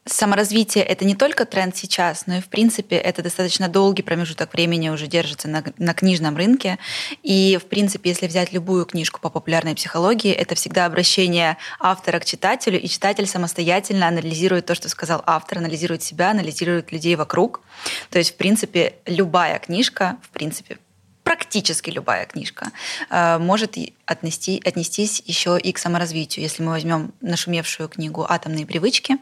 саморазвитие 0.09 0.83
это 0.83 1.05
не 1.05 1.15
только 1.15 1.45
тренд 1.45 1.75
сейчас, 1.75 2.27
но 2.27 2.37
и 2.37 2.41
в 2.41 2.47
принципе 2.47 2.95
это 2.95 3.21
достаточно 3.21 3.67
долгий 3.67 4.03
промежуток 4.03 4.53
времени 4.53 4.89
уже 4.89 5.07
держится 5.07 5.47
на, 5.47 5.63
на 5.77 5.93
книжном 5.93 6.37
рынке. 6.37 6.77
И 7.23 7.59
в 7.61 7.65
принципе, 7.65 8.09
если 8.09 8.27
взять 8.27 8.53
любую 8.53 8.85
книжку 8.85 9.19
по 9.19 9.29
популярной 9.29 9.75
психологии, 9.75 10.31
это 10.31 10.55
всегда 10.55 10.85
обращение 10.85 11.57
автора 11.79 12.19
к 12.19 12.25
читателю, 12.25 12.79
и 12.79 12.87
читатель 12.87 13.27
самостоятельно 13.27 14.07
анализирует 14.07 14.65
то, 14.65 14.75
что 14.75 14.89
сказал 14.89 15.23
автор, 15.25 15.59
анализирует 15.59 16.03
себя, 16.03 16.31
анализирует 16.31 16.91
людей 16.91 17.15
вокруг. 17.15 17.61
То 18.09 18.17
есть, 18.17 18.31
в 18.31 18.35
принципе, 18.35 18.95
любая 19.05 19.59
книжка, 19.59 20.17
в 20.21 20.29
принципе, 20.29 20.77
практически 21.27 21.89
любая 21.89 22.25
книжка 22.25 22.71
э, 23.09 23.37
может 23.37 23.75
отнести, 24.05 24.61
отнестись 24.63 25.21
еще 25.25 25.59
и 25.59 25.73
к 25.73 25.77
саморазвитию. 25.77 26.43
Если 26.43 26.63
мы 26.63 26.71
возьмем 26.71 27.11
нашумевшую 27.19 27.89
книгу 27.89 28.25
«Атомные 28.29 28.65
привычки», 28.65 29.17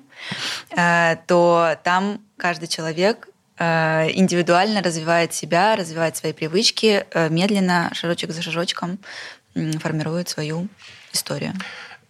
э, 0.69 1.15
то 1.25 1.75
там 1.83 2.21
каждый 2.37 2.67
человек 2.67 3.27
э, 3.57 4.11
индивидуально 4.13 4.83
развивает 4.83 5.33
себя, 5.33 5.75
развивает 5.75 6.15
свои 6.15 6.31
привычки, 6.31 7.07
медленно, 7.29 7.89
шажочек 7.93 8.31
за 8.31 8.43
шажочком 8.43 8.99
формирует 9.79 10.29
свою 10.29 10.67
историю. 11.11 11.53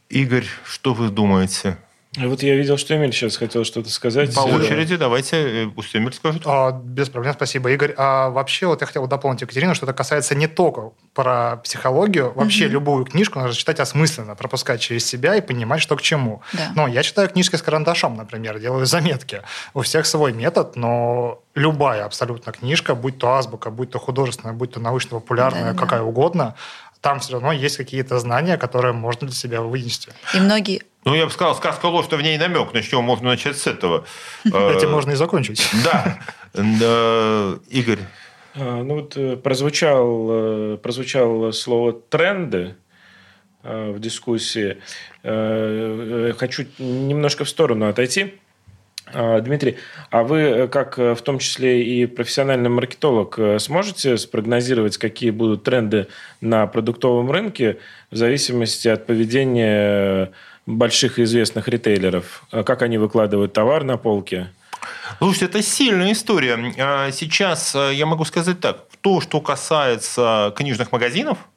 Игорь, 0.10 0.48
что 0.66 0.93
вы 0.93 1.10
думаете? 1.10 1.78
Вот 2.18 2.43
я 2.43 2.55
видел, 2.55 2.78
что 2.78 2.95
Эмиль 2.95 3.11
сейчас 3.11 3.38
хотел 3.38 3.63
что-то 3.63 3.89
сказать. 3.89 4.34
По 4.34 4.41
очереди, 4.41 4.95
давайте, 4.95 5.66
э, 5.66 5.68
пусть 5.68 5.95
Эмиль 5.95 6.13
скажет. 6.13 6.43
А, 6.45 6.72
без 6.72 7.09
проблем, 7.09 7.34
спасибо, 7.34 7.72
Игорь. 7.72 7.93
А 7.97 8.30
вообще, 8.30 8.68
вот 8.68 8.82
я 8.82 8.88
хотел 8.88 9.07
дополнить 9.07 9.41
Екатерину, 9.41 9.76
что 9.76 9.86
это 9.86 9.93
касается 9.93 10.36
не 10.36 10.47
только 10.47 10.91
про 11.13 11.57
психологию. 11.57 12.32
Вообще, 12.34 12.66
mm-hmm. 12.66 12.70
любую 12.70 13.05
книжку 13.05 13.39
нужно 13.39 13.55
читать 13.55 13.80
осмысленно, 13.80 14.36
пропускать 14.36 14.82
через 14.82 15.05
себя 15.05 15.36
и 15.36 15.41
понимать, 15.41 15.82
что 15.82 15.95
к 15.95 16.01
чему. 16.01 16.41
Да. 16.53 16.72
Но 16.76 16.88
я 16.88 17.03
читаю 17.03 17.30
книжки 17.30 17.55
с 17.55 17.61
карандашом, 17.61 18.16
например, 18.16 18.59
делаю 18.59 18.86
заметки. 18.86 19.41
У 19.74 19.82
всех 19.82 20.05
свой 20.05 20.34
метод, 20.34 20.76
но 20.76 21.43
любая 21.53 22.05
абсолютно 22.05 22.51
книжка, 22.51 22.95
будь 22.95 23.18
то 23.18 23.34
азбука, 23.34 23.70
будь 23.72 23.91
то 23.91 23.99
художественная, 23.99 24.53
будь 24.53 24.72
то 24.72 24.80
научно-популярная, 24.80 25.74
да, 25.74 25.80
какая 25.80 26.01
да. 26.01 26.05
угодно, 26.05 26.55
там 27.05 27.20
все 27.20 27.34
равно 27.34 27.51
есть 27.51 27.78
какие-то 27.78 28.18
знания, 28.18 28.57
которые 28.57 28.91
можно 28.91 29.28
для 29.28 29.36
себя 29.36 29.61
вынести. 29.61 30.11
И 30.34 30.39
многие 30.39 30.82
ну, 31.06 31.14
я 31.16 31.26
бы 31.26 31.32
сказал, 31.32 31.56
сказка 31.56 31.86
ложь, 31.86 32.06
что 32.06 32.18
в 32.18 32.22
ней 32.22 32.38
намек. 32.38 32.74
Начнем, 32.74 33.03
можно 33.03 33.30
начать 33.30 33.58
с 33.58 33.68
этого. 33.68 34.06
Этим 34.45 34.91
можно 34.91 35.12
и 35.12 35.16
закончить. 35.16 35.66
Да. 36.53 37.60
Игорь. 37.70 37.99
А, 38.56 38.84
ну 38.84 38.95
вот 38.95 39.18
э, 39.18 39.36
прозвучал, 39.36 40.28
э, 40.30 40.78
прозвучало 40.82 41.51
слово 41.51 41.93
«тренды» 41.93 42.76
э, 43.64 43.91
в 43.91 43.99
дискуссии. 43.99 44.78
Хочу 45.22 46.66
немножко 46.80 47.43
в 47.43 47.49
сторону 47.49 47.89
отойти. 47.89 48.36
А, 49.14 49.41
Дмитрий, 49.41 49.78
а 50.10 50.24
вы, 50.24 50.68
как 50.70 50.97
в 50.97 51.18
том 51.18 51.39
числе 51.39 51.84
и 51.84 52.06
профессиональный 52.06 52.70
маркетолог, 52.70 53.38
сможете 53.60 54.18
спрогнозировать, 54.18 54.97
какие 54.97 55.32
будут 55.32 55.64
тренды 55.64 56.08
на 56.41 56.66
продуктовом 56.66 57.30
рынке 57.30 57.78
в 58.10 58.16
зависимости 58.16 58.88
от 58.88 59.06
поведения 59.06 60.32
больших 60.66 61.20
известных 61.20 61.68
ритейлеров? 61.68 62.43
А 62.51 62.63
как 62.63 62.82
они 62.82 62.97
выкладывают 62.97 63.53
товар 63.53 63.84
на 63.84 63.97
полке? 63.97 64.51
Слушайте, 65.18 65.45
это 65.45 65.61
сильная 65.61 66.11
история. 66.11 66.74
А 66.78 67.11
сейчас 67.11 67.76
я 67.76 68.05
могу 68.05 68.26
сказать 68.26 68.59
так. 68.59 68.86
То, 69.01 69.22
что 69.22 69.41
касается 69.41 70.53
книжных 70.55 70.91
магазинов– 70.91 71.38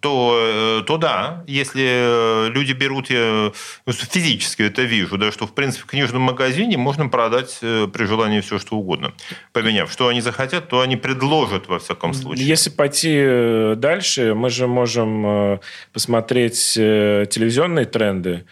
то, 0.00 0.80
э, 0.80 0.82
то 0.86 0.96
да, 0.96 1.44
если 1.46 2.46
э, 2.46 2.50
люди 2.50 2.72
берут, 2.72 3.10
я 3.10 3.52
ну, 3.86 3.92
физически 3.92 4.62
это 4.62 4.82
вижу, 4.82 5.18
да, 5.18 5.30
что 5.30 5.46
в 5.46 5.52
принципе 5.52 5.84
в 5.84 5.86
книжном 5.86 6.22
магазине 6.22 6.78
можно 6.78 7.08
продать 7.08 7.58
э, 7.60 7.86
при 7.92 8.04
желании 8.04 8.40
все, 8.40 8.58
что 8.58 8.76
угодно. 8.76 9.12
Поменяв, 9.52 9.92
что 9.92 10.08
они 10.08 10.22
захотят, 10.22 10.68
то 10.68 10.80
они 10.80 10.96
предложат 10.96 11.68
во 11.68 11.78
всяком 11.78 12.14
случае. 12.14 12.46
Если 12.46 12.70
пойти 12.70 13.74
дальше, 13.76 14.34
мы 14.34 14.48
же 14.48 14.66
можем 14.66 15.60
посмотреть 15.92 16.72
телевизионные 16.74 17.84
тренды. 17.84 18.46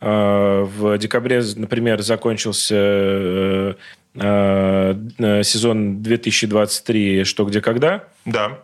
В 0.00 0.98
декабре, 0.98 1.42
например, 1.56 2.02
закончился 2.02 3.76
сезон 4.14 6.02
2023 6.02 7.24
«Что, 7.24 7.44
где, 7.44 7.60
когда». 7.60 8.04
Да. 8.24 8.60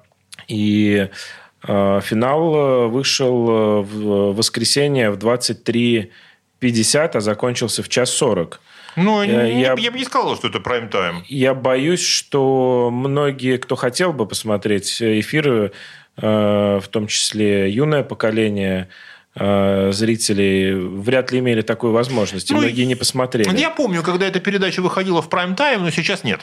И 0.48 1.08
Э, 1.08 1.49
финал 1.62 2.54
э, 2.54 2.86
вышел 2.86 3.50
э, 3.50 3.80
в 3.82 4.32
воскресенье 4.34 5.10
в 5.10 5.18
23.50, 5.18 7.10
а 7.14 7.20
закончился 7.20 7.82
в 7.82 7.88
час 7.88 8.10
40. 8.10 8.60
Ну, 8.96 9.22
я, 9.22 9.44
я, 9.44 9.74
я 9.78 9.90
бы 9.90 9.98
не 9.98 10.04
сказал, 10.04 10.36
что 10.36 10.48
это 10.48 10.58
прайм-тайм. 10.58 11.22
Я 11.28 11.54
боюсь, 11.54 12.04
что 12.04 12.90
многие, 12.92 13.58
кто 13.58 13.76
хотел 13.76 14.12
бы 14.12 14.26
посмотреть 14.26 15.00
эфиры, 15.00 15.70
в 16.16 16.82
том 16.90 17.06
числе 17.06 17.70
юное 17.70 18.02
поколение, 18.02 18.88
зрителей 19.36 20.74
вряд 20.74 21.30
ли 21.30 21.38
имели 21.38 21.62
такую 21.62 21.92
возможность, 21.92 22.50
и 22.50 22.54
ну, 22.54 22.60
многие 22.60 22.84
не 22.84 22.96
посмотрели. 22.96 23.56
Я 23.56 23.70
помню, 23.70 24.02
когда 24.02 24.26
эта 24.26 24.40
передача 24.40 24.82
выходила 24.82 25.22
в 25.22 25.28
прайм-тайм, 25.28 25.82
но 25.82 25.90
сейчас 25.90 26.24
нет. 26.24 26.40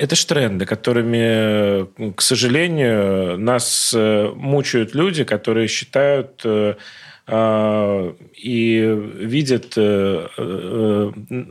Это 0.00 0.16
ж 0.16 0.24
тренды, 0.24 0.64
которыми, 0.64 2.12
к 2.14 2.22
сожалению, 2.22 3.36
нас 3.38 3.92
э, 3.94 4.32
мучают 4.34 4.94
люди, 4.94 5.24
которые 5.24 5.68
считают 5.68 6.40
э, 6.42 6.76
а, 7.26 8.16
и 8.34 8.80
видят 9.18 9.74
э, 9.76 10.26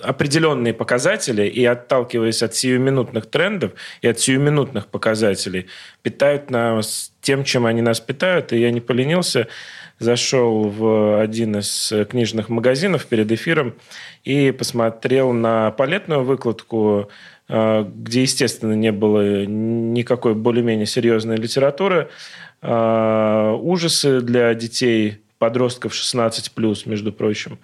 определенные 0.01 0.73
показатели 0.73 1.43
и, 1.43 1.63
отталкиваясь 1.63 2.41
от 2.41 2.55
сиюминутных 2.55 3.27
трендов 3.27 3.73
и 4.01 4.07
от 4.07 4.19
сиюминутных 4.19 4.87
показателей, 4.87 5.67
питают 6.01 6.49
нас 6.49 7.11
тем, 7.21 7.43
чем 7.43 7.67
они 7.67 7.83
нас 7.83 7.99
питают. 7.99 8.51
И 8.51 8.59
я 8.59 8.71
не 8.71 8.81
поленился, 8.81 9.47
зашел 9.99 10.63
в 10.69 11.21
один 11.21 11.57
из 11.57 11.93
книжных 12.09 12.49
магазинов 12.49 13.05
перед 13.05 13.31
эфиром 13.31 13.75
и 14.23 14.49
посмотрел 14.51 15.33
на 15.33 15.69
палетную 15.69 16.23
выкладку 16.23 17.11
где, 17.49 18.21
естественно, 18.21 18.73
не 18.73 18.91
было 18.91 19.45
никакой 19.45 20.35
более-менее 20.35 20.85
серьезной 20.85 21.37
литературы. 21.37 22.09
А, 22.61 23.55
ужасы 23.55 24.21
для 24.21 24.53
детей, 24.53 25.21
подростков 25.39 25.93
16+, 25.93 26.83
между 26.85 27.11
прочим. 27.11 27.57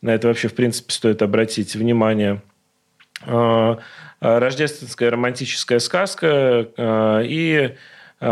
На 0.00 0.10
это 0.10 0.28
вообще, 0.28 0.46
в 0.46 0.54
принципе, 0.54 0.92
стоит 0.92 1.22
обратить 1.22 1.74
внимание. 1.74 2.40
А, 3.22 3.80
рождественская 4.20 5.10
романтическая 5.10 5.80
сказка 5.80 6.68
и 7.24 7.74
«Хочу 8.18 8.26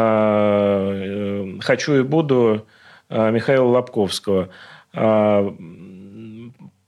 и 1.94 2.02
буду» 2.02 2.66
Михаила 3.10 3.66
Лобковского. 3.66 4.48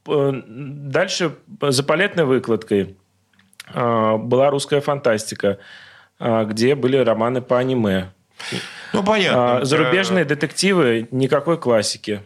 Дальше 0.06 1.32
за 1.60 1.84
палетной 1.84 2.24
выкладкой– 2.24 2.96
была 3.72 4.50
русская 4.50 4.80
фантастика, 4.80 5.58
а, 6.18 6.44
где 6.44 6.74
были 6.74 6.96
романы 6.96 7.42
по 7.42 7.58
аниме. 7.58 8.10
Ну, 8.92 9.02
понятно. 9.02 9.58
А, 9.58 9.64
зарубежные 9.64 10.24
детективы, 10.24 11.08
никакой 11.10 11.58
классики. 11.58 12.22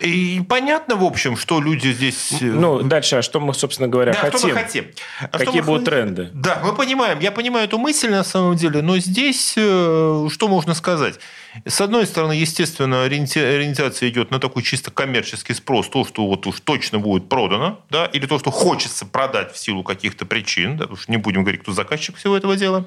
И 0.00 0.42
понятно, 0.48 0.96
в 0.96 1.04
общем, 1.04 1.36
что 1.36 1.60
люди 1.60 1.88
здесь... 1.92 2.32
Э, 2.40 2.44
ну, 2.44 2.82
дальше, 2.82 3.16
а 3.16 3.22
что 3.22 3.40
мы, 3.40 3.54
собственно 3.54 3.88
говоря, 3.88 4.12
да, 4.12 4.18
хотим? 4.18 4.38
Что 4.38 4.48
мы 4.48 4.54
хотим? 4.54 4.86
А 5.20 5.38
Какие 5.38 5.60
будут 5.60 5.82
мы... 5.82 5.86
тренды? 5.86 6.30
Да, 6.32 6.60
мы 6.64 6.74
понимаем. 6.74 7.18
Я 7.20 7.32
понимаю 7.32 7.66
эту 7.66 7.78
мысль 7.78 8.10
на 8.10 8.24
самом 8.24 8.56
деле, 8.56 8.82
но 8.82 8.98
здесь 8.98 9.54
э, 9.56 10.28
что 10.30 10.48
можно 10.48 10.74
сказать? 10.74 11.18
С 11.66 11.80
одной 11.80 12.06
стороны, 12.06 12.32
естественно, 12.32 13.02
ориентация 13.04 14.08
идет 14.08 14.30
на 14.30 14.38
такой 14.38 14.62
чисто 14.62 14.90
коммерческий 14.92 15.52
спрос, 15.52 15.88
то, 15.88 16.04
что 16.04 16.26
вот 16.26 16.46
уж 16.46 16.60
точно 16.60 17.00
будет 17.00 17.28
продано, 17.28 17.84
да, 17.90 18.06
или 18.06 18.26
то, 18.26 18.38
что 18.38 18.50
хочется 18.52 19.04
продать 19.04 19.52
в 19.52 19.58
силу 19.58 19.82
каких-то 19.82 20.26
причин, 20.26 20.76
да, 20.76 20.86
уж 20.86 21.08
не 21.08 21.16
будем 21.16 21.42
говорить, 21.42 21.62
кто 21.62 21.72
заказчик 21.72 22.16
всего 22.16 22.36
этого 22.36 22.56
дела, 22.56 22.86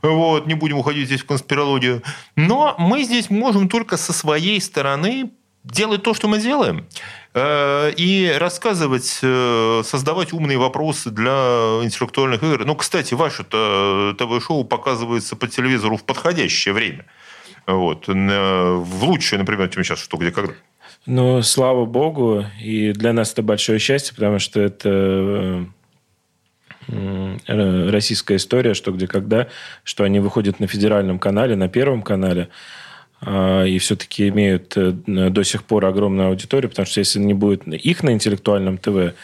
вот, 0.00 0.46
не 0.46 0.54
будем 0.54 0.78
уходить 0.78 1.06
здесь 1.06 1.20
в 1.20 1.26
конспирологию. 1.26 2.02
Но 2.34 2.74
мы 2.78 3.02
здесь 3.02 3.28
можем 3.28 3.68
только 3.68 3.98
со 3.98 4.12
своей 4.14 4.60
стороны 4.60 5.30
делать 5.70 6.02
то, 6.02 6.14
что 6.14 6.28
мы 6.28 6.38
делаем, 6.38 6.86
э, 7.34 7.92
и 7.96 8.34
рассказывать, 8.38 9.20
э, 9.22 9.82
создавать 9.84 10.32
умные 10.32 10.58
вопросы 10.58 11.10
для 11.10 11.80
интеллектуальных 11.82 12.42
игр. 12.42 12.64
Ну, 12.64 12.74
кстати, 12.74 13.14
ваше 13.14 13.44
ТВ-шоу 13.44 14.64
показывается 14.64 15.36
по 15.36 15.46
телевизору 15.46 15.96
в 15.96 16.04
подходящее 16.04 16.74
время. 16.74 17.04
Вот. 17.66 18.06
В 18.08 19.04
лучшее, 19.04 19.38
например, 19.38 19.68
чем 19.68 19.84
сейчас, 19.84 19.98
что, 19.98 20.16
где, 20.16 20.30
когда. 20.30 20.54
Ну, 21.06 21.42
слава 21.42 21.84
богу, 21.84 22.44
и 22.60 22.92
для 22.92 23.12
нас 23.12 23.32
это 23.32 23.42
большое 23.42 23.78
счастье, 23.78 24.14
потому 24.14 24.38
что 24.38 24.60
это 24.60 25.66
э, 26.88 27.88
российская 27.90 28.36
история, 28.36 28.74
что 28.74 28.92
где 28.92 29.06
когда, 29.06 29.48
что 29.84 30.04
они 30.04 30.20
выходят 30.20 30.60
на 30.60 30.66
федеральном 30.66 31.18
канале, 31.18 31.56
на 31.56 31.68
первом 31.68 32.02
канале, 32.02 32.48
и 33.26 33.78
все-таки 33.78 34.28
имеют 34.28 34.76
э, 34.76 34.92
до 34.92 35.42
сих 35.42 35.64
пор 35.64 35.86
огромную 35.86 36.28
аудиторию, 36.28 36.70
потому 36.70 36.86
что 36.86 37.00
если 37.00 37.18
не 37.18 37.34
будет 37.34 37.66
их 37.66 38.02
на 38.02 38.10
интеллектуальном 38.10 38.78
ТВ, 38.78 39.14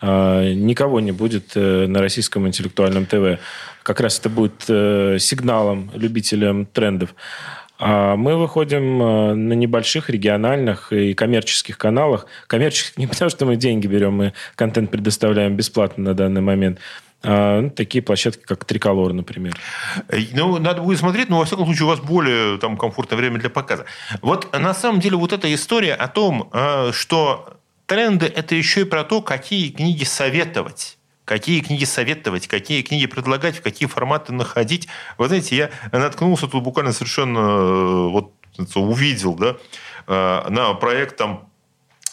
а, 0.00 0.52
никого 0.52 1.00
не 1.00 1.12
будет 1.12 1.52
э, 1.54 1.86
на 1.86 2.00
российском 2.00 2.46
интеллектуальном 2.48 3.06
ТВ. 3.06 3.40
Как 3.82 4.00
раз 4.00 4.18
это 4.18 4.28
будет 4.28 4.64
э, 4.68 5.18
сигналом 5.20 5.90
любителям 5.94 6.66
трендов. 6.66 7.14
А 7.78 8.16
мы 8.16 8.36
выходим 8.36 8.98
на 8.98 9.52
небольших 9.52 10.08
региональных 10.08 10.92
и 10.92 11.14
коммерческих 11.14 11.76
каналах. 11.76 12.26
Коммерческих 12.46 12.96
не 12.98 13.06
потому, 13.06 13.30
что 13.30 13.46
мы 13.46 13.56
деньги 13.56 13.86
берем, 13.86 14.14
мы 14.14 14.32
контент 14.54 14.90
предоставляем 14.90 15.56
бесплатно 15.56 16.04
на 16.04 16.14
данный 16.14 16.40
момент, 16.40 16.78
а, 17.24 17.60
ну, 17.62 17.70
такие 17.70 18.02
площадки, 18.02 18.42
как 18.44 18.64
Триколор, 18.64 19.12
например. 19.12 19.56
Ну, 20.32 20.58
надо 20.58 20.82
будет 20.82 20.98
смотреть, 20.98 21.28
но, 21.28 21.38
во 21.38 21.44
всяком 21.44 21.64
случае, 21.66 21.84
у 21.84 21.88
вас 21.88 22.00
более 22.00 22.58
там, 22.58 22.76
комфортное 22.76 23.18
время 23.18 23.38
для 23.38 23.50
показа. 23.50 23.86
Вот, 24.22 24.52
на 24.52 24.74
самом 24.74 25.00
деле, 25.00 25.16
вот 25.16 25.32
эта 25.32 25.52
история 25.52 25.94
о 25.94 26.08
том, 26.08 26.48
а, 26.52 26.92
что 26.92 27.58
тренды– 27.86 28.26
это 28.36 28.54
еще 28.54 28.82
и 28.82 28.84
про 28.84 29.04
то, 29.04 29.22
какие 29.22 29.70
книги 29.70 30.04
советовать 30.04 30.98
какие 31.24 31.60
книги 31.60 31.84
советовать, 31.84 32.48
какие 32.48 32.82
книги 32.82 33.06
предлагать, 33.06 33.56
в 33.56 33.62
какие 33.62 33.88
форматы 33.88 34.32
находить. 34.32 34.88
Вы 35.18 35.28
знаете, 35.28 35.56
я 35.56 35.70
наткнулся 35.90 36.48
тут 36.48 36.62
буквально 36.62 36.92
совершенно 36.92 37.38
э, 37.38 38.08
вот 38.08 38.32
увидел, 38.74 39.34
да, 39.34 39.56
э, 40.06 40.50
на 40.50 40.74
проект 40.74 41.16
там 41.16 41.48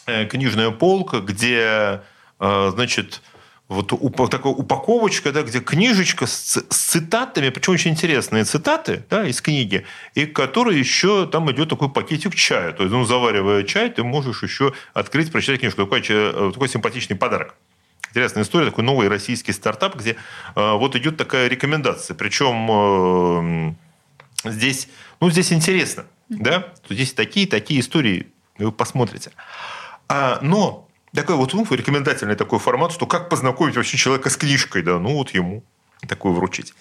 э, 0.06 0.26
«Книжная 0.26 0.72
полка», 0.72 1.20
где 1.20 2.02
значит, 2.40 3.22
вот 3.72 3.94
уп- 3.94 4.28
такая 4.28 4.52
упаковочка, 4.52 5.32
да, 5.32 5.44
где 5.44 5.62
книжечка 5.62 6.28
с, 6.28 6.62
с 6.70 6.78
цитатами, 6.78 7.50
причем 7.50 7.74
очень 7.74 7.92
интересные 7.92 8.44
цитаты 8.44 9.06
да, 9.10 9.26
из 9.26 9.42
книги, 9.42 9.86
и 10.14 10.26
которые 10.26 10.78
еще 10.78 11.26
там 11.26 11.50
идет 11.52 11.70
такой 11.70 11.90
пакетик 11.90 12.36
чая. 12.36 12.74
То 12.74 12.84
есть, 12.84 12.94
ну, 12.94 13.06
заваривая 13.06 13.64
чай, 13.64 13.90
ты 13.90 14.04
можешь 14.04 14.44
еще 14.44 14.74
открыть, 14.94 15.32
прочитать 15.32 15.62
книжку. 15.62 15.84
Такой, 15.84 16.04
э, 16.08 16.52
такой 16.54 16.68
симпатичный 16.68 17.16
подарок. 17.16 17.56
Интересная 18.10 18.44
история, 18.44 18.66
такой 18.66 18.84
новый 18.84 19.08
российский 19.08 19.54
стартап, 19.54 19.96
где 19.96 20.18
э, 20.56 20.74
вот 20.74 20.98
идет 20.98 21.16
такая 21.16 21.48
рекомендация. 21.48 22.14
Причем 22.14 23.76
э, 24.44 24.50
здесь, 24.50 24.90
ну, 25.22 25.30
здесь 25.30 25.54
интересно, 25.54 26.04
да, 26.28 26.74
здесь 26.90 27.14
такие-такие 27.14 27.80
истории, 27.80 28.28
вы 28.58 28.74
посмотрите. 28.74 29.32
А, 30.10 30.40
но 30.42 30.90
такой 31.14 31.36
вот 31.36 31.54
ну, 31.54 31.66
рекомендательный 31.70 32.36
такой 32.36 32.60
формат, 32.60 32.92
что 32.92 33.06
как 33.06 33.30
познакомить 33.30 33.76
вообще 33.76 33.98
человека 33.98 34.30
с 34.30 34.38
книжкой, 34.38 34.82
да, 34.82 35.00
ну 35.00 35.14
вот 35.14 35.32
ему 35.32 35.64
такую 36.08 36.34
вручить. 36.34 36.74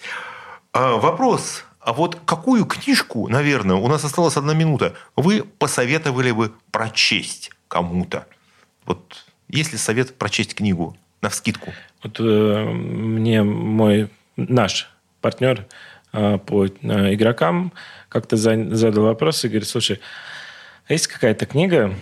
А, 0.73 0.95
вопрос, 0.95 1.65
а 1.79 1.93
вот 1.93 2.17
какую 2.25 2.65
книжку, 2.65 3.27
наверное, 3.27 3.75
у 3.75 3.87
нас 3.87 4.03
осталась 4.03 4.37
одна 4.37 4.53
минута, 4.53 4.95
вы 5.15 5.43
посоветовали 5.43 6.31
бы 6.31 6.53
прочесть 6.71 7.51
кому-то? 7.67 8.27
Вот 8.85 9.25
есть 9.49 9.71
ли 9.71 9.77
совет 9.77 10.17
прочесть 10.17 10.55
книгу 10.55 10.95
на 11.21 11.29
вскидку? 11.29 11.73
Вот 12.03 12.19
э, 12.19 12.65
мне 12.65 13.43
мой 13.43 14.09
наш 14.37 14.89
партнер 15.21 15.65
э, 16.13 16.37
по 16.37 16.65
э, 16.65 16.69
игрокам 17.13 17.73
как-то 18.09 18.37
задал 18.37 19.03
вопрос 19.03 19.43
и 19.43 19.47
говорит, 19.47 19.67
слушай, 19.67 19.99
а 20.87 20.93
есть 20.93 21.07
какая-то 21.07 21.45
книга, 21.45 21.95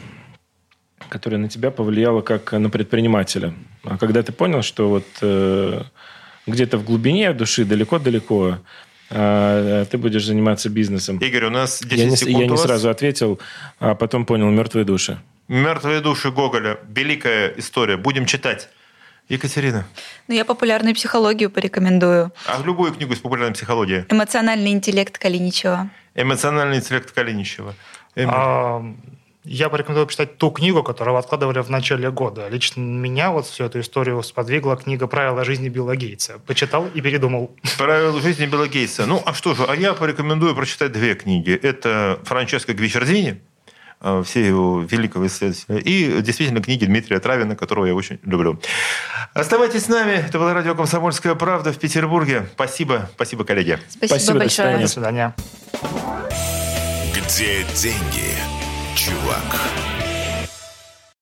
которая 1.08 1.40
на 1.40 1.50
тебя 1.50 1.72
повлияла 1.72 2.22
как 2.22 2.52
на 2.52 2.70
предпринимателя. 2.70 3.54
А 3.84 3.98
когда 3.98 4.24
ты 4.24 4.32
понял, 4.32 4.62
что 4.62 4.90
вот 4.90 5.06
э, 5.22 5.82
где-то 6.48 6.78
в 6.78 6.84
глубине 6.84 7.34
души, 7.34 7.66
далеко-далеко, 7.66 8.58
э, 9.10 9.86
ты 9.90 9.98
будешь 9.98 10.26
заниматься 10.26 10.70
бизнесом. 10.70 11.18
Игорь, 11.18 11.46
у 11.46 11.50
нас 11.50 11.82
10 11.82 11.98
я 11.98 12.06
не, 12.06 12.16
секунд 12.18 12.38
Я 12.38 12.48
не 12.48 12.58
сразу 12.58 12.90
ответил, 12.90 13.40
а 13.80 13.96
потом 13.96 14.26
понял 14.26 14.50
«Мертвые 14.50 14.86
души». 14.86 15.20
«Мертвые 15.48 16.02
души» 16.02 16.32
Гоголя. 16.32 16.78
Великая 16.90 17.54
история. 17.58 17.98
Будем 17.98 18.26
читать. 18.26 18.70
Екатерина. 19.30 19.86
Ну, 20.28 20.34
я 20.34 20.44
популярную 20.44 20.96
психологию 20.96 21.52
порекомендую. 21.52 22.32
А 22.48 22.62
любую 22.66 22.94
книгу 22.94 23.14
из 23.14 23.20
популярной 23.20 23.54
психологии? 23.54 24.06
Эмоциональный 24.10 24.72
интеллект 24.72 25.18
Калиничева. 25.20 25.90
Эмоциональный 26.16 26.78
интеллект 26.78 27.12
Калиничева. 27.12 27.76
А, 28.16 28.84
я 29.44 29.70
порекомендую 29.70 30.06
почитать 30.06 30.38
ту 30.38 30.52
книгу, 30.52 30.84
которую 30.84 31.14
вы 31.14 31.20
откладывали 31.20 31.60
в 31.60 31.70
начале 31.70 32.12
года. 32.12 32.50
Лично 32.50 32.82
меня 32.82 33.32
вот 33.32 33.46
всю 33.48 33.64
эту 33.64 33.80
историю 33.80 34.22
сподвигла 34.22 34.76
книга 34.76 35.08
«Правила 35.08 35.46
жизни 35.46 35.70
Билла 35.70 35.96
Гейтса». 35.96 36.40
Почитал 36.46 36.88
и 36.94 37.02
передумал. 37.02 37.56
«Правила 37.78 38.20
жизни 38.22 38.46
Билла 38.46 38.68
Гейтса». 38.68 39.06
Ну, 39.06 39.22
а 39.26 39.34
что 39.34 39.56
же, 39.56 39.64
а 39.64 39.76
я 39.76 39.94
порекомендую 39.94 40.56
прочитать 40.56 40.92
две 40.92 41.16
книги. 41.16 41.52
Это 41.52 42.20
Франческо 42.26 42.74
Гвичердини, 42.74 43.42
э, 44.02 44.24
все 44.26 44.46
его 44.46 44.82
великого 44.82 45.28
исследователя, 45.28 45.78
и 45.78 46.22
действительно 46.22 46.62
книги 46.62 46.84
Дмитрия 46.84 47.20
Травина, 47.20 47.56
которого 47.56 47.86
я 47.86 47.96
очень 47.96 48.20
люблю. 48.24 48.60
Оставайтесь 49.34 49.86
с 49.86 49.88
нами. 49.88 50.26
Это 50.28 50.38
была 50.38 50.54
радио 50.54 50.76
«Комсомольская 50.76 51.36
правда» 51.36 51.72
в 51.72 51.78
Петербурге. 51.78 52.50
Спасибо. 52.56 53.10
Спасибо, 53.16 53.46
коллеги. 53.46 53.80
Спасибо, 53.88 54.08
Спасибо 54.08 54.40
большое. 54.40 54.78
До 54.80 54.88
свидания. 54.88 55.34
Где 57.16 57.64
деньги? 57.74 58.59
Чувак. 58.96 59.99